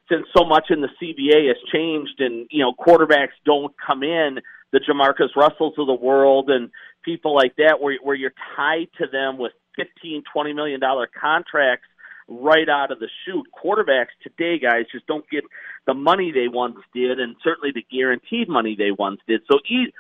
since 0.10 0.26
so 0.36 0.44
much 0.44 0.72
in 0.72 0.82
the 0.82 0.90
CBA 1.00 1.50
has 1.50 1.58
changed, 1.72 2.20
and 2.20 2.48
you 2.50 2.64
know 2.64 2.74
quarterbacks 2.74 3.38
don't 3.46 3.76
come 3.86 4.02
in 4.02 4.40
the 4.76 4.82
Jamarcus 4.82 5.30
Russells 5.38 5.76
of 5.78 5.88
the 5.88 5.94
world 5.94 6.50
and 6.50 6.70
people 7.06 7.36
like 7.36 7.56
that, 7.58 7.80
where 7.80 7.98
where 8.04 8.16
you're 8.16 8.34
tied 8.58 8.88
to 8.98 9.06
them 9.08 9.38
with 9.38 9.54
fifteen, 9.76 10.24
twenty 10.34 10.52
million 10.52 10.80
dollar 10.80 11.08
contracts 11.08 11.88
right 12.28 12.68
out 12.68 12.92
of 12.92 13.00
the 13.00 13.08
chute. 13.24 13.46
Quarterbacks 13.54 14.16
today, 14.24 14.58
guys, 14.60 14.86
just 14.92 15.06
don't 15.06 15.30
get 15.30 15.44
the 15.86 15.94
money 15.94 16.32
they 16.32 16.48
once 16.48 16.78
did, 16.94 17.20
and 17.20 17.36
certainly 17.44 17.70
the 17.74 17.86
guaranteed 17.96 18.50
money 18.50 18.76
they 18.76 18.92
once 18.92 19.20
did. 19.28 19.42
So, 19.50 19.60
e- 19.70 19.94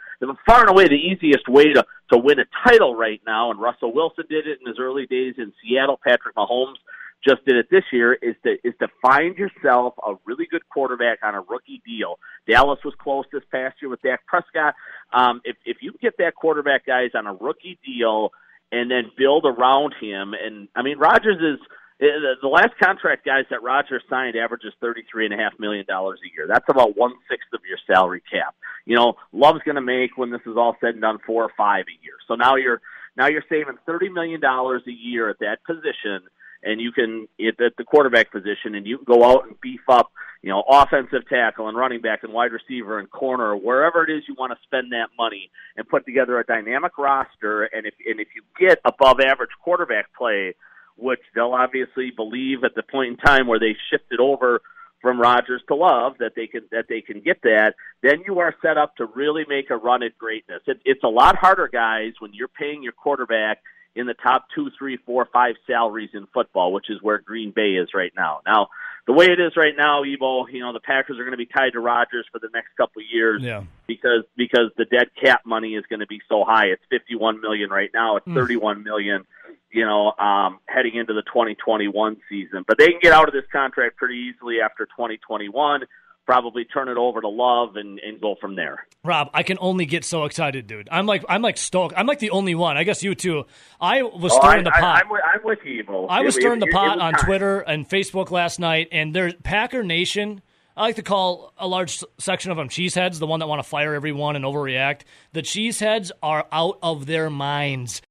far 0.47 0.61
and 0.61 0.69
away, 0.69 0.87
the 0.87 0.95
easiest 0.95 1.47
way 1.47 1.71
to 1.73 1.85
to 2.11 2.17
win 2.17 2.39
a 2.39 2.45
title 2.67 2.95
right 2.95 3.21
now, 3.25 3.51
and 3.51 3.59
Russell 3.59 3.93
Wilson 3.93 4.25
did 4.29 4.47
it 4.47 4.59
in 4.59 4.67
his 4.67 4.79
early 4.79 5.05
days 5.05 5.35
in 5.37 5.53
Seattle. 5.61 5.99
Patrick 6.03 6.35
Mahomes 6.35 6.77
just 7.23 7.45
did 7.45 7.57
it 7.57 7.67
this 7.69 7.83
year. 7.91 8.13
Is 8.13 8.35
to 8.43 8.55
is 8.63 8.73
to 8.79 8.87
find 9.01 9.37
yourself 9.37 9.95
a 10.05 10.13
really 10.25 10.47
good 10.49 10.67
quarterback 10.69 11.19
on 11.23 11.35
a 11.35 11.41
rookie 11.41 11.81
deal. 11.85 12.19
Dallas 12.49 12.79
was 12.83 12.93
close 12.99 13.25
this 13.31 13.43
past 13.51 13.75
year 13.81 13.89
with 13.89 14.01
Dak 14.01 14.25
Prescott. 14.25 14.75
Um, 15.13 15.41
if 15.43 15.55
if 15.65 15.77
you 15.81 15.93
get 16.01 16.17
that 16.19 16.35
quarterback, 16.35 16.85
guys, 16.85 17.11
on 17.15 17.27
a 17.27 17.33
rookie 17.33 17.79
deal, 17.85 18.31
and 18.71 18.89
then 18.89 19.11
build 19.17 19.45
around 19.45 19.93
him, 19.99 20.33
and 20.33 20.67
I 20.75 20.81
mean, 20.81 20.97
Rodgers 20.97 21.37
is 21.37 21.65
the 21.99 22.35
the 22.41 22.47
last 22.47 22.77
contract, 22.81 23.25
guys, 23.25 23.45
that 23.49 23.63
Rodgers 23.63 24.03
signed 24.09 24.35
averages 24.35 24.73
thirty 24.81 25.03
three 25.09 25.25
and 25.25 25.33
a 25.33 25.37
half 25.37 25.53
million 25.59 25.85
dollars 25.87 26.19
a 26.23 26.35
year. 26.35 26.47
That's 26.47 26.67
about 26.67 26.97
one 26.97 27.13
sixth 27.29 27.47
of 27.53 27.61
your 27.67 27.77
salary 27.87 28.21
cap. 28.29 28.55
You 28.85 28.95
know, 28.95 29.13
Love's 29.31 29.61
going 29.65 29.75
to 29.75 29.81
make 29.81 30.17
when 30.17 30.31
this 30.31 30.41
is 30.45 30.57
all 30.57 30.75
said 30.81 30.91
and 30.91 31.01
done 31.01 31.19
four 31.25 31.43
or 31.43 31.51
five 31.57 31.85
a 31.87 32.03
year. 32.03 32.15
So 32.27 32.35
now 32.35 32.55
you're 32.55 32.81
now 33.17 33.27
you're 33.27 33.45
saving 33.49 33.77
thirty 33.85 34.09
million 34.09 34.41
dollars 34.41 34.83
a 34.87 34.91
year 34.91 35.29
at 35.29 35.39
that 35.39 35.63
position, 35.65 36.27
and 36.65 36.81
you 36.81 36.91
can 36.91 37.27
at 37.39 37.57
the 37.77 37.83
quarterback 37.85 38.31
position, 38.31 38.75
and 38.75 38.85
you 38.85 38.97
can 38.97 39.05
go 39.05 39.23
out 39.23 39.47
and 39.47 39.59
beef 39.61 39.81
up, 39.87 40.11
you 40.41 40.49
know, 40.49 40.63
offensive 40.67 41.27
tackle 41.29 41.69
and 41.69 41.77
running 41.77 42.01
back 42.01 42.23
and 42.23 42.33
wide 42.33 42.51
receiver 42.51 42.99
and 42.99 43.09
corner, 43.09 43.51
or 43.51 43.55
wherever 43.55 44.03
it 44.03 44.09
is 44.09 44.23
you 44.27 44.35
want 44.37 44.51
to 44.51 44.57
spend 44.63 44.91
that 44.91 45.09
money, 45.17 45.49
and 45.77 45.87
put 45.87 46.05
together 46.05 46.39
a 46.39 46.43
dynamic 46.43 46.97
roster. 46.97 47.63
And 47.63 47.85
if 47.85 47.93
and 48.05 48.19
if 48.19 48.27
you 48.35 48.41
get 48.59 48.79
above 48.83 49.19
average 49.19 49.51
quarterback 49.63 50.13
play 50.17 50.55
which 50.97 51.19
they'll 51.33 51.53
obviously 51.53 52.11
believe 52.11 52.63
at 52.63 52.75
the 52.75 52.83
point 52.83 53.11
in 53.11 53.17
time 53.17 53.47
where 53.47 53.59
they 53.59 53.75
shifted 53.89 54.19
over 54.19 54.61
from 55.01 55.19
Rodgers 55.19 55.61
to 55.67 55.75
Love 55.75 56.13
that 56.19 56.33
they 56.35 56.47
can 56.47 56.63
that 56.71 56.85
they 56.89 57.01
can 57.01 57.19
get 57.19 57.41
that, 57.43 57.73
then 58.01 58.23
you 58.25 58.39
are 58.39 58.55
set 58.61 58.77
up 58.77 58.95
to 58.95 59.05
really 59.05 59.45
make 59.47 59.69
a 59.69 59.77
run 59.77 60.03
at 60.03 60.17
greatness. 60.17 60.61
It, 60.65 60.79
it's 60.85 61.03
a 61.03 61.09
lot 61.09 61.35
harder, 61.35 61.67
guys, 61.67 62.13
when 62.19 62.33
you're 62.33 62.47
paying 62.47 62.81
your 62.81 62.93
quarterback 62.93 63.61
in 63.95 64.07
the 64.07 64.13
top 64.13 64.45
two, 64.53 64.69
three, 64.77 64.97
four, 65.05 65.27
five 65.31 65.55
salaries 65.65 66.09
in 66.13 66.27
football, 66.33 66.73
which 66.73 66.89
is 66.89 67.01
where 67.01 67.17
Green 67.19 67.51
Bay 67.51 67.71
is 67.75 67.89
right 67.93 68.11
now. 68.15 68.41
Now, 68.45 68.67
the 69.07 69.13
way 69.13 69.25
it 69.25 69.39
is 69.39 69.55
right 69.55 69.73
now, 69.77 70.03
Evo, 70.03 70.45
you 70.51 70.59
know, 70.59 70.73
the 70.73 70.79
Packers 70.79 71.17
are 71.19 71.23
going 71.23 71.31
to 71.31 71.37
be 71.37 71.45
tied 71.45 71.73
to 71.73 71.79
Rodgers 71.79 72.25
for 72.31 72.39
the 72.39 72.49
next 72.53 72.69
couple 72.75 73.01
of 73.01 73.05
years 73.11 73.41
Yeah. 73.43 73.63
because 73.87 74.23
because 74.35 74.71
the 74.77 74.85
dead 74.85 75.09
cap 75.21 75.41
money 75.45 75.75
is 75.75 75.85
going 75.89 75.99
to 76.01 76.07
be 76.07 76.21
so 76.27 76.43
high. 76.43 76.65
It's 76.67 76.81
51 76.89 77.39
million 77.39 77.69
right 77.69 77.89
now. 77.93 78.17
It's 78.17 78.27
Mm. 78.27 78.33
31 78.33 78.83
million, 78.83 79.25
you 79.71 79.85
know, 79.85 80.11
um, 80.17 80.59
heading 80.65 80.95
into 80.95 81.13
the 81.13 81.21
2021 81.21 82.17
season. 82.27 82.65
But 82.67 82.77
they 82.79 82.87
can 82.87 82.99
get 83.01 83.13
out 83.13 83.27
of 83.27 83.33
this 83.33 83.45
contract 83.51 83.97
pretty 83.97 84.15
easily 84.33 84.59
after 84.59 84.85
2021. 84.87 85.85
Probably 86.25 86.65
turn 86.65 86.89
it 86.89 86.97
over 86.97 87.21
to 87.21 87.27
Love 87.27 87.75
and 87.75 87.99
and 87.99 88.19
go 88.19 88.35
from 88.41 88.55
there. 88.55 88.87
Rob, 89.03 89.29
I 89.33 89.43
can 89.43 89.57
only 89.61 89.85
get 89.85 90.03
so 90.03 90.25
excited, 90.25 90.65
dude. 90.65 90.89
I'm 90.91 91.05
like 91.05 91.23
I'm 91.29 91.41
like 91.43 91.57
stoked. 91.57 91.93
I'm 91.95 92.07
like 92.07 92.17
the 92.19 92.31
only 92.31 92.55
one. 92.55 92.77
I 92.77 92.83
guess 92.83 93.03
you 93.03 93.13
too. 93.13 93.45
I 93.79 94.01
was 94.01 94.33
Oh, 94.33 94.37
stirring 94.39 94.61
I, 94.61 94.63
the 94.63 94.71
pot. 94.71 94.83
I, 94.97 95.01
I'm, 95.01 95.09
with, 95.09 95.21
I'm 95.23 95.39
with 95.43 95.59
you, 95.63 95.83
Evo. 95.83 96.07
I 96.09 96.21
was 96.21 96.35
It- 96.35 96.41
stirring 96.41 96.57
it- 96.57 96.65
the 96.65 96.69
it 96.69 96.73
pot 96.73 96.99
on 96.99 97.13
time. 97.13 97.25
Twitter 97.25 97.59
and 97.59 97.87
Facebook 97.87 98.31
last 98.31 98.59
night, 98.59 98.87
and 98.91 99.13
there's 99.13 99.35
Packer 99.43 99.83
Nation. 99.83 100.41
I 100.77 100.81
like 100.81 100.95
to 100.97 101.03
call 101.03 101.53
a 101.57 101.67
large 101.67 102.03
section 102.17 102.49
of 102.51 102.57
them 102.57 102.67
cheeseheads, 102.69 103.19
the 103.19 103.27
one 103.27 103.39
that 103.39 103.47
want 103.47 103.59
to 103.59 103.69
fire 103.69 103.93
everyone 103.93 104.35
and 104.35 104.43
overreact. 104.43 105.01
The 105.31 105.41
cheeseheads 105.41 106.11
are 106.23 106.47
out 106.51 106.79
of 106.81 107.05
their 107.05 107.29
minds. 107.29 108.01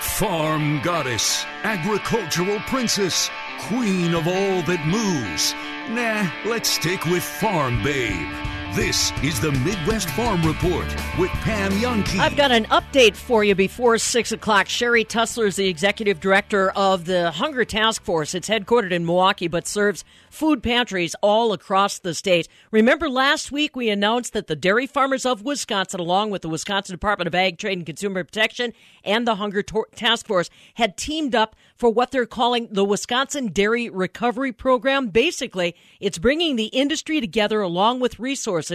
Farm 0.00 0.80
goddess, 0.82 1.44
agricultural 1.62 2.58
princess, 2.60 3.28
queen 3.58 4.14
of 4.14 4.26
all 4.26 4.62
that 4.62 4.84
moves. 4.86 5.54
Nah, 5.88 6.28
let's 6.48 6.68
stick 6.68 7.04
with 7.04 7.22
Farm 7.22 7.82
Babe. 7.82 8.28
This 8.76 9.10
is 9.22 9.40
the 9.40 9.52
Midwest 9.52 10.10
Farm 10.10 10.42
Report 10.42 10.84
with 11.18 11.30
Pam 11.30 11.72
Jahnke. 11.72 12.18
I've 12.18 12.36
got 12.36 12.52
an 12.52 12.66
update 12.66 13.16
for 13.16 13.42
you 13.42 13.54
before 13.54 13.96
6 13.96 14.32
o'clock. 14.32 14.68
Sherry 14.68 15.02
Tussler 15.02 15.46
is 15.46 15.56
the 15.56 15.66
executive 15.66 16.20
director 16.20 16.72
of 16.72 17.06
the 17.06 17.30
Hunger 17.30 17.64
Task 17.64 18.02
Force. 18.02 18.34
It's 18.34 18.50
headquartered 18.50 18.92
in 18.92 19.06
Milwaukee 19.06 19.48
but 19.48 19.66
serves 19.66 20.04
food 20.28 20.62
pantries 20.62 21.16
all 21.22 21.54
across 21.54 21.98
the 21.98 22.12
state. 22.12 22.48
Remember 22.70 23.08
last 23.08 23.50
week 23.50 23.74
we 23.74 23.88
announced 23.88 24.34
that 24.34 24.46
the 24.46 24.54
Dairy 24.54 24.86
Farmers 24.86 25.24
of 25.24 25.42
Wisconsin, 25.42 25.98
along 25.98 26.28
with 26.28 26.42
the 26.42 26.50
Wisconsin 26.50 26.92
Department 26.92 27.28
of 27.28 27.34
Ag, 27.34 27.56
Trade, 27.56 27.78
and 27.78 27.86
Consumer 27.86 28.24
Protection 28.24 28.74
and 29.04 29.26
the 29.26 29.36
Hunger 29.36 29.62
Task 29.62 30.26
Force, 30.26 30.50
had 30.74 30.98
teamed 30.98 31.34
up 31.34 31.56
for 31.76 31.88
what 31.88 32.10
they're 32.10 32.26
calling 32.26 32.68
the 32.70 32.84
Wisconsin 32.84 33.46
Dairy 33.46 33.88
Recovery 33.88 34.52
Program. 34.52 35.08
Basically, 35.08 35.74
it's 35.98 36.18
bringing 36.18 36.56
the 36.56 36.66
industry 36.66 37.22
together 37.22 37.62
along 37.62 38.00
with 38.00 38.18
resources 38.18 38.65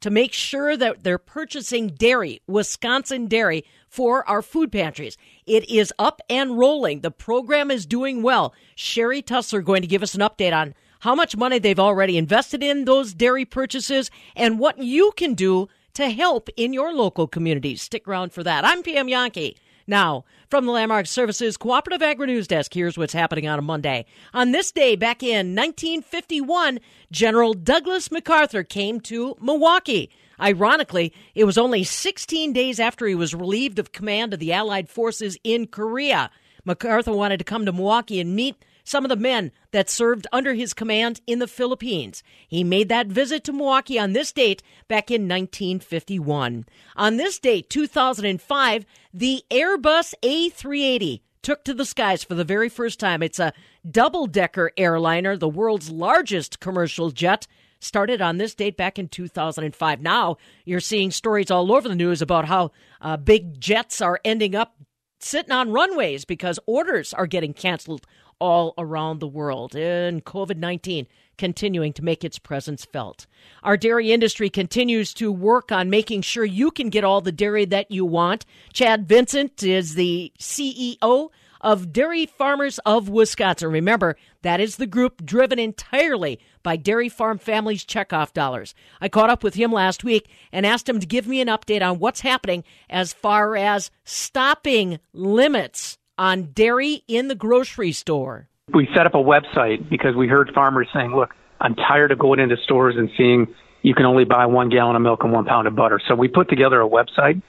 to 0.00 0.10
make 0.10 0.32
sure 0.32 0.76
that 0.76 1.04
they're 1.04 1.18
purchasing 1.18 1.88
dairy, 1.88 2.40
Wisconsin 2.46 3.26
dairy, 3.26 3.64
for 3.88 4.28
our 4.28 4.42
food 4.42 4.70
pantries. 4.70 5.16
It 5.46 5.68
is 5.68 5.92
up 5.98 6.20
and 6.28 6.58
rolling. 6.58 7.00
The 7.00 7.10
program 7.10 7.70
is 7.70 7.86
doing 7.86 8.22
well. 8.22 8.54
Sherry 8.74 9.22
Tussler 9.22 9.62
going 9.62 9.82
to 9.82 9.88
give 9.88 10.02
us 10.02 10.14
an 10.14 10.20
update 10.20 10.52
on 10.54 10.74
how 11.00 11.14
much 11.14 11.36
money 11.36 11.58
they've 11.58 11.78
already 11.78 12.18
invested 12.18 12.62
in 12.62 12.84
those 12.84 13.14
dairy 13.14 13.44
purchases 13.44 14.10
and 14.36 14.58
what 14.58 14.78
you 14.78 15.12
can 15.16 15.34
do 15.34 15.68
to 15.94 16.10
help 16.10 16.48
in 16.56 16.72
your 16.72 16.92
local 16.92 17.26
communities. 17.26 17.82
Stick 17.82 18.06
around 18.06 18.32
for 18.32 18.42
that. 18.42 18.64
I'm 18.64 18.82
Pam 18.82 19.08
Jahnke. 19.08 19.56
Now, 19.88 20.26
from 20.50 20.66
the 20.66 20.72
Landmark 20.72 21.06
Services 21.06 21.56
Cooperative 21.56 22.02
Agri 22.02 22.26
News 22.26 22.46
Desk, 22.46 22.74
here's 22.74 22.98
what's 22.98 23.14
happening 23.14 23.48
on 23.48 23.58
a 23.58 23.62
Monday. 23.62 24.04
On 24.34 24.52
this 24.52 24.70
day, 24.70 24.96
back 24.96 25.22
in 25.22 25.56
1951, 25.56 26.78
General 27.10 27.54
Douglas 27.54 28.12
MacArthur 28.12 28.62
came 28.62 29.00
to 29.00 29.34
Milwaukee. 29.40 30.10
Ironically, 30.38 31.14
it 31.34 31.44
was 31.44 31.56
only 31.56 31.84
16 31.84 32.52
days 32.52 32.78
after 32.78 33.06
he 33.06 33.14
was 33.14 33.34
relieved 33.34 33.78
of 33.78 33.92
command 33.92 34.34
of 34.34 34.40
the 34.40 34.52
Allied 34.52 34.90
forces 34.90 35.38
in 35.42 35.66
Korea. 35.66 36.30
MacArthur 36.66 37.12
wanted 37.12 37.38
to 37.38 37.44
come 37.44 37.64
to 37.64 37.72
Milwaukee 37.72 38.20
and 38.20 38.36
meet 38.36 38.62
some 38.88 39.04
of 39.04 39.08
the 39.08 39.16
men 39.16 39.52
that 39.70 39.90
served 39.90 40.26
under 40.32 40.54
his 40.54 40.72
command 40.72 41.20
in 41.26 41.38
the 41.38 41.46
Philippines. 41.46 42.22
He 42.48 42.64
made 42.64 42.88
that 42.88 43.06
visit 43.06 43.44
to 43.44 43.52
Milwaukee 43.52 43.98
on 43.98 44.12
this 44.12 44.32
date 44.32 44.62
back 44.88 45.10
in 45.10 45.22
1951. 45.22 46.64
On 46.96 47.16
this 47.16 47.38
date, 47.38 47.68
2005, 47.70 48.86
the 49.12 49.44
Airbus 49.50 50.14
A380 50.22 51.20
took 51.42 51.64
to 51.64 51.74
the 51.74 51.84
skies 51.84 52.24
for 52.24 52.34
the 52.34 52.44
very 52.44 52.68
first 52.68 52.98
time. 52.98 53.22
It's 53.22 53.38
a 53.38 53.52
double 53.88 54.26
decker 54.26 54.72
airliner, 54.76 55.36
the 55.36 55.48
world's 55.48 55.90
largest 55.90 56.60
commercial 56.60 57.10
jet. 57.10 57.46
Started 57.80 58.20
on 58.20 58.38
this 58.38 58.56
date 58.56 58.76
back 58.76 58.98
in 58.98 59.06
2005. 59.08 60.00
Now 60.00 60.36
you're 60.64 60.80
seeing 60.80 61.12
stories 61.12 61.50
all 61.50 61.72
over 61.72 61.88
the 61.88 61.94
news 61.94 62.20
about 62.20 62.46
how 62.46 62.72
uh, 63.00 63.16
big 63.16 63.60
jets 63.60 64.00
are 64.00 64.20
ending 64.24 64.56
up 64.56 64.74
sitting 65.20 65.52
on 65.52 65.72
runways 65.72 66.24
because 66.24 66.58
orders 66.66 67.12
are 67.12 67.26
getting 67.26 67.52
canceled 67.52 68.06
all 68.38 68.74
around 68.78 69.18
the 69.18 69.28
world. 69.28 69.74
And 69.74 70.24
COVID 70.24 70.56
19 70.56 71.06
continuing 71.38 71.92
to 71.94 72.04
make 72.04 72.24
its 72.24 72.38
presence 72.38 72.84
felt. 72.84 73.26
Our 73.62 73.76
dairy 73.76 74.12
industry 74.12 74.50
continues 74.50 75.14
to 75.14 75.32
work 75.32 75.72
on 75.72 75.88
making 75.88 76.22
sure 76.22 76.44
you 76.44 76.70
can 76.70 76.90
get 76.90 77.04
all 77.04 77.20
the 77.20 77.32
dairy 77.32 77.64
that 77.66 77.90
you 77.90 78.04
want. 78.04 78.44
Chad 78.72 79.08
Vincent 79.08 79.62
is 79.62 79.94
the 79.94 80.32
CEO 80.38 81.30
of 81.60 81.92
Dairy 81.92 82.26
Farmers 82.26 82.78
of 82.80 83.08
Wisconsin. 83.08 83.70
Remember, 83.70 84.16
that 84.42 84.60
is 84.60 84.76
the 84.76 84.86
group 84.86 85.24
driven 85.24 85.58
entirely 85.58 86.38
by 86.62 86.76
dairy 86.76 87.08
farm 87.08 87.38
families' 87.38 87.84
checkoff 87.84 88.32
dollars. 88.32 88.74
I 89.00 89.08
caught 89.08 89.30
up 89.30 89.42
with 89.42 89.54
him 89.54 89.72
last 89.72 90.04
week 90.04 90.28
and 90.52 90.66
asked 90.66 90.88
him 90.88 91.00
to 91.00 91.06
give 91.06 91.26
me 91.26 91.40
an 91.40 91.48
update 91.48 91.82
on 91.82 91.98
what's 91.98 92.20
happening 92.20 92.64
as 92.88 93.12
far 93.12 93.56
as 93.56 93.90
stopping 94.04 95.00
limits 95.12 95.98
on 96.18 96.50
dairy 96.52 97.04
in 97.08 97.28
the 97.28 97.34
grocery 97.34 97.92
store. 97.92 98.48
we 98.74 98.88
set 98.94 99.06
up 99.06 99.14
a 99.14 99.18
website 99.18 99.88
because 99.88 100.14
we 100.14 100.28
heard 100.28 100.50
farmers 100.54 100.88
saying, 100.92 101.14
look, 101.14 101.34
I'm 101.60 101.74
tired 101.74 102.12
of 102.12 102.18
going 102.18 102.40
into 102.40 102.56
stores 102.64 102.96
and 102.96 103.10
seeing 103.16 103.46
you 103.82 103.94
can 103.94 104.06
only 104.06 104.24
buy 104.24 104.46
one 104.46 104.68
gallon 104.68 104.96
of 104.96 105.02
milk 105.02 105.22
and 105.22 105.32
one 105.32 105.44
pound 105.44 105.66
of 105.66 105.76
butter. 105.76 106.00
So 106.08 106.14
we 106.14 106.28
put 106.28 106.48
together 106.48 106.80
a 106.80 106.88
website, 106.88 107.42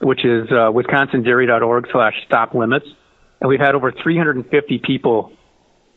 which 0.00 0.24
is 0.24 0.48
uh, 0.50 0.70
wisconsindairy.org 0.70 1.86
slash 1.92 2.14
stop 2.26 2.54
limits. 2.54 2.86
And 3.40 3.48
we've 3.48 3.60
had 3.60 3.74
over 3.74 3.92
350 3.92 4.78
people 4.84 5.32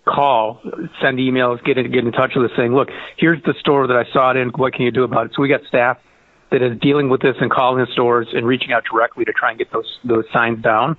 call, 0.06 0.62
send 1.02 1.18
emails, 1.18 1.64
get 1.64 1.78
in, 1.78 1.92
get 1.92 2.04
in 2.04 2.12
touch 2.12 2.34
with 2.36 2.52
us 2.52 2.58
saying, 2.58 2.74
look, 2.74 2.90
here's 3.18 3.42
the 3.44 3.54
store 3.60 3.88
that 3.88 3.96
I 3.96 4.12
saw 4.12 4.32
it 4.32 4.38
in. 4.38 4.50
What 4.50 4.74
can 4.74 4.84
you 4.84 4.92
do 4.92 5.04
about 5.04 5.28
it? 5.28 5.32
So 5.36 5.42
we 5.42 5.50
got 5.50 5.62
staff 5.68 5.98
that 6.52 6.62
is 6.62 6.80
dealing 6.80 7.10
with 7.10 7.22
this 7.22 7.36
and 7.42 7.50
calling 7.50 7.84
the 7.84 7.92
stores 7.92 8.28
and 8.34 8.46
reaching 8.46 8.72
out 8.72 8.84
directly 8.90 9.26
to 9.26 9.34
try 9.34 9.50
and 9.50 9.58
get 9.58 9.72
those, 9.72 9.98
those 10.04 10.26
signs 10.32 10.62
down. 10.62 10.98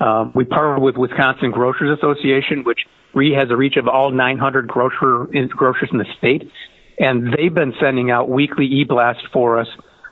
Um, 0.00 0.32
we 0.34 0.44
partner 0.44 0.80
with 0.80 0.96
Wisconsin 0.96 1.50
Grocers 1.50 1.96
Association, 1.98 2.64
which 2.64 2.80
has 3.14 3.50
a 3.50 3.56
reach 3.56 3.76
of 3.76 3.88
all 3.88 4.10
900 4.10 4.68
grocer 4.68 5.32
in, 5.32 5.48
grocers 5.48 5.88
in 5.90 5.98
the 5.98 6.06
state, 6.18 6.50
and 6.98 7.32
they've 7.32 7.52
been 7.52 7.74
sending 7.80 8.10
out 8.10 8.28
weekly 8.28 8.66
e-blasts 8.66 9.24
for 9.32 9.58
us, 9.58 9.68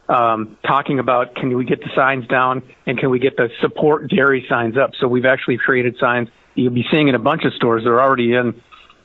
um, 0.08 0.56
talking 0.66 0.98
about 0.98 1.34
can 1.34 1.56
we 1.56 1.64
get 1.64 1.80
the 1.80 1.90
signs 1.94 2.26
down 2.26 2.62
and 2.86 2.98
can 2.98 3.10
we 3.10 3.18
get 3.18 3.36
the 3.36 3.48
support 3.60 4.08
dairy 4.08 4.44
signs 4.48 4.76
up. 4.76 4.90
So 4.98 5.08
we've 5.08 5.24
actually 5.24 5.58
created 5.58 5.96
signs 5.98 6.28
you'll 6.56 6.72
be 6.72 6.86
seeing 6.90 7.08
in 7.08 7.14
a 7.14 7.20
bunch 7.20 7.44
of 7.44 7.52
stores. 7.54 7.84
They're 7.84 8.00
already 8.00 8.34
in. 8.34 8.60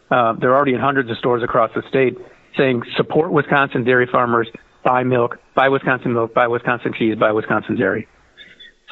Uh, 0.10 0.34
they're 0.34 0.56
already 0.56 0.74
in 0.74 0.80
hundreds 0.80 1.10
of 1.10 1.18
stores 1.18 1.44
across 1.44 1.72
the 1.74 1.84
state 1.88 2.18
saying 2.58 2.84
support 2.98 3.32
Wisconsin 3.32 3.84
dairy 3.84 4.08
farmers, 4.12 4.48
buy 4.84 5.04
milk, 5.04 5.38
buy 5.56 5.70
Wisconsin 5.70 6.14
milk, 6.14 6.34
buy 6.34 6.48
Wisconsin 6.48 6.94
cheese, 6.98 7.16
buy 7.18 7.32
Wisconsin 7.32 7.78
dairy. 7.78 8.08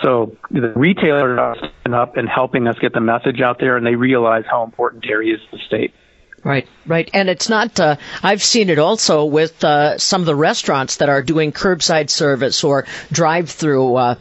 So 0.02 0.38
the 0.50 0.74
retailers 0.76 1.38
are 1.38 1.56
stepping 1.58 1.94
up 1.94 2.16
and 2.16 2.30
helping 2.30 2.68
us 2.68 2.78
get 2.80 2.94
the 2.94 3.02
message 3.02 3.42
out 3.42 3.60
there, 3.60 3.76
and 3.76 3.86
they 3.86 3.96
realize 3.96 4.46
how 4.50 4.64
important 4.64 5.04
dairy 5.04 5.32
is 5.32 5.42
to 5.52 5.58
the 5.58 5.64
state. 5.66 5.94
Right, 6.42 6.70
right, 6.88 7.10
and 7.14 7.28
it's 7.30 7.50
not. 7.50 7.78
Uh, 7.82 7.98
I've 8.24 8.42
seen 8.42 8.70
it 8.70 8.80
also 8.80 9.26
with 9.26 9.62
uh, 9.62 9.98
some 9.98 10.22
of 10.22 10.26
the 10.26 10.36
restaurants 10.36 10.98
that 10.98 11.10
are 11.10 11.22
doing 11.22 11.52
curbside 11.52 12.10
service 12.10 12.64
or 12.64 12.86
drive-through, 13.12 13.96
uh, 13.96 14.16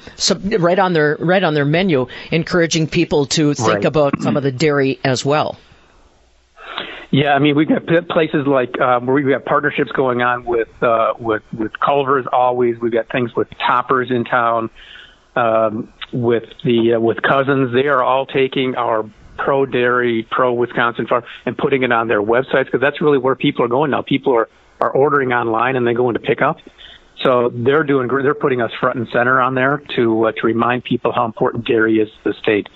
right 0.59 0.79
on 0.81 0.95
their 0.95 1.17
right 1.21 1.45
on 1.45 1.55
their 1.55 1.65
menu, 1.65 2.09
encouraging 2.33 2.89
people 2.89 3.27
to 3.27 3.55
think 3.55 3.69
Right. 3.69 3.85
about 3.85 4.21
some 4.21 4.37
of 4.37 4.43
the 4.43 4.51
dairy 4.51 4.99
as 5.05 5.25
well. 5.25 5.59
Yeah, 7.11 7.35
I 7.35 7.39
mean 7.39 7.55
we've 7.57 7.69
got 7.69 7.87
places 8.09 8.47
like 8.47 8.79
um, 8.81 9.07
where 9.07 9.15
we've 9.15 9.29
got 9.29 9.45
partnerships 9.45 9.93
going 9.93 10.21
on 10.21 10.45
with 10.45 10.69
uh, 10.83 11.15
with 11.21 11.43
with 11.57 11.73
Culver's. 11.79 12.27
Always, 12.33 12.79
we've 12.81 12.93
got 12.93 13.09
things 13.11 13.35
with 13.37 13.49
Toppers 13.65 14.11
in 14.11 14.25
town, 14.25 14.71
um, 15.39 15.93
with 16.13 16.45
the 16.65 16.95
uh, 16.95 17.01
with 17.01 17.23
Cousins. 17.23 17.73
They 17.73 17.87
are 17.87 18.03
all 18.03 18.27
taking 18.27 18.75
our 18.75 19.09
pro 19.37 19.67
dairy, 19.67 20.27
pro 20.31 20.53
Wisconsin 20.53 21.07
farm 21.07 21.25
and 21.47 21.57
putting 21.57 21.85
it 21.85 21.93
on 21.93 22.09
their 22.09 22.23
websites 22.23 22.65
because 22.65 22.81
that's 22.81 23.01
really 23.01 23.19
where 23.19 23.37
people 23.37 23.65
are 23.65 23.69
going 23.69 23.91
now. 23.91 24.03
People 24.03 24.35
are 24.35 24.49
are 24.81 24.91
ordering 24.91 25.33
online 25.33 25.77
and 25.77 25.87
then 25.87 25.95
going 25.95 26.15
to 26.15 26.21
pick 26.21 26.43
up. 26.43 26.59
So 27.23 27.51
they're 27.53 27.85
doing 27.85 28.09
they're 28.09 28.35
putting 28.35 28.61
us 28.61 28.71
front 28.81 28.99
and 28.99 29.09
center 29.13 29.41
on 29.41 29.55
there 29.55 29.83
to 29.97 30.27
uh, 30.27 30.33
to 30.33 30.47
remind 30.47 30.85
people 30.85 31.13
how 31.13 31.25
important 31.25 31.67
dairy 31.67 31.99
is 31.99 32.09
to 32.09 32.33
the 32.33 32.35
state. 32.35 32.69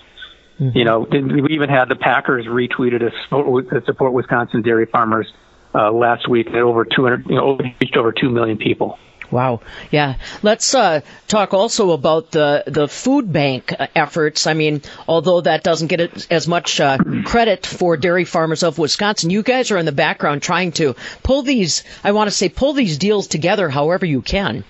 Mm-hmm. 0.59 0.77
You 0.77 0.85
know, 0.85 0.99
we 0.99 1.53
even 1.53 1.69
had 1.69 1.85
the 1.89 1.95
Packers 1.95 2.45
retweeted 2.45 2.99
to 2.99 3.81
support 3.85 4.13
Wisconsin 4.13 4.61
dairy 4.61 4.85
farmers 4.85 5.31
uh, 5.73 5.91
last 5.91 6.29
week, 6.29 6.47
and 6.47 6.57
over 6.57 6.85
200, 6.85 7.25
you 7.25 7.35
know, 7.35 7.57
reached 7.81 7.97
over 7.97 8.11
two 8.11 8.29
million 8.29 8.57
people. 8.57 8.99
Wow. 9.31 9.61
Yeah. 9.91 10.15
Let's 10.41 10.73
uh, 10.75 11.01
talk 11.27 11.53
also 11.53 11.91
about 11.91 12.31
the 12.31 12.63
the 12.67 12.87
food 12.87 13.31
bank 13.31 13.73
uh, 13.77 13.87
efforts. 13.95 14.47
I 14.47 14.53
mean, 14.53 14.81
although 15.07 15.41
that 15.41 15.63
doesn't 15.63 15.87
get 15.87 16.31
as 16.31 16.47
much 16.47 16.79
uh, 16.79 16.97
credit 17.25 17.65
for 17.65 17.97
dairy 17.97 18.25
farmers 18.25 18.63
of 18.63 18.77
Wisconsin, 18.77 19.29
you 19.29 19.43
guys 19.43 19.71
are 19.71 19.77
in 19.77 19.85
the 19.85 19.91
background 19.91 20.41
trying 20.41 20.71
to 20.73 20.95
pull 21.23 21.41
these. 21.41 21.83
I 22.03 22.11
want 22.11 22.29
to 22.29 22.35
say 22.35 22.49
pull 22.49 22.73
these 22.73 22.97
deals 22.97 23.27
together, 23.27 23.69
however 23.69 24.05
you 24.05 24.21
can. 24.21 24.63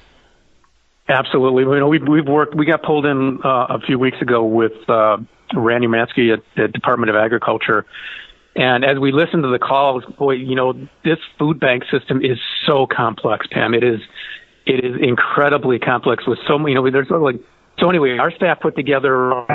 Absolutely. 1.08 1.64
You 1.64 1.80
know, 1.80 1.88
we've 1.88 2.08
we've 2.08 2.28
worked. 2.28 2.56
We 2.56 2.66
got 2.66 2.84
pulled 2.84 3.06
in 3.06 3.40
uh, 3.44 3.68
a 3.70 3.80
few 3.86 4.00
weeks 4.00 4.22
ago 4.22 4.46
with 4.46 4.74
uh, 4.88 5.18
Randy 5.54 5.88
Romanski 5.88 6.34
at 6.34 6.44
the 6.56 6.68
Department 6.68 7.10
of 7.10 7.16
Agriculture. 7.16 7.86
And 8.56 8.86
as 8.86 9.00
we 9.00 9.12
listen 9.12 9.42
to 9.42 9.48
the 9.50 9.60
calls, 9.60 10.06
boy, 10.18 10.34
you 10.34 10.56
know, 10.56 10.74
this 11.04 11.18
food 11.40 11.60
bank 11.60 11.84
system 11.92 12.24
is 12.24 12.38
so 12.68 12.86
complex, 12.86 13.48
Pam. 13.48 13.74
It 13.74 13.84
is 13.84 14.00
it 14.66 14.84
is 14.84 14.96
incredibly 15.02 15.80
complex 15.80 16.26
with 16.26 16.40
so 16.48 16.58
many, 16.58 16.72
you 16.72 16.76
know, 16.76 16.90
there's 16.90 17.10
like, 17.10 17.40
so 17.80 17.90
anyway, 17.90 18.18
our 18.18 18.32
staff 18.32 18.60
put 18.62 18.76
together 18.76 19.46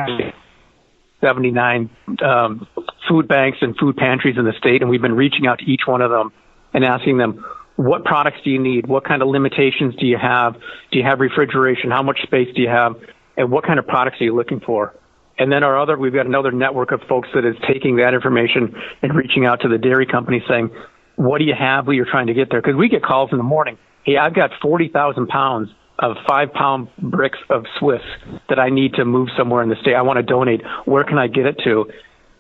79 1.21 1.91
um, 2.23 2.67
food 3.09 3.29
banks 3.29 3.59
and 3.61 3.77
food 3.77 3.97
pantries 3.97 4.37
in 4.37 4.45
the 4.45 4.53
state, 4.59 4.83
and 4.83 4.91
we've 4.91 5.03
been 5.03 5.17
reaching 5.17 5.47
out 5.47 5.61
to 5.61 5.65
each 5.65 5.83
one 5.87 6.03
of 6.03 6.11
them 6.11 6.33
and 6.75 6.85
asking 6.85 7.19
them, 7.19 7.45
what 7.77 8.05
products 8.05 8.39
do 8.43 8.51
you 8.51 8.59
need? 8.59 8.87
What 8.87 9.05
kind 9.05 9.23
of 9.23 9.29
limitations 9.29 9.95
do 9.97 10.07
you 10.07 10.19
have? 10.19 10.55
Do 10.91 10.99
you 10.99 11.05
have 11.05 11.21
refrigeration? 11.21 11.91
How 11.91 12.03
much 12.03 12.21
space 12.23 12.49
do 12.55 12.61
you 12.61 12.69
have? 12.69 12.97
And 13.37 13.53
what 13.53 13.65
kind 13.65 13.79
of 13.79 13.87
products 13.87 14.21
are 14.21 14.25
you 14.25 14.35
looking 14.35 14.61
for? 14.61 14.95
And 15.39 15.53
then 15.53 15.63
our 15.63 15.81
other, 15.81 15.97
we've 15.97 16.13
got 16.13 16.27
another 16.27 16.51
network 16.51 16.91
of 16.91 17.01
folks 17.09 17.29
that 17.35 17.45
is 17.45 17.55
taking 17.69 17.97
that 17.97 18.15
information 18.15 18.75
and 19.01 19.15
reaching 19.15 19.47
out 19.47 19.61
to 19.61 19.69
the 19.69 19.79
dairy 19.79 20.07
company 20.07 20.43
saying, 20.49 20.71
what 21.15 21.39
do 21.39 21.45
you 21.45 21.55
have 21.55 21.87
that 21.87 21.95
you're 21.95 22.11
trying 22.11 22.27
to 22.27 22.35
get 22.35 22.51
there? 22.51 22.61
Because 22.61 22.75
we 22.75 22.89
get 22.89 23.05
calls 23.05 23.31
in 23.31 23.39
the 23.39 23.45
morning 23.45 23.79
hey, 24.09 24.17
I've 24.17 24.35
got 24.35 24.51
40,000 24.63 25.29
pounds 25.29 25.71
of 25.99 26.17
five 26.27 26.53
pound 26.53 26.89
bricks 26.99 27.39
of 27.51 27.65
Swiss 27.79 28.01
that 28.49 28.59
I 28.59 28.71
need 28.71 28.95
to 28.95 29.05
move 29.05 29.29
somewhere 29.37 29.63
in 29.63 29.69
the 29.69 29.77
state. 29.83 29.95
I 29.95 30.03
want 30.03 30.17
to 30.17 30.23
donate. 30.23 30.63
Where 30.87 31.05
can 31.05 31.19
I 31.19 31.27
get 31.27 31.45
it 31.45 31.61
to? 31.65 31.91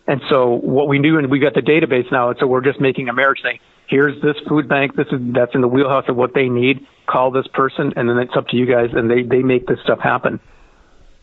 And 0.07 0.23
so 0.31 0.55
what 0.55 0.89
we 0.89 0.99
do, 1.01 1.19
and 1.19 1.31
we 1.31 1.39
got 1.39 1.55
the 1.55 1.61
database 1.61 2.11
now, 2.11 2.31
and 2.31 2.39
so 2.41 2.47
we're 2.47 2.65
just 2.65 2.81
making 2.81 3.09
a 3.09 3.13
marriage 3.13 3.41
saying, 3.43 3.59
here's 3.89 4.21
this 4.23 4.37
food 4.49 4.69
bank, 4.69 4.97
this 4.97 5.09
is 5.09 5.21
that's 5.35 5.55
in 5.55 5.61
the 5.61 5.69
wheelhouse 5.69 6.05
of 6.09 6.17
what 6.17 6.33
they 6.35 6.49
need. 6.49 6.87
Call 7.07 7.31
this 7.31 7.47
person, 7.53 7.93
and 7.97 8.09
then 8.09 8.19
it's 8.19 8.33
up 8.37 8.49
to 8.49 8.57
you 8.57 8.65
guys, 8.65 8.91
and 8.95 9.11
they 9.11 9.23
they 9.23 9.43
make 9.43 9.67
this 9.67 9.79
stuff 9.85 9.99
happen. 9.99 10.41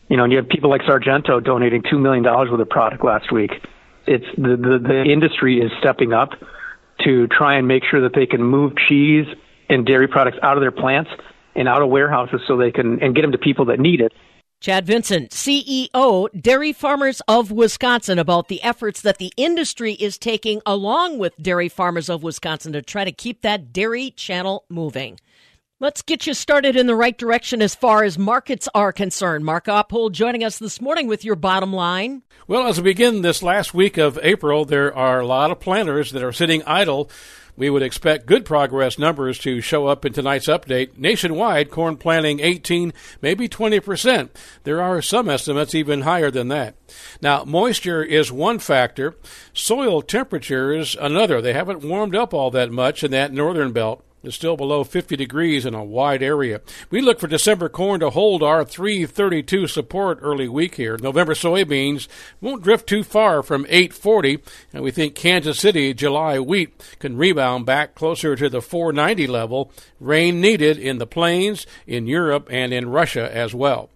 You 0.08 0.16
know, 0.16 0.24
and 0.24 0.32
you 0.32 0.38
have 0.38 0.48
people 0.48 0.70
like 0.70 0.82
Sargento 0.86 1.40
donating 1.40 1.82
two 1.90 1.98
million 1.98 2.22
dollars 2.22 2.48
worth 2.50 2.60
of 2.60 2.68
product 2.68 3.04
last 3.04 3.32
week. 3.32 3.50
It's 4.06 4.26
the, 4.36 4.56
the 4.56 4.78
the 4.86 5.02
industry 5.02 5.58
is 5.58 5.72
stepping 5.80 6.12
up 6.12 6.30
to 7.04 7.26
try 7.26 7.56
and 7.58 7.66
make 7.66 7.82
sure 7.90 8.02
that 8.02 8.14
they 8.14 8.26
can 8.26 8.42
move 8.42 8.72
cheese 8.88 9.26
and 9.68 9.86
dairy 9.86 10.08
products 10.08 10.38
out 10.42 10.56
of 10.56 10.60
their 10.60 10.70
plants 10.70 11.10
and 11.54 11.68
out 11.68 11.82
of 11.82 11.88
warehouses 11.88 12.40
so 12.46 12.56
they 12.56 12.70
can 12.70 13.02
and 13.02 13.14
get 13.14 13.22
them 13.22 13.32
to 13.32 13.38
people 13.38 13.64
that 13.66 13.80
need 13.80 14.00
it. 14.00 14.12
Chad 14.60 14.86
Vincent, 14.86 15.30
CEO, 15.32 16.28
Dairy 16.40 16.72
Farmers 16.72 17.20
of 17.28 17.50
Wisconsin, 17.50 18.18
about 18.18 18.48
the 18.48 18.62
efforts 18.62 19.02
that 19.02 19.18
the 19.18 19.32
industry 19.36 19.92
is 19.92 20.16
taking 20.16 20.62
along 20.64 21.18
with 21.18 21.36
Dairy 21.36 21.68
Farmers 21.68 22.08
of 22.08 22.22
Wisconsin 22.22 22.72
to 22.72 22.80
try 22.80 23.04
to 23.04 23.12
keep 23.12 23.42
that 23.42 23.72
dairy 23.72 24.10
channel 24.12 24.64
moving. 24.70 25.18
Let's 25.78 26.00
get 26.00 26.26
you 26.26 26.32
started 26.32 26.74
in 26.74 26.86
the 26.86 26.94
right 26.94 27.16
direction 27.16 27.60
as 27.60 27.74
far 27.74 28.02
as 28.02 28.16
markets 28.16 28.66
are 28.74 28.94
concerned. 28.94 29.44
Mark 29.44 29.66
Oppold 29.66 30.12
joining 30.12 30.42
us 30.42 30.58
this 30.58 30.80
morning 30.80 31.06
with 31.06 31.22
your 31.22 31.36
bottom 31.36 31.70
line. 31.70 32.22
Well, 32.48 32.66
as 32.66 32.78
we 32.78 32.84
begin 32.84 33.20
this 33.20 33.42
last 33.42 33.74
week 33.74 33.98
of 33.98 34.18
April, 34.22 34.64
there 34.64 34.96
are 34.96 35.20
a 35.20 35.26
lot 35.26 35.50
of 35.50 35.60
planters 35.60 36.12
that 36.12 36.22
are 36.22 36.32
sitting 36.32 36.62
idle 36.62 37.10
we 37.56 37.70
would 37.70 37.82
expect 37.82 38.26
good 38.26 38.44
progress 38.44 38.98
numbers 38.98 39.38
to 39.40 39.60
show 39.60 39.86
up 39.86 40.04
in 40.04 40.12
tonight's 40.12 40.48
update. 40.48 40.96
Nationwide, 40.98 41.70
corn 41.70 41.96
planting 41.96 42.40
18, 42.40 42.92
maybe 43.22 43.48
20%. 43.48 44.28
There 44.64 44.82
are 44.82 45.02
some 45.02 45.28
estimates 45.28 45.74
even 45.74 46.02
higher 46.02 46.30
than 46.30 46.48
that. 46.48 46.76
Now, 47.20 47.44
moisture 47.44 48.02
is 48.02 48.30
one 48.30 48.58
factor. 48.58 49.16
Soil 49.52 50.02
temperature 50.02 50.72
is 50.72 50.96
another. 51.00 51.40
They 51.40 51.52
haven't 51.52 51.82
warmed 51.82 52.14
up 52.14 52.32
all 52.32 52.50
that 52.52 52.70
much 52.70 53.02
in 53.02 53.10
that 53.10 53.32
northern 53.32 53.72
belt 53.72 54.05
is 54.22 54.34
still 54.34 54.56
below 54.56 54.84
50 54.84 55.16
degrees 55.16 55.64
in 55.64 55.74
a 55.74 55.84
wide 55.84 56.22
area. 56.22 56.60
We 56.90 57.00
look 57.00 57.20
for 57.20 57.26
December 57.26 57.68
corn 57.68 58.00
to 58.00 58.10
hold 58.10 58.42
our 58.42 58.64
332 58.64 59.66
support 59.68 60.18
early 60.20 60.48
week 60.48 60.74
here. 60.74 60.98
November 61.00 61.34
soybeans 61.34 62.08
won't 62.40 62.62
drift 62.62 62.88
too 62.88 63.02
far 63.02 63.42
from 63.42 63.66
840, 63.68 64.38
and 64.72 64.82
we 64.82 64.90
think 64.90 65.14
Kansas 65.14 65.58
City 65.58 65.94
July 65.94 66.38
wheat 66.38 66.96
can 66.98 67.16
rebound 67.16 67.66
back 67.66 67.94
closer 67.94 68.36
to 68.36 68.48
the 68.48 68.62
490 68.62 69.26
level. 69.26 69.70
Rain 70.00 70.40
needed 70.40 70.78
in 70.78 70.98
the 70.98 71.06
plains, 71.06 71.66
in 71.86 72.06
Europe, 72.06 72.48
and 72.50 72.72
in 72.72 72.88
Russia 72.88 73.34
as 73.34 73.54
well. 73.54 73.90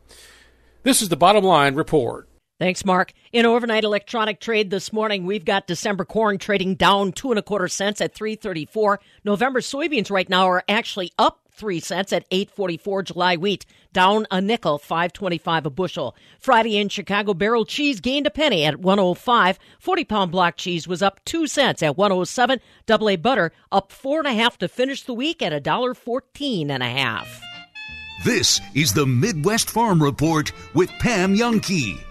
This 0.82 1.02
is 1.02 1.10
the 1.10 1.16
bottom 1.16 1.44
line 1.44 1.74
report. 1.74 2.29
Thanks, 2.61 2.84
Mark. 2.84 3.14
In 3.32 3.46
overnight 3.46 3.84
electronic 3.84 4.38
trade 4.38 4.68
this 4.68 4.92
morning, 4.92 5.24
we've 5.24 5.46
got 5.46 5.66
December 5.66 6.04
corn 6.04 6.36
trading 6.36 6.74
down 6.74 7.11
two 7.11 7.30
and 7.30 7.38
a 7.38 7.42
quarter 7.42 7.68
cents 7.68 8.02
at 8.02 8.14
334. 8.14 9.00
November 9.24 9.61
soybeans 9.61 10.11
right 10.11 10.28
now 10.28 10.46
are 10.46 10.62
actually 10.68 11.11
up 11.18 11.40
three 11.50 11.80
cents 11.80 12.12
at 12.12 12.26
844. 12.30 13.04
July 13.04 13.36
wheat 13.38 13.64
down 13.94 14.26
a 14.30 14.42
nickel, 14.42 14.76
525 14.76 15.64
a 15.64 15.70
bushel. 15.70 16.14
Friday 16.38 16.76
in 16.76 16.90
Chicago, 16.90 17.32
barrel 17.32 17.64
cheese 17.64 17.98
gained 17.98 18.26
a 18.26 18.30
penny 18.30 18.66
at 18.66 18.78
105. 18.78 19.58
40 19.78 20.04
pound 20.04 20.30
block 20.30 20.58
cheese 20.58 20.86
was 20.86 21.00
up 21.00 21.24
two 21.24 21.46
cents 21.46 21.82
at 21.82 21.96
107. 21.96 22.61
Double 22.84 23.08
A 23.08 23.16
butter 23.16 23.52
up 23.72 23.90
four 23.90 24.18
and 24.18 24.28
a 24.28 24.34
half 24.34 24.58
to 24.58 24.68
finish 24.68 25.02
the 25.04 25.14
week 25.14 25.40
at 25.40 25.54
a 25.54 25.61
dollar 25.61 25.94
fourteen 25.94 26.70
and 26.70 26.82
a 26.82 26.90
half. 26.90 27.40
This 28.22 28.61
is 28.74 28.92
the 28.92 29.06
Midwest 29.06 29.70
Farm 29.70 30.02
Report 30.02 30.52
with 30.74 30.90
Pam 30.98 31.34
Jahnke. 31.34 32.09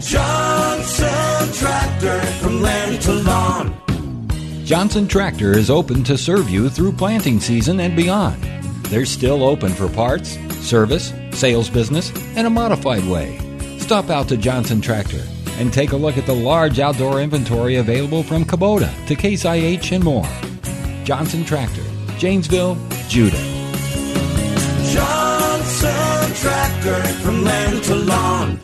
Johnson 0.00 1.52
Tractor 1.52 2.20
from 2.40 2.62
land 2.62 3.02
to 3.02 3.12
lawn. 3.12 3.74
Johnson 4.64 5.06
Tractor 5.06 5.52
is 5.52 5.68
open 5.68 6.02
to 6.04 6.16
serve 6.16 6.48
you 6.48 6.70
through 6.70 6.92
planting 6.92 7.38
season 7.38 7.80
and 7.80 7.94
beyond. 7.94 8.42
They're 8.84 9.04
still 9.04 9.44
open 9.44 9.72
for 9.72 9.90
parts, 9.90 10.38
service, 10.66 11.12
sales 11.32 11.68
business, 11.68 12.12
and 12.34 12.46
a 12.46 12.50
modified 12.50 13.04
way. 13.04 13.38
Stop 13.78 14.08
out 14.08 14.26
to 14.28 14.38
Johnson 14.38 14.80
Tractor 14.80 15.22
and 15.58 15.70
take 15.70 15.92
a 15.92 15.96
look 15.96 16.16
at 16.16 16.24
the 16.24 16.34
large 16.34 16.78
outdoor 16.78 17.20
inventory 17.20 17.76
available 17.76 18.22
from 18.22 18.46
Kubota 18.46 18.90
to 19.06 19.14
Case 19.14 19.44
IH 19.44 19.92
and 19.92 20.02
more. 20.02 20.28
Johnson 21.04 21.44
Tractor, 21.44 21.84
Janesville, 22.16 22.76
Juda. 23.10 23.36
Johnson 24.94 26.34
Tractor 26.36 27.02
from 27.22 27.44
land 27.44 27.84
to 27.84 27.94
lawn. 27.96 28.60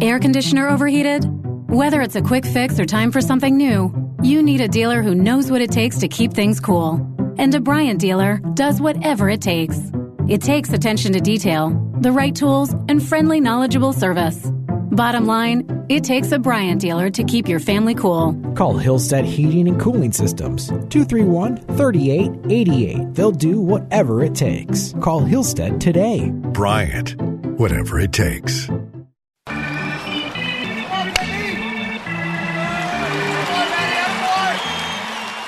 Air 0.00 0.20
conditioner 0.20 0.68
overheated? 0.68 1.24
Whether 1.68 2.02
it's 2.02 2.14
a 2.14 2.22
quick 2.22 2.46
fix 2.46 2.78
or 2.78 2.84
time 2.84 3.10
for 3.10 3.20
something 3.20 3.56
new, 3.56 3.92
you 4.22 4.44
need 4.44 4.60
a 4.60 4.68
dealer 4.68 5.02
who 5.02 5.12
knows 5.12 5.50
what 5.50 5.60
it 5.60 5.72
takes 5.72 5.98
to 5.98 6.08
keep 6.08 6.32
things 6.32 6.60
cool. 6.60 7.04
And 7.36 7.52
a 7.52 7.58
Bryant 7.58 7.98
dealer 8.00 8.36
does 8.54 8.80
whatever 8.80 9.28
it 9.28 9.40
takes. 9.40 9.76
It 10.28 10.40
takes 10.42 10.72
attention 10.72 11.14
to 11.14 11.20
detail, 11.20 11.70
the 12.00 12.12
right 12.12 12.32
tools, 12.34 12.72
and 12.88 13.02
friendly, 13.02 13.40
knowledgeable 13.40 13.92
service. 13.92 14.52
Bottom 14.92 15.26
line, 15.26 15.86
it 15.88 16.04
takes 16.04 16.30
a 16.30 16.38
Bryant 16.38 16.80
dealer 16.80 17.10
to 17.10 17.24
keep 17.24 17.48
your 17.48 17.60
family 17.60 17.96
cool. 17.96 18.40
Call 18.54 18.74
Hillstead 18.74 19.24
Heating 19.24 19.66
and 19.66 19.80
Cooling 19.80 20.12
Systems 20.12 20.68
231 20.68 21.56
3888. 21.76 23.14
They'll 23.14 23.32
do 23.32 23.60
whatever 23.60 24.22
it 24.22 24.36
takes. 24.36 24.94
Call 25.00 25.22
Hillstead 25.22 25.80
today. 25.80 26.30
Bryant, 26.30 27.20
whatever 27.58 27.98
it 27.98 28.12
takes. 28.12 28.70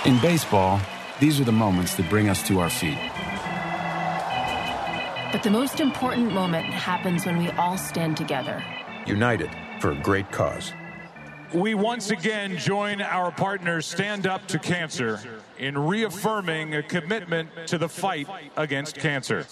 In 0.06 0.18
baseball, 0.20 0.80
these 1.18 1.38
are 1.40 1.44
the 1.44 1.52
moments 1.52 1.94
that 1.96 2.08
bring 2.08 2.30
us 2.30 2.42
to 2.48 2.58
our 2.58 2.70
feet. 2.70 2.96
But 5.30 5.42
the 5.42 5.50
most 5.50 5.78
important 5.78 6.32
moment 6.32 6.64
happens 6.64 7.26
when 7.26 7.36
we 7.36 7.50
all 7.50 7.76
stand 7.76 8.16
together. 8.16 8.64
United 9.04 9.50
for 9.78 9.92
a 9.92 9.96
great 9.96 10.32
cause. 10.32 10.72
We 11.52 11.74
once 11.74 12.10
again 12.10 12.56
join 12.56 13.02
our 13.02 13.30
partners 13.30 13.84
Stand 13.84 14.26
Up 14.26 14.46
to 14.48 14.58
Cancer 14.58 15.20
in 15.58 15.76
reaffirming 15.76 16.76
a 16.76 16.82
commitment 16.82 17.50
to 17.66 17.76
the 17.76 17.88
fight 17.88 18.26
against 18.56 18.96
cancer. 18.96 19.46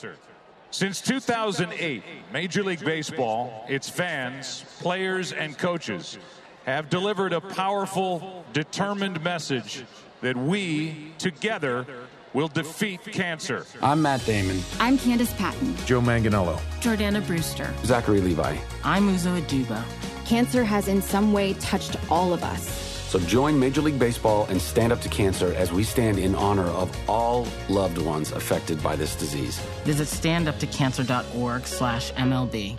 Since 0.71 1.03
2008, 1.03 2.03
Major 2.33 2.63
League 2.63 2.83
Baseball, 2.83 3.67
its 3.69 3.91
fans, 3.91 4.65
players, 4.81 5.33
and 5.33 5.59
coaches 5.59 6.17
have 6.65 6.89
delivered 6.89 7.35
a 7.35 7.41
powerful, 7.43 8.47
determined 8.55 9.23
message 9.23 9.85
that 10.21 10.37
we, 10.37 11.13
together, 11.19 11.87
will 12.33 12.49
defeat 12.49 13.01
cancer. 13.05 13.67
I'm 13.83 14.03
Matt 14.03 14.25
Damon. 14.27 14.61
I'm 14.81 14.99
Candice 14.99 15.37
Patton. 15.37 15.77
Joe 15.87 16.01
Manganiello. 16.01 16.59
Jordana 16.81 17.27
Brewster. 17.27 17.73
Zachary 17.85 18.21
Levi. 18.21 18.57
I'm 18.85 19.09
Uzo 19.09 19.41
Aduba. 19.41 19.83
Cancer 20.27 20.65
has 20.65 20.89
in 20.89 21.01
some 21.01 21.33
way 21.33 21.55
touched 21.55 21.97
all 22.11 22.33
of 22.33 22.43
us. 22.45 22.89
So 23.09 23.19
join 23.21 23.59
Major 23.59 23.81
League 23.81 23.99
Baseball 23.99 24.45
and 24.51 24.61
Stand 24.61 24.93
Up 24.93 25.01
to 25.01 25.09
Cancer 25.09 25.55
as 25.55 25.73
we 25.73 25.83
stand 25.83 26.19
in 26.19 26.35
honor 26.35 26.67
of 26.67 26.95
all 27.09 27.47
loved 27.71 27.97
ones 27.97 28.33
affected 28.33 28.83
by 28.83 28.97
this 28.97 29.17
disease. 29.17 29.59
Visit 29.85 30.09
standuptocancer.org 30.09 31.67
slash 31.67 32.13
MLB. 32.13 32.79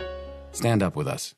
Stand 0.52 0.84
up 0.84 0.94
with 0.94 1.08
us. 1.08 1.34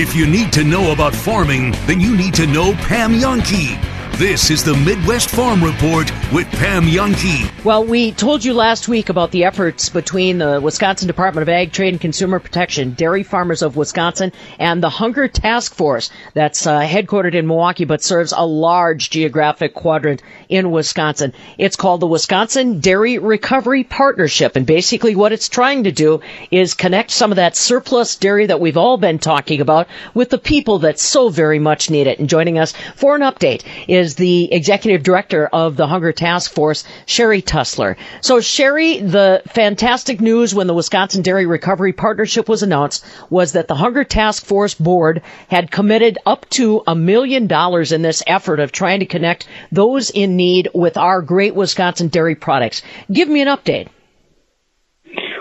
If 0.00 0.14
you 0.14 0.28
need 0.28 0.52
to 0.52 0.62
know 0.62 0.92
about 0.92 1.12
farming, 1.12 1.72
then 1.88 2.00
you 2.00 2.16
need 2.16 2.32
to 2.34 2.46
know 2.46 2.72
Pam 2.74 3.14
Jahnke. 3.14 3.87
This 4.18 4.50
is 4.50 4.64
the 4.64 4.74
Midwest 4.74 5.30
Farm 5.30 5.62
Report 5.62 6.10
with 6.32 6.48
Pam 6.48 6.86
Jahnke. 6.86 7.64
Well, 7.64 7.84
we 7.84 8.10
told 8.10 8.44
you 8.44 8.52
last 8.52 8.88
week 8.88 9.10
about 9.10 9.30
the 9.30 9.44
efforts 9.44 9.90
between 9.90 10.38
the 10.38 10.60
Wisconsin 10.60 11.06
Department 11.06 11.42
of 11.42 11.48
Ag, 11.48 11.70
Trade, 11.70 11.90
and 11.94 12.00
Consumer 12.00 12.40
Protection, 12.40 12.94
Dairy 12.94 13.22
Farmers 13.22 13.62
of 13.62 13.76
Wisconsin, 13.76 14.32
and 14.58 14.82
the 14.82 14.90
Hunger 14.90 15.28
Task 15.28 15.72
Force 15.72 16.10
that's 16.34 16.66
uh, 16.66 16.80
headquartered 16.80 17.34
in 17.34 17.46
Milwaukee 17.46 17.84
but 17.84 18.02
serves 18.02 18.34
a 18.36 18.44
large 18.44 19.10
geographic 19.10 19.72
quadrant 19.72 20.20
in 20.48 20.72
Wisconsin. 20.72 21.32
It's 21.56 21.76
called 21.76 22.00
the 22.00 22.08
Wisconsin 22.08 22.80
Dairy 22.80 23.18
Recovery 23.18 23.84
Partnership, 23.84 24.56
and 24.56 24.66
basically 24.66 25.14
what 25.14 25.30
it's 25.30 25.48
trying 25.48 25.84
to 25.84 25.92
do 25.92 26.22
is 26.50 26.74
connect 26.74 27.12
some 27.12 27.30
of 27.30 27.36
that 27.36 27.56
surplus 27.56 28.16
dairy 28.16 28.46
that 28.46 28.58
we've 28.58 28.76
all 28.76 28.96
been 28.96 29.20
talking 29.20 29.60
about 29.60 29.86
with 30.12 30.30
the 30.30 30.38
people 30.38 30.80
that 30.80 30.98
so 30.98 31.28
very 31.28 31.60
much 31.60 31.88
need 31.88 32.08
it. 32.08 32.18
And 32.18 32.28
joining 32.28 32.58
us 32.58 32.74
for 32.96 33.14
an 33.14 33.22
update 33.22 33.62
is 33.86 34.07
the 34.14 34.52
executive 34.52 35.02
director 35.02 35.46
of 35.46 35.76
the 35.76 35.86
Hunger 35.86 36.12
Task 36.12 36.52
Force, 36.52 36.84
Sherry 37.06 37.42
Tussler. 37.42 37.96
So, 38.20 38.40
Sherry, 38.40 39.00
the 39.00 39.42
fantastic 39.46 40.20
news 40.20 40.54
when 40.54 40.66
the 40.66 40.74
Wisconsin 40.74 41.22
Dairy 41.22 41.46
Recovery 41.46 41.92
Partnership 41.92 42.48
was 42.48 42.62
announced 42.62 43.04
was 43.30 43.52
that 43.52 43.68
the 43.68 43.74
Hunger 43.74 44.04
Task 44.04 44.44
Force 44.44 44.74
board 44.74 45.22
had 45.48 45.70
committed 45.70 46.18
up 46.26 46.48
to 46.50 46.82
a 46.86 46.94
million 46.94 47.46
dollars 47.46 47.92
in 47.92 48.02
this 48.02 48.22
effort 48.26 48.60
of 48.60 48.72
trying 48.72 49.00
to 49.00 49.06
connect 49.06 49.48
those 49.72 50.10
in 50.10 50.36
need 50.36 50.68
with 50.74 50.96
our 50.96 51.22
great 51.22 51.54
Wisconsin 51.54 52.08
dairy 52.08 52.34
products. 52.34 52.82
Give 53.10 53.28
me 53.28 53.40
an 53.42 53.48
update. 53.48 53.88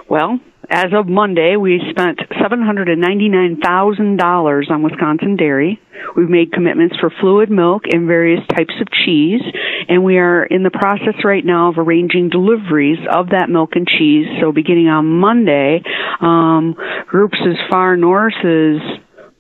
Well, 0.10 0.40
as 0.70 0.88
of 0.94 1.08
Monday, 1.08 1.56
we 1.56 1.82
spent 1.92 2.20
$799,000 2.20 4.72
on 4.72 4.84
Wisconsin 4.84 5.38
dairy. 5.38 5.80
We've 6.18 6.28
made 6.28 6.52
commitments 6.52 6.96
for 7.00 7.12
fluid 7.22 7.52
milk 7.52 7.84
and 7.86 8.08
various 8.08 8.42
types 8.48 8.74
of 8.82 8.88
cheese, 9.06 9.42
and 9.88 10.04
we 10.04 10.18
are 10.18 10.44
in 10.44 10.64
the 10.64 10.72
process 10.72 11.24
right 11.24 11.46
now 11.46 11.70
of 11.70 11.78
arranging 11.78 12.30
deliveries 12.30 12.98
of 13.08 13.30
that 13.30 13.52
milk 13.52 13.76
and 13.76 13.88
cheese. 13.88 14.26
So 14.42 14.52
beginning 14.52 14.88
on 14.88 15.06
Monday, 15.06 15.84
um, 16.20 16.76
groups 17.06 17.38
as 17.40 17.56
far 17.70 17.96
north 17.96 18.34
as 18.44 18.82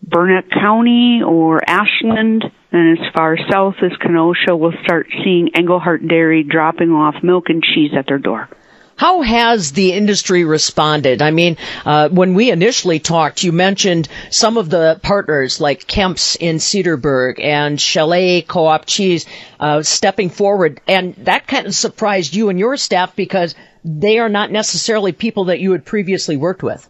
Burnett 0.03 0.51
County 0.51 1.21
or 1.25 1.67
Ashland 1.67 2.43
and 2.71 2.99
as 2.99 3.05
far 3.15 3.38
south 3.49 3.75
as 3.82 3.97
Kenosha 3.99 4.55
will 4.55 4.73
start 4.84 5.07
seeing 5.23 5.49
Englehart 5.57 6.07
Dairy 6.07 6.43
dropping 6.43 6.91
off 6.91 7.15
milk 7.23 7.45
and 7.47 7.63
cheese 7.63 7.91
at 7.97 8.05
their 8.07 8.19
door. 8.19 8.49
How 8.98 9.22
has 9.22 9.74
the 9.74 9.93
industry 9.93 10.43
responded? 10.43 11.22
I 11.22 11.30
mean, 11.30 11.58
uh, 11.86 12.10
when 12.10 12.34
we 12.34 12.50
initially 12.50 12.98
talked, 12.98 13.43
you 13.43 13.52
mentioned 13.52 14.08
some 14.32 14.58
of 14.58 14.72
the 14.72 15.00
partners 15.04 15.62
like 15.62 15.86
Kemp's 15.86 16.36
in 16.36 16.58
Cedarburg 16.58 17.39
and 17.39 17.80
Chalet 17.80 18.41
Co-op 18.41 18.88
Cheese 18.88 19.28
uh, 19.60 19.84
stepping 19.84 20.32
forward, 20.32 20.82
and 20.88 21.14
that 21.18 21.45
kind 21.45 21.68
of 21.68 21.76
surprised 21.76 22.36
you 22.36 22.50
and 22.50 22.58
your 22.58 22.76
staff 22.76 23.16
because 23.16 23.54
they 23.86 24.18
are 24.18 24.30
not 24.30 24.52
necessarily 24.52 25.12
people 25.12 25.45
that 25.45 25.60
you 25.60 25.74
had 25.74 25.86
previously 25.86 26.36
worked 26.36 26.64
with. 26.64 26.89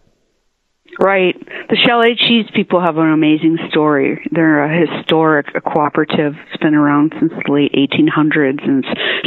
Right. 0.99 1.35
The 1.69 1.77
Chalet 1.85 2.15
Cheese 2.15 2.49
people 2.55 2.81
have 2.81 2.97
an 2.97 3.11
amazing 3.11 3.57
story. 3.69 4.27
They're 4.31 4.63
a 4.63 4.87
historic 4.87 5.47
a 5.53 5.61
cooperative. 5.61 6.33
It's 6.49 6.61
been 6.61 6.73
around 6.73 7.13
since 7.19 7.31
the 7.31 7.51
late 7.51 7.71
1800s 7.73 8.63
and 8.63 8.83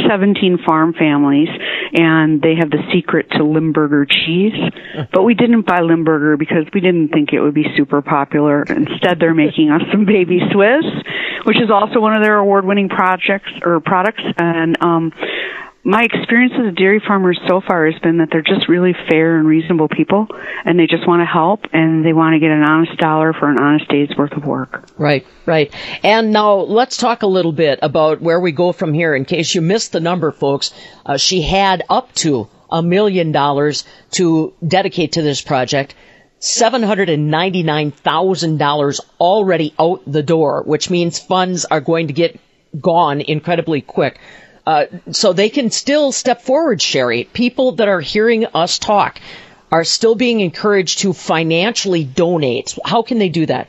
17 0.07 0.59
farm 0.65 0.93
families 0.93 1.47
and 1.93 2.41
they 2.41 2.55
have 2.59 2.71
the 2.71 2.83
secret 2.93 3.29
to 3.31 3.43
Limburger 3.43 4.05
cheese. 4.05 4.53
But 5.11 5.23
we 5.23 5.33
didn't 5.33 5.65
buy 5.65 5.81
Limburger 5.81 6.37
because 6.37 6.65
we 6.73 6.79
didn't 6.79 7.09
think 7.09 7.33
it 7.33 7.39
would 7.39 7.53
be 7.53 7.65
super 7.75 8.01
popular. 8.01 8.63
Instead, 8.63 9.19
they're 9.19 9.33
making 9.33 9.69
us 9.71 9.81
some 9.91 10.05
baby 10.05 10.39
Swiss, 10.51 10.85
which 11.45 11.57
is 11.57 11.69
also 11.71 11.99
one 11.99 12.15
of 12.15 12.23
their 12.23 12.37
award-winning 12.37 12.89
projects 12.89 13.49
or 13.63 13.79
products 13.79 14.23
and 14.37 14.77
um 14.81 15.11
my 15.83 16.03
experience 16.03 16.53
as 16.59 16.67
a 16.67 16.71
dairy 16.71 17.01
farmer 17.05 17.33
so 17.47 17.59
far 17.59 17.89
has 17.89 17.99
been 18.01 18.17
that 18.17 18.29
they're 18.31 18.43
just 18.43 18.69
really 18.69 18.93
fair 19.09 19.37
and 19.37 19.47
reasonable 19.47 19.87
people 19.87 20.27
and 20.63 20.77
they 20.77 20.85
just 20.85 21.07
want 21.07 21.21
to 21.21 21.25
help 21.25 21.61
and 21.73 22.05
they 22.05 22.13
want 22.13 22.35
to 22.35 22.39
get 22.39 22.51
an 22.51 22.61
honest 22.63 22.95
dollar 22.97 23.33
for 23.33 23.49
an 23.49 23.57
honest 23.59 23.87
day's 23.89 24.15
worth 24.15 24.33
of 24.33 24.45
work. 24.45 24.87
Right, 24.97 25.25
right. 25.45 25.73
And 26.03 26.31
now 26.31 26.53
let's 26.53 26.97
talk 26.97 27.23
a 27.23 27.27
little 27.27 27.51
bit 27.51 27.79
about 27.81 28.21
where 28.21 28.39
we 28.39 28.51
go 28.51 28.73
from 28.73 28.93
here. 28.93 29.15
In 29.15 29.25
case 29.25 29.55
you 29.55 29.61
missed 29.61 29.91
the 29.91 29.99
number, 29.99 30.31
folks, 30.31 30.71
uh, 31.05 31.17
she 31.17 31.41
had 31.41 31.81
up 31.89 32.13
to 32.15 32.47
a 32.69 32.83
million 32.83 33.31
dollars 33.31 33.83
to 34.11 34.53
dedicate 34.65 35.13
to 35.13 35.23
this 35.23 35.41
project. 35.41 35.95
$799,000 36.39 38.99
already 39.19 39.73
out 39.79 40.01
the 40.07 40.23
door, 40.23 40.63
which 40.65 40.89
means 40.89 41.19
funds 41.19 41.65
are 41.65 41.81
going 41.81 42.07
to 42.07 42.13
get 42.13 42.39
gone 42.79 43.19
incredibly 43.21 43.81
quick. 43.81 44.19
Uh, 44.65 44.85
so 45.11 45.33
they 45.33 45.49
can 45.49 45.71
still 45.71 46.11
step 46.11 46.41
forward, 46.41 46.81
Sherry. 46.81 47.23
People 47.23 47.73
that 47.73 47.87
are 47.87 48.01
hearing 48.01 48.45
us 48.45 48.79
talk 48.79 49.19
are 49.71 49.83
still 49.83 50.15
being 50.15 50.39
encouraged 50.39 50.99
to 50.99 51.13
financially 51.13 52.03
donate. 52.03 52.77
How 52.85 53.01
can 53.01 53.17
they 53.19 53.29
do 53.29 53.45
that? 53.45 53.67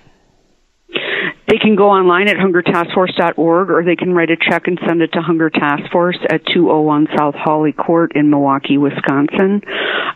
Can 1.62 1.76
go 1.76 1.90
online 1.90 2.26
at 2.26 2.36
hungertaskforce.org 2.38 3.70
or 3.70 3.84
they 3.84 3.94
can 3.94 4.12
write 4.12 4.30
a 4.30 4.36
check 4.36 4.66
and 4.66 4.80
send 4.84 5.00
it 5.00 5.12
to 5.12 5.22
Hunger 5.22 5.48
Task 5.48 5.92
Force 5.92 6.18
at 6.28 6.44
201 6.46 7.06
South 7.16 7.36
Hawley 7.36 7.70
Court 7.70 8.16
in 8.16 8.30
Milwaukee, 8.30 8.78
Wisconsin. 8.78 9.62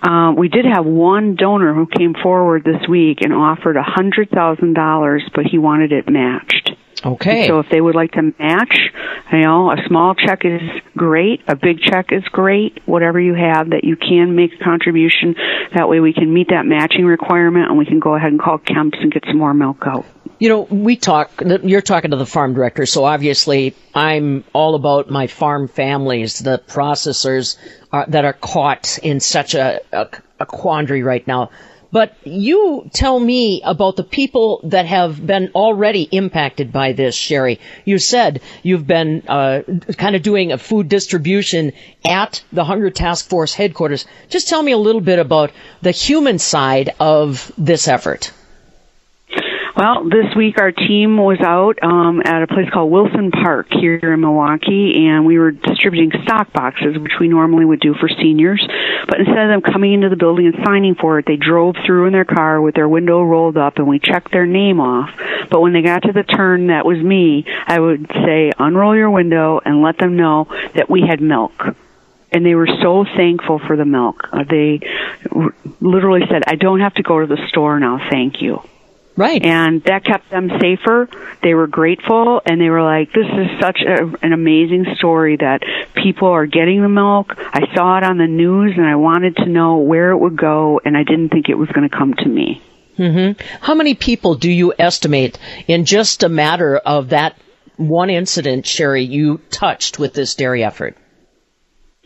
Uh, 0.03 0.33
we 0.37 0.49
did 0.49 0.65
have 0.65 0.85
one 0.85 1.37
donor 1.37 1.73
who 1.73 1.87
came 1.87 2.15
forward 2.21 2.65
this 2.65 2.89
week 2.89 3.19
and 3.23 3.33
offered 3.33 3.77
$100,000, 3.77 5.21
but 5.37 5.45
he 5.47 5.57
wanted 5.57 5.93
it 5.93 6.09
matched. 6.09 6.73
Okay. 7.05 7.47
So 7.47 7.61
if 7.61 7.67
they 7.71 7.81
would 7.81 7.95
like 7.95 8.11
to 8.13 8.35
match, 8.41 8.91
you 9.31 9.41
know, 9.43 9.71
a 9.71 9.77
small 9.87 10.17
check 10.17 10.45
is 10.45 10.63
great, 10.97 11.43
a 11.47 11.55
big 11.55 11.79
check 11.81 12.07
is 12.11 12.25
great, 12.25 12.81
whatever 12.87 13.21
you 13.21 13.35
have 13.35 13.71
that 13.71 13.85
you 13.85 13.97
can 13.97 14.35
make 14.35 14.51
a 14.61 14.65
contribution. 14.65 15.37
That 15.77 15.89
way 15.89 16.01
we 16.01 16.13
can 16.13 16.35
meet 16.35 16.49
that 16.49 16.67
matching 16.67 17.05
requirement 17.05 17.69
and 17.69 17.79
we 17.79 17.87
can 17.87 18.01
go 18.01 18.17
ahead 18.17 18.33
and 18.33 18.41
call 18.41 18.59
Kemp's 18.59 18.99
and 19.01 19.13
get 19.13 19.25
some 19.27 19.39
more 19.39 19.55
milk 19.55 19.85
out. 19.87 20.07
You 20.39 20.51
know, 20.51 20.61
we 20.63 20.97
talk, 20.97 21.31
you're 21.41 21.81
talking 21.81 22.11
to 22.11 22.17
the 22.19 22.27
farm 22.27 22.53
director, 22.53 22.85
so 22.85 23.05
obviously 23.05 23.75
I'm 23.95 24.45
all 24.53 24.75
about 24.75 25.09
my 25.09 25.29
farm 25.29 25.67
families, 25.67 26.41
the 26.41 26.59
processors 26.59 27.57
are, 27.91 28.05
that 28.09 28.27
are 28.27 28.35
caught 28.35 28.99
in 29.03 29.21
such 29.21 29.55
a, 29.55 29.81
a, 29.93 30.09
a 30.41 30.45
quandary 30.45 31.03
right 31.03 31.27
now. 31.27 31.51
But 31.91 32.15
you 32.25 32.91
tell 32.93 33.19
me 33.19 33.63
about 33.65 33.97
the 33.97 34.05
people 34.05 34.61
that 34.65 34.85
have 34.85 35.25
been 35.25 35.53
already 35.55 36.03
impacted 36.03 36.71
by 36.71 36.93
this, 36.93 37.15
Sherry. 37.15 37.59
You 37.87 37.99
said 37.99 38.43
you've 38.63 38.87
been 38.87 39.23
uh, 39.29 39.63
kind 39.97 40.17
of 40.17 40.23
doing 40.23 40.53
a 40.53 40.59
food 40.59 40.91
distribution 40.91 41.73
at 42.05 42.43
the 42.53 42.65
Hunger 42.65 42.91
Task 42.91 43.31
Force 43.31 43.55
headquarters. 43.55 44.05
Just 44.29 44.49
tell 44.49 44.63
me 44.63 44.73
a 44.73 44.79
little 44.79 45.01
bit 45.01 45.19
about 45.19 45.53
the 45.81 45.93
human 45.93 46.39
side 46.39 46.95
of 47.01 47.51
this 47.57 47.89
effort. 47.89 48.33
Well, 49.77 50.09
this 50.09 50.35
week 50.35 50.59
our 50.59 50.73
team 50.73 51.19
was 51.19 51.39
out 51.41 51.83
um, 51.83 52.23
at 52.25 52.43
a 52.43 52.47
place 52.47 52.71
called 52.73 52.91
Wilson 52.91 53.31
Park 53.31 53.67
here 53.71 54.15
in 54.15 54.21
Milwaukee, 54.21 55.07
and 55.07 55.27
we 55.27 55.39
were 55.39 55.51
distributing 55.51 56.19
stock 56.23 56.51
boxes, 56.51 56.97
which 56.97 57.13
we 57.21 57.29
normally 57.29 57.67
would 57.67 57.81
do 57.81 57.93
for 57.93 58.09
seniors. 58.09 58.67
But 59.07 59.21
instead 59.21 59.37
of 59.37 59.49
them 59.51 59.61
coming 59.61 59.93
into 59.93 60.09
the 60.09 60.17
building 60.17 60.47
and 60.47 60.65
signing 60.65 60.95
for 60.95 61.19
it, 61.19 61.27
they 61.27 61.37
drove 61.37 61.77
through 61.85 62.07
in 62.07 62.15
their 62.15 62.25
car 62.25 62.63
with 62.63 62.75
their 62.75 62.89
window 62.89 63.23
rolled 63.23 63.59
up, 63.59 63.77
and 63.77 63.87
we 63.87 63.99
checked 63.99 64.33
their 64.33 64.47
name 64.47 64.81
off. 64.81 65.11
But 65.51 65.61
when 65.61 65.75
they 65.75 65.83
got 65.83 66.05
to 66.05 66.13
the 66.13 66.23
turn 66.23 66.69
that 66.69 66.87
was 66.87 66.97
me, 66.97 67.45
I 67.67 67.79
would 67.79 68.07
say, 68.25 68.53
unroll 68.59 68.97
your 68.97 69.11
window 69.11 69.61
and 69.63 69.83
let 69.83 69.99
them 69.99 70.17
know 70.17 70.47
that 70.75 70.89
we 70.89 71.03
had 71.03 71.21
milk 71.21 71.53
and 72.33 72.45
they 72.45 72.55
were 72.55 72.69
so 72.83 73.05
thankful 73.05 73.59
for 73.59 73.77
the 73.77 73.85
milk. 73.85 74.29
Uh, 74.33 74.43
they 74.43 74.81
literally 75.81 76.23
said, 76.29 76.43
"I 76.47 76.57
don't 76.57 76.81
have 76.81 76.95
to 76.95 77.03
go 77.03 77.21
to 77.21 77.27
the 77.27 77.47
store 77.49 77.79
now, 77.79 78.01
thank 78.11 78.43
you." 78.43 78.63
Right. 79.17 79.43
And 79.43 79.83
that 79.85 80.05
kept 80.05 80.31
them 80.31 80.51
safer. 80.61 81.09
They 81.43 81.55
were 81.55 81.67
grateful 81.67 82.43
and 82.45 82.61
they 82.61 82.69
were 82.69 82.83
like, 82.83 83.13
this 83.13 83.27
is 83.27 83.61
such 83.61 83.81
a, 83.81 84.13
an 84.23 84.33
amazing 84.33 84.87
story 84.97 85.37
that 85.37 85.63
people 85.95 86.29
are 86.29 86.47
getting 86.47 86.83
the 86.83 86.89
milk. 86.89 87.33
I 87.37 87.75
saw 87.75 87.97
it 87.97 88.05
on 88.05 88.19
the 88.19 88.27
news 88.27 88.75
and 88.77 88.85
I 88.87 88.97
wanted 88.97 89.37
to 89.37 89.47
know 89.47 89.79
where 89.79 90.11
it 90.11 90.19
would 90.19 90.37
go 90.37 90.81
and 90.85 90.97
I 90.97 91.03
didn't 91.03 91.31
think 91.31 91.49
it 91.49 91.55
was 91.55 91.69
going 91.71 91.89
to 91.89 91.97
come 91.97 92.13
to 92.15 92.29
me. 92.29 92.63
Mm-hmm. 92.99 93.43
How 93.63 93.75
many 93.75 93.95
people 93.95 94.35
do 94.35 94.51
you 94.51 94.75
estimate 94.79 95.39
in 95.67 95.85
just 95.85 96.23
a 96.23 96.29
matter 96.29 96.77
of 96.77 97.11
that 97.11 97.37
one 97.77 98.11
incident, 98.11 98.67
Sherry, 98.67 99.05
you 99.05 99.39
touched 99.51 99.99
with 99.99 100.15
this 100.15 100.35
dairy 100.35 100.65
effort? 100.65 100.97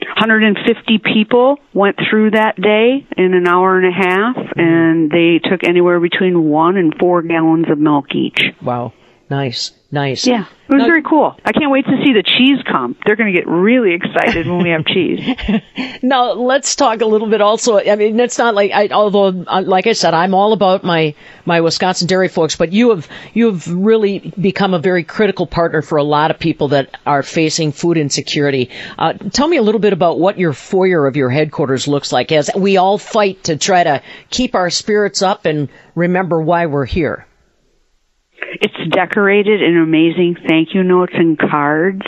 150 0.06 0.98
people 0.98 1.58
went 1.72 1.96
through 2.08 2.32
that 2.32 2.60
day 2.60 3.06
in 3.16 3.34
an 3.34 3.46
hour 3.46 3.78
and 3.78 3.86
a 3.86 3.92
half, 3.92 4.36
mm-hmm. 4.36 4.60
and 4.60 5.10
they 5.10 5.40
took 5.42 5.64
anywhere 5.64 6.00
between 6.00 6.44
one 6.44 6.76
and 6.76 6.94
four 6.98 7.22
gallons 7.22 7.66
of 7.70 7.78
milk 7.78 8.14
each. 8.14 8.40
Wow. 8.62 8.92
Nice, 9.28 9.70
nice. 9.90 10.26
Yeah, 10.26 10.46
it 10.68 10.74
was 10.74 10.84
very 10.84 11.02
cool. 11.02 11.36
I 11.44 11.52
can't 11.52 11.70
wait 11.70 11.84
to 11.86 11.96
see 12.04 12.12
the 12.12 12.22
cheese 12.22 12.58
come. 12.70 12.96
They're 13.04 13.16
going 13.16 13.32
to 13.32 13.38
get 13.38 13.48
really 13.48 13.94
excited 13.94 14.46
when 14.46 14.62
we 14.62 14.70
have 14.70 14.84
cheese. 14.86 15.20
Now 16.02 16.32
let's 16.32 16.76
talk 16.76 17.02
a 17.02 17.06
little 17.06 17.28
bit. 17.28 17.40
Also, 17.42 17.78
I 17.78 17.94
mean, 17.94 18.18
it's 18.20 18.38
not 18.38 18.54
like 18.54 18.70
I, 18.72 18.88
although, 18.88 19.44
uh, 19.46 19.62
like 19.64 19.86
I 19.86 19.92
said, 19.92 20.14
I'm 20.14 20.34
all 20.34 20.52
about 20.52 20.82
my 20.82 21.14
my 21.44 21.60
Wisconsin 21.60 22.06
dairy 22.06 22.28
folks, 22.28 22.56
but 22.56 22.72
you 22.72 22.90
have 22.90 23.08
you 23.34 23.50
have 23.52 23.68
really 23.68 24.32
become 24.40 24.72
a 24.72 24.78
very 24.78 25.04
critical 25.04 25.46
partner 25.46 25.82
for 25.82 25.98
a 25.98 26.02
lot 26.02 26.30
of 26.30 26.38
people 26.38 26.68
that 26.68 26.96
are 27.06 27.22
facing 27.22 27.72
food 27.72 27.98
insecurity. 27.98 28.70
Uh, 28.98 29.12
tell 29.12 29.46
me 29.46 29.58
a 29.58 29.62
little 29.62 29.80
bit 29.80 29.92
about 29.92 30.18
what 30.18 30.38
your 30.38 30.52
foyer 30.52 31.06
of 31.06 31.16
your 31.16 31.28
headquarters 31.28 31.86
looks 31.86 32.12
like 32.12 32.32
as 32.32 32.50
we 32.56 32.76
all 32.78 32.96
fight 32.96 33.44
to 33.44 33.56
try 33.56 33.84
to 33.84 34.02
keep 34.30 34.54
our 34.54 34.70
spirits 34.70 35.20
up 35.20 35.44
and 35.44 35.68
remember 35.94 36.40
why 36.40 36.66
we're 36.66 36.86
here. 36.86 37.26
It's 38.60 38.90
decorated 38.90 39.62
in 39.62 39.76
amazing 39.76 40.36
thank 40.46 40.74
you 40.74 40.82
notes 40.82 41.12
and 41.14 41.38
cards, 41.38 42.02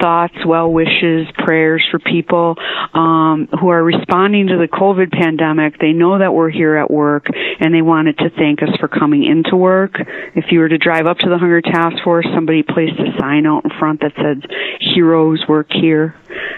thoughts, 0.00 0.34
well 0.46 0.72
wishes, 0.72 1.26
prayers 1.38 1.82
for 1.90 1.98
people 1.98 2.56
um, 2.92 3.48
who 3.60 3.68
are 3.68 3.82
responding 3.82 4.48
to 4.48 4.58
the 4.58 4.68
COVID 4.68 5.12
pandemic. 5.12 5.78
They 5.78 5.92
know 5.92 6.18
that 6.18 6.34
we're 6.34 6.50
here 6.50 6.76
at 6.76 6.90
work 6.90 7.26
and 7.60 7.74
they 7.74 7.82
wanted 7.82 8.18
to 8.18 8.30
thank 8.30 8.62
us 8.62 8.70
for 8.78 8.88
coming 8.88 9.24
into 9.24 9.56
work. 9.56 9.96
If 10.34 10.46
you 10.50 10.60
were 10.60 10.68
to 10.68 10.78
drive 10.78 11.06
up 11.06 11.18
to 11.18 11.28
the 11.28 11.38
Hunger 11.38 11.60
Task 11.60 12.02
Force, 12.04 12.26
somebody 12.34 12.62
placed 12.62 12.98
a 12.98 13.18
sign 13.18 13.46
out 13.46 13.64
in 13.64 13.70
front 13.78 14.00
that 14.00 14.12
said, 14.16 14.50
Heroes 14.80 15.44
work 15.48 15.68
here. 15.70 16.14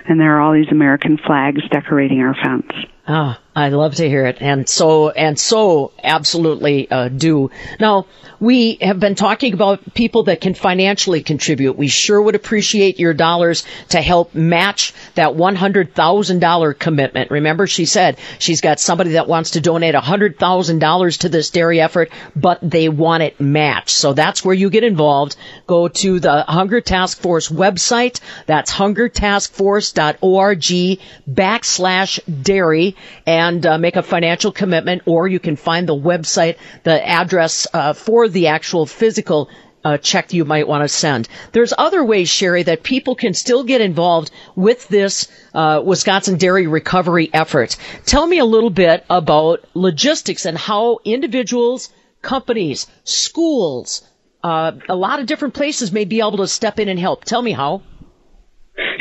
And 0.07 0.21
there 0.21 0.37
are 0.37 0.41
all 0.41 0.53
these 0.53 0.71
American 0.71 1.19
flags 1.19 1.63
decorating 1.71 2.21
our 2.21 2.35
fence. 2.35 2.73
Oh, 3.07 3.37
I 3.59 3.71
love 3.71 3.97
to 3.97 4.09
hear 4.09 4.25
it, 4.27 4.41
and 4.41 4.69
so 4.69 5.11
and 5.11 5.37
so 5.37 5.91
absolutely 6.05 6.89
uh, 6.89 7.09
do. 7.09 7.51
Now 7.81 8.07
we 8.39 8.79
have 8.81 9.01
been 9.01 9.17
talking 9.17 9.53
about 9.53 9.95
people 9.95 10.23
that 10.25 10.41
can 10.41 10.55
financially 10.55 11.25
contribute. 11.25 11.77
We 11.77 11.89
sure 11.89 12.23
would 12.23 12.37
appreciate 12.37 13.01
your 13.01 13.15
dollars 13.15 13.65
to 13.89 14.01
help 14.01 14.33
match 14.33 14.95
that 15.17 15.35
one 15.35 15.57
hundred 15.57 15.93
thousand 15.93 16.39
dollar 16.39 16.73
commitment. 16.73 17.33
Remember, 17.33 17.67
she 17.67 17.85
said 17.85 18.19
she's 18.39 18.61
got 18.61 18.79
somebody 18.79 19.11
that 19.11 19.27
wants 19.27 19.51
to 19.53 19.61
donate 19.61 19.97
hundred 19.97 20.39
thousand 20.39 20.79
dollars 20.79 21.19
to 21.19 21.29
this 21.29 21.51
dairy 21.51 21.81
effort, 21.81 22.13
but 22.37 22.61
they 22.63 22.89
want 22.89 23.25
it 23.25 23.41
matched. 23.41 23.91
So 23.91 24.13
that's 24.13 24.45
where 24.45 24.55
you 24.55 24.71
get 24.71 24.85
involved. 24.85 25.35
Go 25.67 25.89
to 25.89 26.21
the 26.21 26.43
Hunger 26.43 26.81
Task 26.81 27.21
Force 27.21 27.49
website. 27.49 28.21
That's 28.47 28.73
hungertaskforce.org 28.73 31.01
backslash 31.29 32.21
dairy 32.43 32.95
and 33.27 33.48
uh, 33.67 33.79
make 33.79 33.97
a 33.97 34.03
financial 34.03 34.53
commitment, 34.53 35.03
or 35.07 35.29
you 35.29 35.41
can 35.41 35.57
find 35.57 35.89
the 35.89 35.95
website, 35.95 36.57
the 36.85 37.07
address 37.07 37.67
uh, 37.73 37.93
for 37.93 38.29
the 38.29 38.49
actual 38.49 38.87
physical 38.87 39.49
uh, 39.85 39.97
check 39.97 40.33
you 40.33 40.45
might 40.45 40.69
want 40.69 40.83
to 40.83 40.89
send. 40.89 41.29
There's 41.53 41.73
other 41.77 42.05
ways, 42.05 42.29
Sherry, 42.29 42.65
that 42.65 42.83
people 42.83 43.15
can 43.15 43.35
still 43.35 43.65
get 43.65 43.81
involved 43.81 44.31
with 44.57 44.89
this 44.89 45.29
uh, 45.55 45.83
Wisconsin 45.85 46.37
dairy 46.37 46.67
recovery 46.67 47.31
effort. 47.33 47.77
Tell 48.05 48.27
me 48.27 48.39
a 48.39 48.45
little 48.45 48.71
bit 48.71 49.05
about 49.09 49.65
logistics 49.75 50.45
and 50.45 50.59
how 50.59 50.99
individuals, 51.05 51.91
companies, 52.23 52.87
schools, 53.05 54.03
uh, 54.43 54.73
a 54.89 54.95
lot 54.95 55.21
of 55.21 55.27
different 55.27 55.55
places 55.55 55.93
may 55.93 56.05
be 56.05 56.19
able 56.21 56.39
to 56.39 56.47
step 56.47 56.79
in 56.79 56.89
and 56.89 56.99
help. 56.99 57.25
Tell 57.25 57.43
me 57.43 57.53
how. 57.53 57.83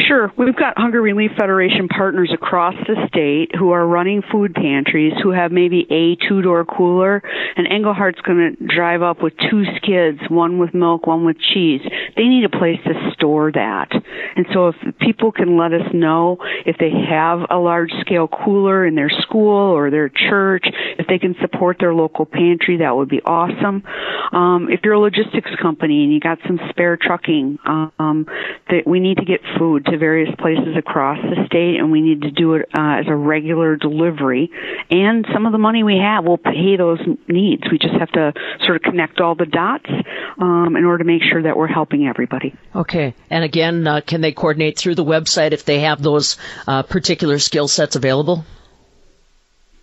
Sure. 0.07 0.31
We've 0.37 0.55
got 0.55 0.73
Hunger 0.77 1.01
Relief 1.01 1.31
Federation 1.37 1.87
partners 1.87 2.31
across 2.33 2.73
the 2.87 2.95
state 3.07 3.55
who 3.55 3.71
are 3.71 3.85
running 3.85 4.23
food 4.31 4.55
pantries 4.55 5.13
who 5.21 5.31
have 5.31 5.51
maybe 5.51 5.85
a 5.91 6.15
two 6.27 6.41
door 6.41 6.65
cooler, 6.65 7.21
and 7.55 7.67
Englehart's 7.67 8.21
going 8.21 8.55
to 8.57 8.75
drive 8.75 9.03
up 9.03 9.21
with 9.21 9.33
two 9.51 9.65
skids, 9.75 10.19
one 10.29 10.57
with 10.57 10.73
milk, 10.73 11.05
one 11.05 11.25
with 11.25 11.37
cheese. 11.53 11.81
They 12.15 12.23
need 12.23 12.43
a 12.43 12.49
place 12.49 12.79
to 12.85 13.11
store 13.13 13.51
that. 13.51 13.89
And 14.35 14.47
so 14.51 14.69
if 14.69 14.75
people 14.99 15.31
can 15.31 15.57
let 15.57 15.73
us 15.73 15.87
know 15.93 16.37
if 16.65 16.77
they 16.79 16.91
have 17.09 17.41
a 17.51 17.57
large 17.57 17.91
scale 18.01 18.27
cooler 18.27 18.85
in 18.85 18.95
their 18.95 19.09
school 19.09 19.71
or 19.75 19.91
their 19.91 20.09
church, 20.09 20.65
if 20.97 21.05
they 21.07 21.19
can 21.19 21.35
support 21.39 21.77
their 21.79 21.93
local 21.93 22.25
pantry, 22.25 22.77
that 22.77 22.95
would 22.95 23.09
be 23.09 23.21
awesome. 23.25 23.83
Um, 24.31 24.69
if 24.71 24.81
you're 24.83 24.93
a 24.93 24.99
logistics 24.99 25.51
company 25.61 26.03
and 26.03 26.11
you 26.11 26.19
got 26.19 26.39
some 26.47 26.59
spare 26.69 26.97
trucking, 26.97 27.59
um, 27.65 28.25
that 28.69 28.87
we 28.87 28.99
need 28.99 29.17
to 29.17 29.25
get 29.25 29.41
food 29.57 29.66
to 29.75 29.97
various 29.97 30.33
places 30.39 30.75
across 30.77 31.19
the 31.21 31.45
state, 31.45 31.77
and 31.79 31.91
we 31.91 32.01
need 32.01 32.21
to 32.21 32.31
do 32.31 32.55
it 32.55 32.69
uh, 32.73 32.99
as 32.99 33.05
a 33.07 33.15
regular 33.15 33.75
delivery. 33.75 34.49
And 34.89 35.25
some 35.33 35.45
of 35.45 35.51
the 35.51 35.57
money 35.57 35.83
we 35.83 35.97
have 35.97 36.23
will 36.25 36.37
pay 36.37 36.77
those 36.77 36.99
needs. 37.27 37.63
We 37.69 37.77
just 37.77 37.95
have 37.95 38.11
to 38.11 38.33
sort 38.65 38.77
of 38.77 38.81
connect 38.83 39.19
all 39.19 39.35
the 39.35 39.45
dots 39.45 39.89
um, 40.39 40.75
in 40.75 40.85
order 40.85 40.99
to 40.99 41.03
make 41.03 41.21
sure 41.23 41.43
that 41.43 41.57
we're 41.57 41.67
helping 41.67 42.07
everybody. 42.07 42.55
Okay. 42.75 43.13
And 43.29 43.43
again, 43.43 43.85
uh, 43.85 44.01
can 44.01 44.21
they 44.21 44.31
coordinate 44.31 44.77
through 44.77 44.95
the 44.95 45.05
website 45.05 45.51
if 45.51 45.65
they 45.65 45.81
have 45.81 46.01
those 46.01 46.37
uh, 46.67 46.83
particular 46.83 47.39
skill 47.39 47.67
sets 47.67 47.95
available? 47.95 48.45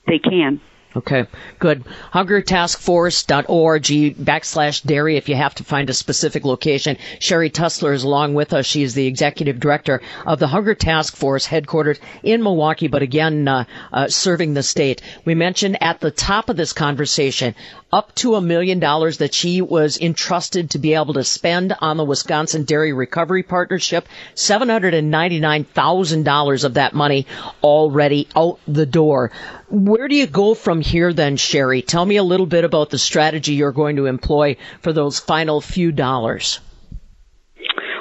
They 0.06 0.18
can. 0.18 0.60
Okay, 0.96 1.26
good. 1.58 1.82
HungerTaskForce.org 2.12 3.82
backslash 4.24 4.84
dairy 4.86 5.16
if 5.16 5.28
you 5.28 5.34
have 5.34 5.54
to 5.56 5.64
find 5.64 5.90
a 5.90 5.94
specific 5.94 6.44
location. 6.44 6.96
Sherry 7.18 7.50
Tussler 7.50 7.92
is 7.92 8.04
along 8.04 8.34
with 8.34 8.52
us. 8.52 8.64
She 8.64 8.84
is 8.84 8.94
the 8.94 9.08
executive 9.08 9.58
director 9.58 10.00
of 10.24 10.38
the 10.38 10.46
Hunger 10.46 10.76
Task 10.76 11.16
Force 11.16 11.48
headquartered 11.48 11.98
in 12.22 12.44
Milwaukee, 12.44 12.86
but 12.86 13.02
again, 13.02 13.48
uh, 13.48 13.64
uh, 13.92 14.06
serving 14.06 14.54
the 14.54 14.62
state. 14.62 15.02
We 15.24 15.34
mentioned 15.34 15.82
at 15.82 15.98
the 15.98 16.12
top 16.12 16.48
of 16.48 16.56
this 16.56 16.72
conversation 16.72 17.56
up 17.94 18.12
to 18.16 18.34
a 18.34 18.40
million 18.40 18.80
dollars 18.80 19.18
that 19.18 19.32
she 19.32 19.62
was 19.62 20.00
entrusted 20.00 20.70
to 20.70 20.80
be 20.80 20.94
able 20.94 21.14
to 21.14 21.22
spend 21.22 21.72
on 21.78 21.96
the 21.96 22.04
Wisconsin 22.04 22.64
Dairy 22.64 22.92
Recovery 22.92 23.44
Partnership. 23.44 24.08
$799,000 24.34 26.64
of 26.64 26.74
that 26.74 26.92
money 26.92 27.28
already 27.62 28.26
out 28.34 28.58
the 28.66 28.84
door. 28.84 29.30
Where 29.70 30.08
do 30.08 30.16
you 30.16 30.26
go 30.26 30.54
from 30.54 30.80
here 30.80 31.12
then, 31.12 31.36
Sherry? 31.36 31.82
Tell 31.82 32.04
me 32.04 32.16
a 32.16 32.24
little 32.24 32.46
bit 32.46 32.64
about 32.64 32.90
the 32.90 32.98
strategy 32.98 33.52
you're 33.52 33.70
going 33.70 33.94
to 33.94 34.06
employ 34.06 34.56
for 34.80 34.92
those 34.92 35.20
final 35.20 35.60
few 35.60 35.92
dollars. 35.92 36.58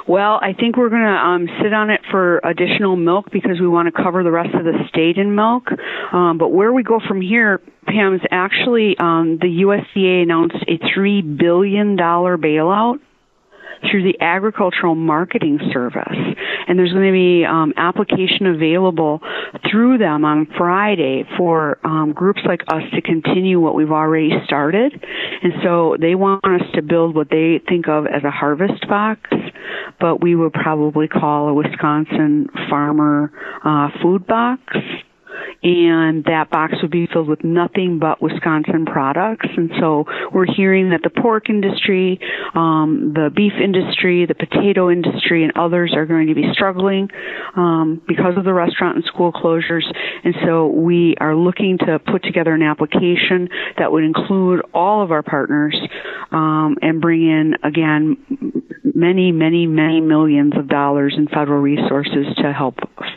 Well, 0.06 0.38
I 0.42 0.52
think 0.52 0.76
we're 0.76 0.90
going 0.90 1.02
to 1.02 1.08
um, 1.08 1.48
sit 1.62 1.72
on 1.72 1.88
it 1.88 2.02
for 2.10 2.38
additional 2.44 2.94
milk 2.94 3.30
because 3.32 3.58
we 3.58 3.66
want 3.66 3.92
to 3.94 4.02
cover 4.02 4.22
the 4.22 4.30
rest 4.30 4.54
of 4.54 4.64
the 4.64 4.84
state 4.88 5.16
in 5.16 5.34
milk. 5.34 5.64
Um, 6.12 6.36
but 6.36 6.48
where 6.48 6.72
we 6.74 6.82
go 6.82 7.00
from 7.08 7.22
here, 7.22 7.62
Pam, 7.86 8.14
is 8.14 8.20
actually 8.30 8.96
um, 8.98 9.38
the 9.40 9.64
USDA 9.64 10.22
announced 10.22 10.56
a 10.68 10.78
three 10.94 11.22
billion 11.22 11.96
dollar 11.96 12.36
bailout 12.36 13.00
through 13.90 14.02
the 14.02 14.20
agricultural 14.20 14.94
marketing 14.94 15.58
service. 15.72 16.18
And 16.66 16.78
there's 16.78 16.92
going 16.92 17.06
to 17.06 17.12
be 17.12 17.44
um, 17.44 17.72
application 17.76 18.46
available 18.46 19.20
through 19.70 19.98
them 19.98 20.24
on 20.24 20.46
friday 20.56 21.24
for 21.36 21.78
um, 21.84 22.12
groups 22.12 22.40
like 22.46 22.62
us 22.68 22.82
to 22.94 23.02
continue 23.02 23.60
what 23.60 23.74
we've 23.74 23.90
already 23.90 24.30
started. 24.46 24.92
And 25.42 25.52
so 25.62 25.96
they 26.00 26.14
want 26.14 26.44
us 26.44 26.62
to 26.74 26.82
build 26.82 27.14
what 27.14 27.28
they 27.30 27.60
think 27.68 27.88
of 27.88 28.06
as 28.06 28.24
a 28.24 28.30
harvest 28.30 28.86
box 28.88 29.30
but 30.00 30.22
we 30.22 30.34
would 30.34 30.52
probably 30.52 31.08
call 31.08 31.48
a 31.48 31.54
wisconsin 31.54 32.48
farmer 32.68 33.32
uh, 33.64 33.88
food 34.02 34.26
box 34.26 34.62
and 35.62 36.24
that 36.24 36.50
box 36.50 36.74
would 36.82 36.90
be 36.90 37.06
filled 37.06 37.28
with 37.28 37.44
nothing 37.44 37.98
but 37.98 38.20
Wisconsin 38.20 38.86
products. 38.86 39.46
And 39.56 39.70
so 39.80 40.04
we're 40.32 40.52
hearing 40.52 40.90
that 40.90 41.00
the 41.02 41.10
pork 41.10 41.48
industry, 41.48 42.20
um, 42.54 43.12
the 43.14 43.30
beef 43.34 43.52
industry, 43.62 44.26
the 44.26 44.34
potato 44.34 44.90
industry, 44.90 45.44
and 45.44 45.52
others 45.56 45.92
are 45.94 46.06
going 46.06 46.28
to 46.28 46.34
be 46.34 46.44
struggling 46.52 47.08
um, 47.56 48.00
because 48.06 48.36
of 48.36 48.44
the 48.44 48.52
restaurant 48.52 48.96
and 48.96 49.04
school 49.04 49.32
closures. 49.32 49.84
And 50.24 50.34
so 50.44 50.66
we 50.66 51.14
are 51.20 51.34
looking 51.34 51.78
to 51.78 51.98
put 51.98 52.22
together 52.22 52.52
an 52.54 52.62
application 52.62 53.48
that 53.78 53.90
would 53.90 54.04
include 54.04 54.62
all 54.72 55.02
of 55.02 55.10
our 55.10 55.22
partners 55.22 55.76
um, 56.30 56.76
and 56.82 57.00
bring 57.00 57.22
in 57.22 57.54
again 57.62 58.62
many, 58.94 59.32
many, 59.32 59.66
many 59.66 60.00
millions 60.00 60.52
of 60.56 60.68
dollars 60.68 61.14
in 61.16 61.26
federal 61.26 61.60
resources 61.60 62.26
to 62.36 62.52
help 62.52 62.76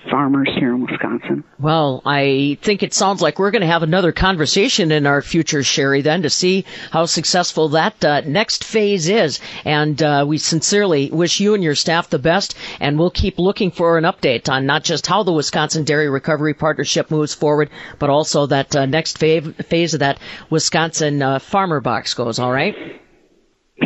farmers 0.09 0.49
here 0.57 0.73
in 0.73 0.85
Wisconsin. 0.85 1.43
Well, 1.59 2.01
I 2.07 2.57
think 2.61 2.83
it 2.83 2.93
sounds 2.93 3.21
like 3.21 3.37
we're 3.37 3.51
going 3.51 3.63
to 3.63 3.67
have 3.67 3.83
another 3.83 4.13
conversation 4.13 4.93
in 4.93 5.05
our 5.05 5.21
future, 5.21 5.61
Sherry, 5.61 6.01
then 6.01 6.21
to 6.21 6.29
see 6.29 6.63
how 6.89 7.05
successful 7.05 7.67
that 7.69 8.03
uh, 8.05 8.21
next 8.21 8.63
phase 8.63 9.09
is. 9.09 9.41
And 9.65 10.01
uh, 10.01 10.23
we 10.25 10.37
sincerely 10.37 11.09
wish 11.11 11.41
you 11.41 11.53
and 11.53 11.61
your 11.61 11.75
staff 11.75 12.09
the 12.09 12.17
best, 12.17 12.55
and 12.79 12.97
we'll 12.97 13.11
keep 13.11 13.37
looking 13.37 13.71
for 13.71 13.97
an 13.97 14.05
update 14.05 14.47
on 14.47 14.65
not 14.65 14.85
just 14.85 15.05
how 15.05 15.23
the 15.23 15.33
Wisconsin 15.33 15.83
Dairy 15.83 16.09
Recovery 16.09 16.53
Partnership 16.53 17.11
moves 17.11 17.33
forward, 17.33 17.69
but 17.99 18.09
also 18.09 18.45
that 18.45 18.73
uh, 18.73 18.85
next 18.85 19.17
phase 19.17 19.93
of 19.93 19.99
that 19.99 20.17
Wisconsin 20.49 21.21
uh, 21.21 21.39
Farmer 21.39 21.81
Box 21.81 22.13
goes, 22.13 22.39
all 22.39 22.53
right? 22.53 23.01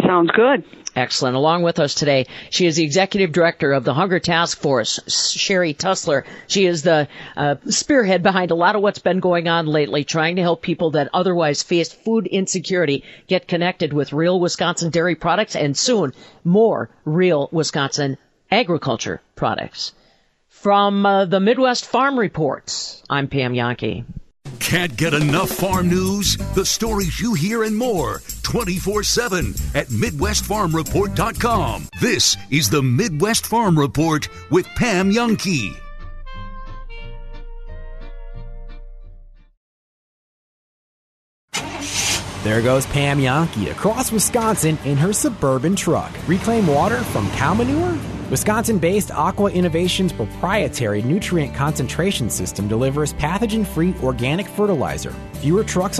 Sounds 0.05 0.31
good. 0.31 0.63
Excellent. 0.95 1.35
Along 1.35 1.63
with 1.63 1.79
us 1.79 1.93
today, 1.93 2.25
she 2.49 2.65
is 2.65 2.75
the 2.75 2.83
executive 2.83 3.31
director 3.31 3.73
of 3.73 3.83
the 3.83 3.93
Hunger 3.93 4.19
Task 4.19 4.57
Force, 4.59 4.99
Sherry 5.07 5.73
Tussler. 5.73 6.25
She 6.47 6.65
is 6.65 6.81
the 6.81 7.07
uh, 7.35 7.55
spearhead 7.69 8.23
behind 8.23 8.51
a 8.51 8.55
lot 8.55 8.75
of 8.75 8.81
what's 8.81 8.99
been 8.99 9.19
going 9.19 9.47
on 9.47 9.67
lately, 9.67 10.03
trying 10.03 10.37
to 10.37 10.41
help 10.41 10.61
people 10.61 10.91
that 10.91 11.09
otherwise 11.13 11.63
face 11.63 11.93
food 11.93 12.27
insecurity 12.27 13.03
get 13.27 13.47
connected 13.47 13.93
with 13.93 14.13
real 14.13 14.39
Wisconsin 14.39 14.91
dairy 14.91 15.15
products 15.15 15.55
and 15.55 15.77
soon 15.77 16.13
more 16.43 16.89
real 17.05 17.49
Wisconsin 17.51 18.17
agriculture 18.49 19.21
products. 19.35 19.93
From 20.49 21.05
uh, 21.05 21.25
the 21.25 21.39
Midwest 21.39 21.85
Farm 21.85 22.19
Reports, 22.19 23.01
I'm 23.09 23.27
Pam 23.27 23.53
Jahnke. 23.53 24.05
Can't 24.71 24.95
get 24.95 25.13
enough 25.13 25.49
farm 25.49 25.89
news? 25.89 26.37
The 26.55 26.65
stories 26.65 27.19
you 27.19 27.33
hear 27.33 27.63
and 27.63 27.77
more 27.77 28.21
24 28.43 29.03
7 29.03 29.49
at 29.75 29.87
MidwestFarmReport.com. 29.87 31.89
This 31.99 32.37
is 32.49 32.69
the 32.69 32.81
Midwest 32.81 33.45
Farm 33.45 33.77
Report 33.77 34.29
with 34.49 34.65
Pam 34.75 35.11
Jahnke. 35.11 35.75
There 42.43 42.63
goes 42.63 42.87
Pam 42.87 43.19
Jahnke 43.19 43.69
across 43.69 44.11
Wisconsin 44.11 44.79
in 44.83 44.97
her 44.97 45.13
suburban 45.13 45.75
truck. 45.75 46.11
Reclaim 46.27 46.65
water 46.65 46.97
from 46.97 47.29
cow 47.33 47.53
manure? 47.53 47.95
Wisconsin 48.31 48.79
based 48.79 49.11
Aqua 49.11 49.51
Innovations 49.51 50.11
proprietary 50.11 51.03
nutrient 51.03 51.53
concentration 51.53 52.31
system 52.31 52.67
delivers 52.67 53.13
pathogen 53.13 53.63
free 53.63 53.93
organic 54.01 54.47
fertilizer. 54.47 55.13
Fewer 55.33 55.63
trucks 55.63 55.99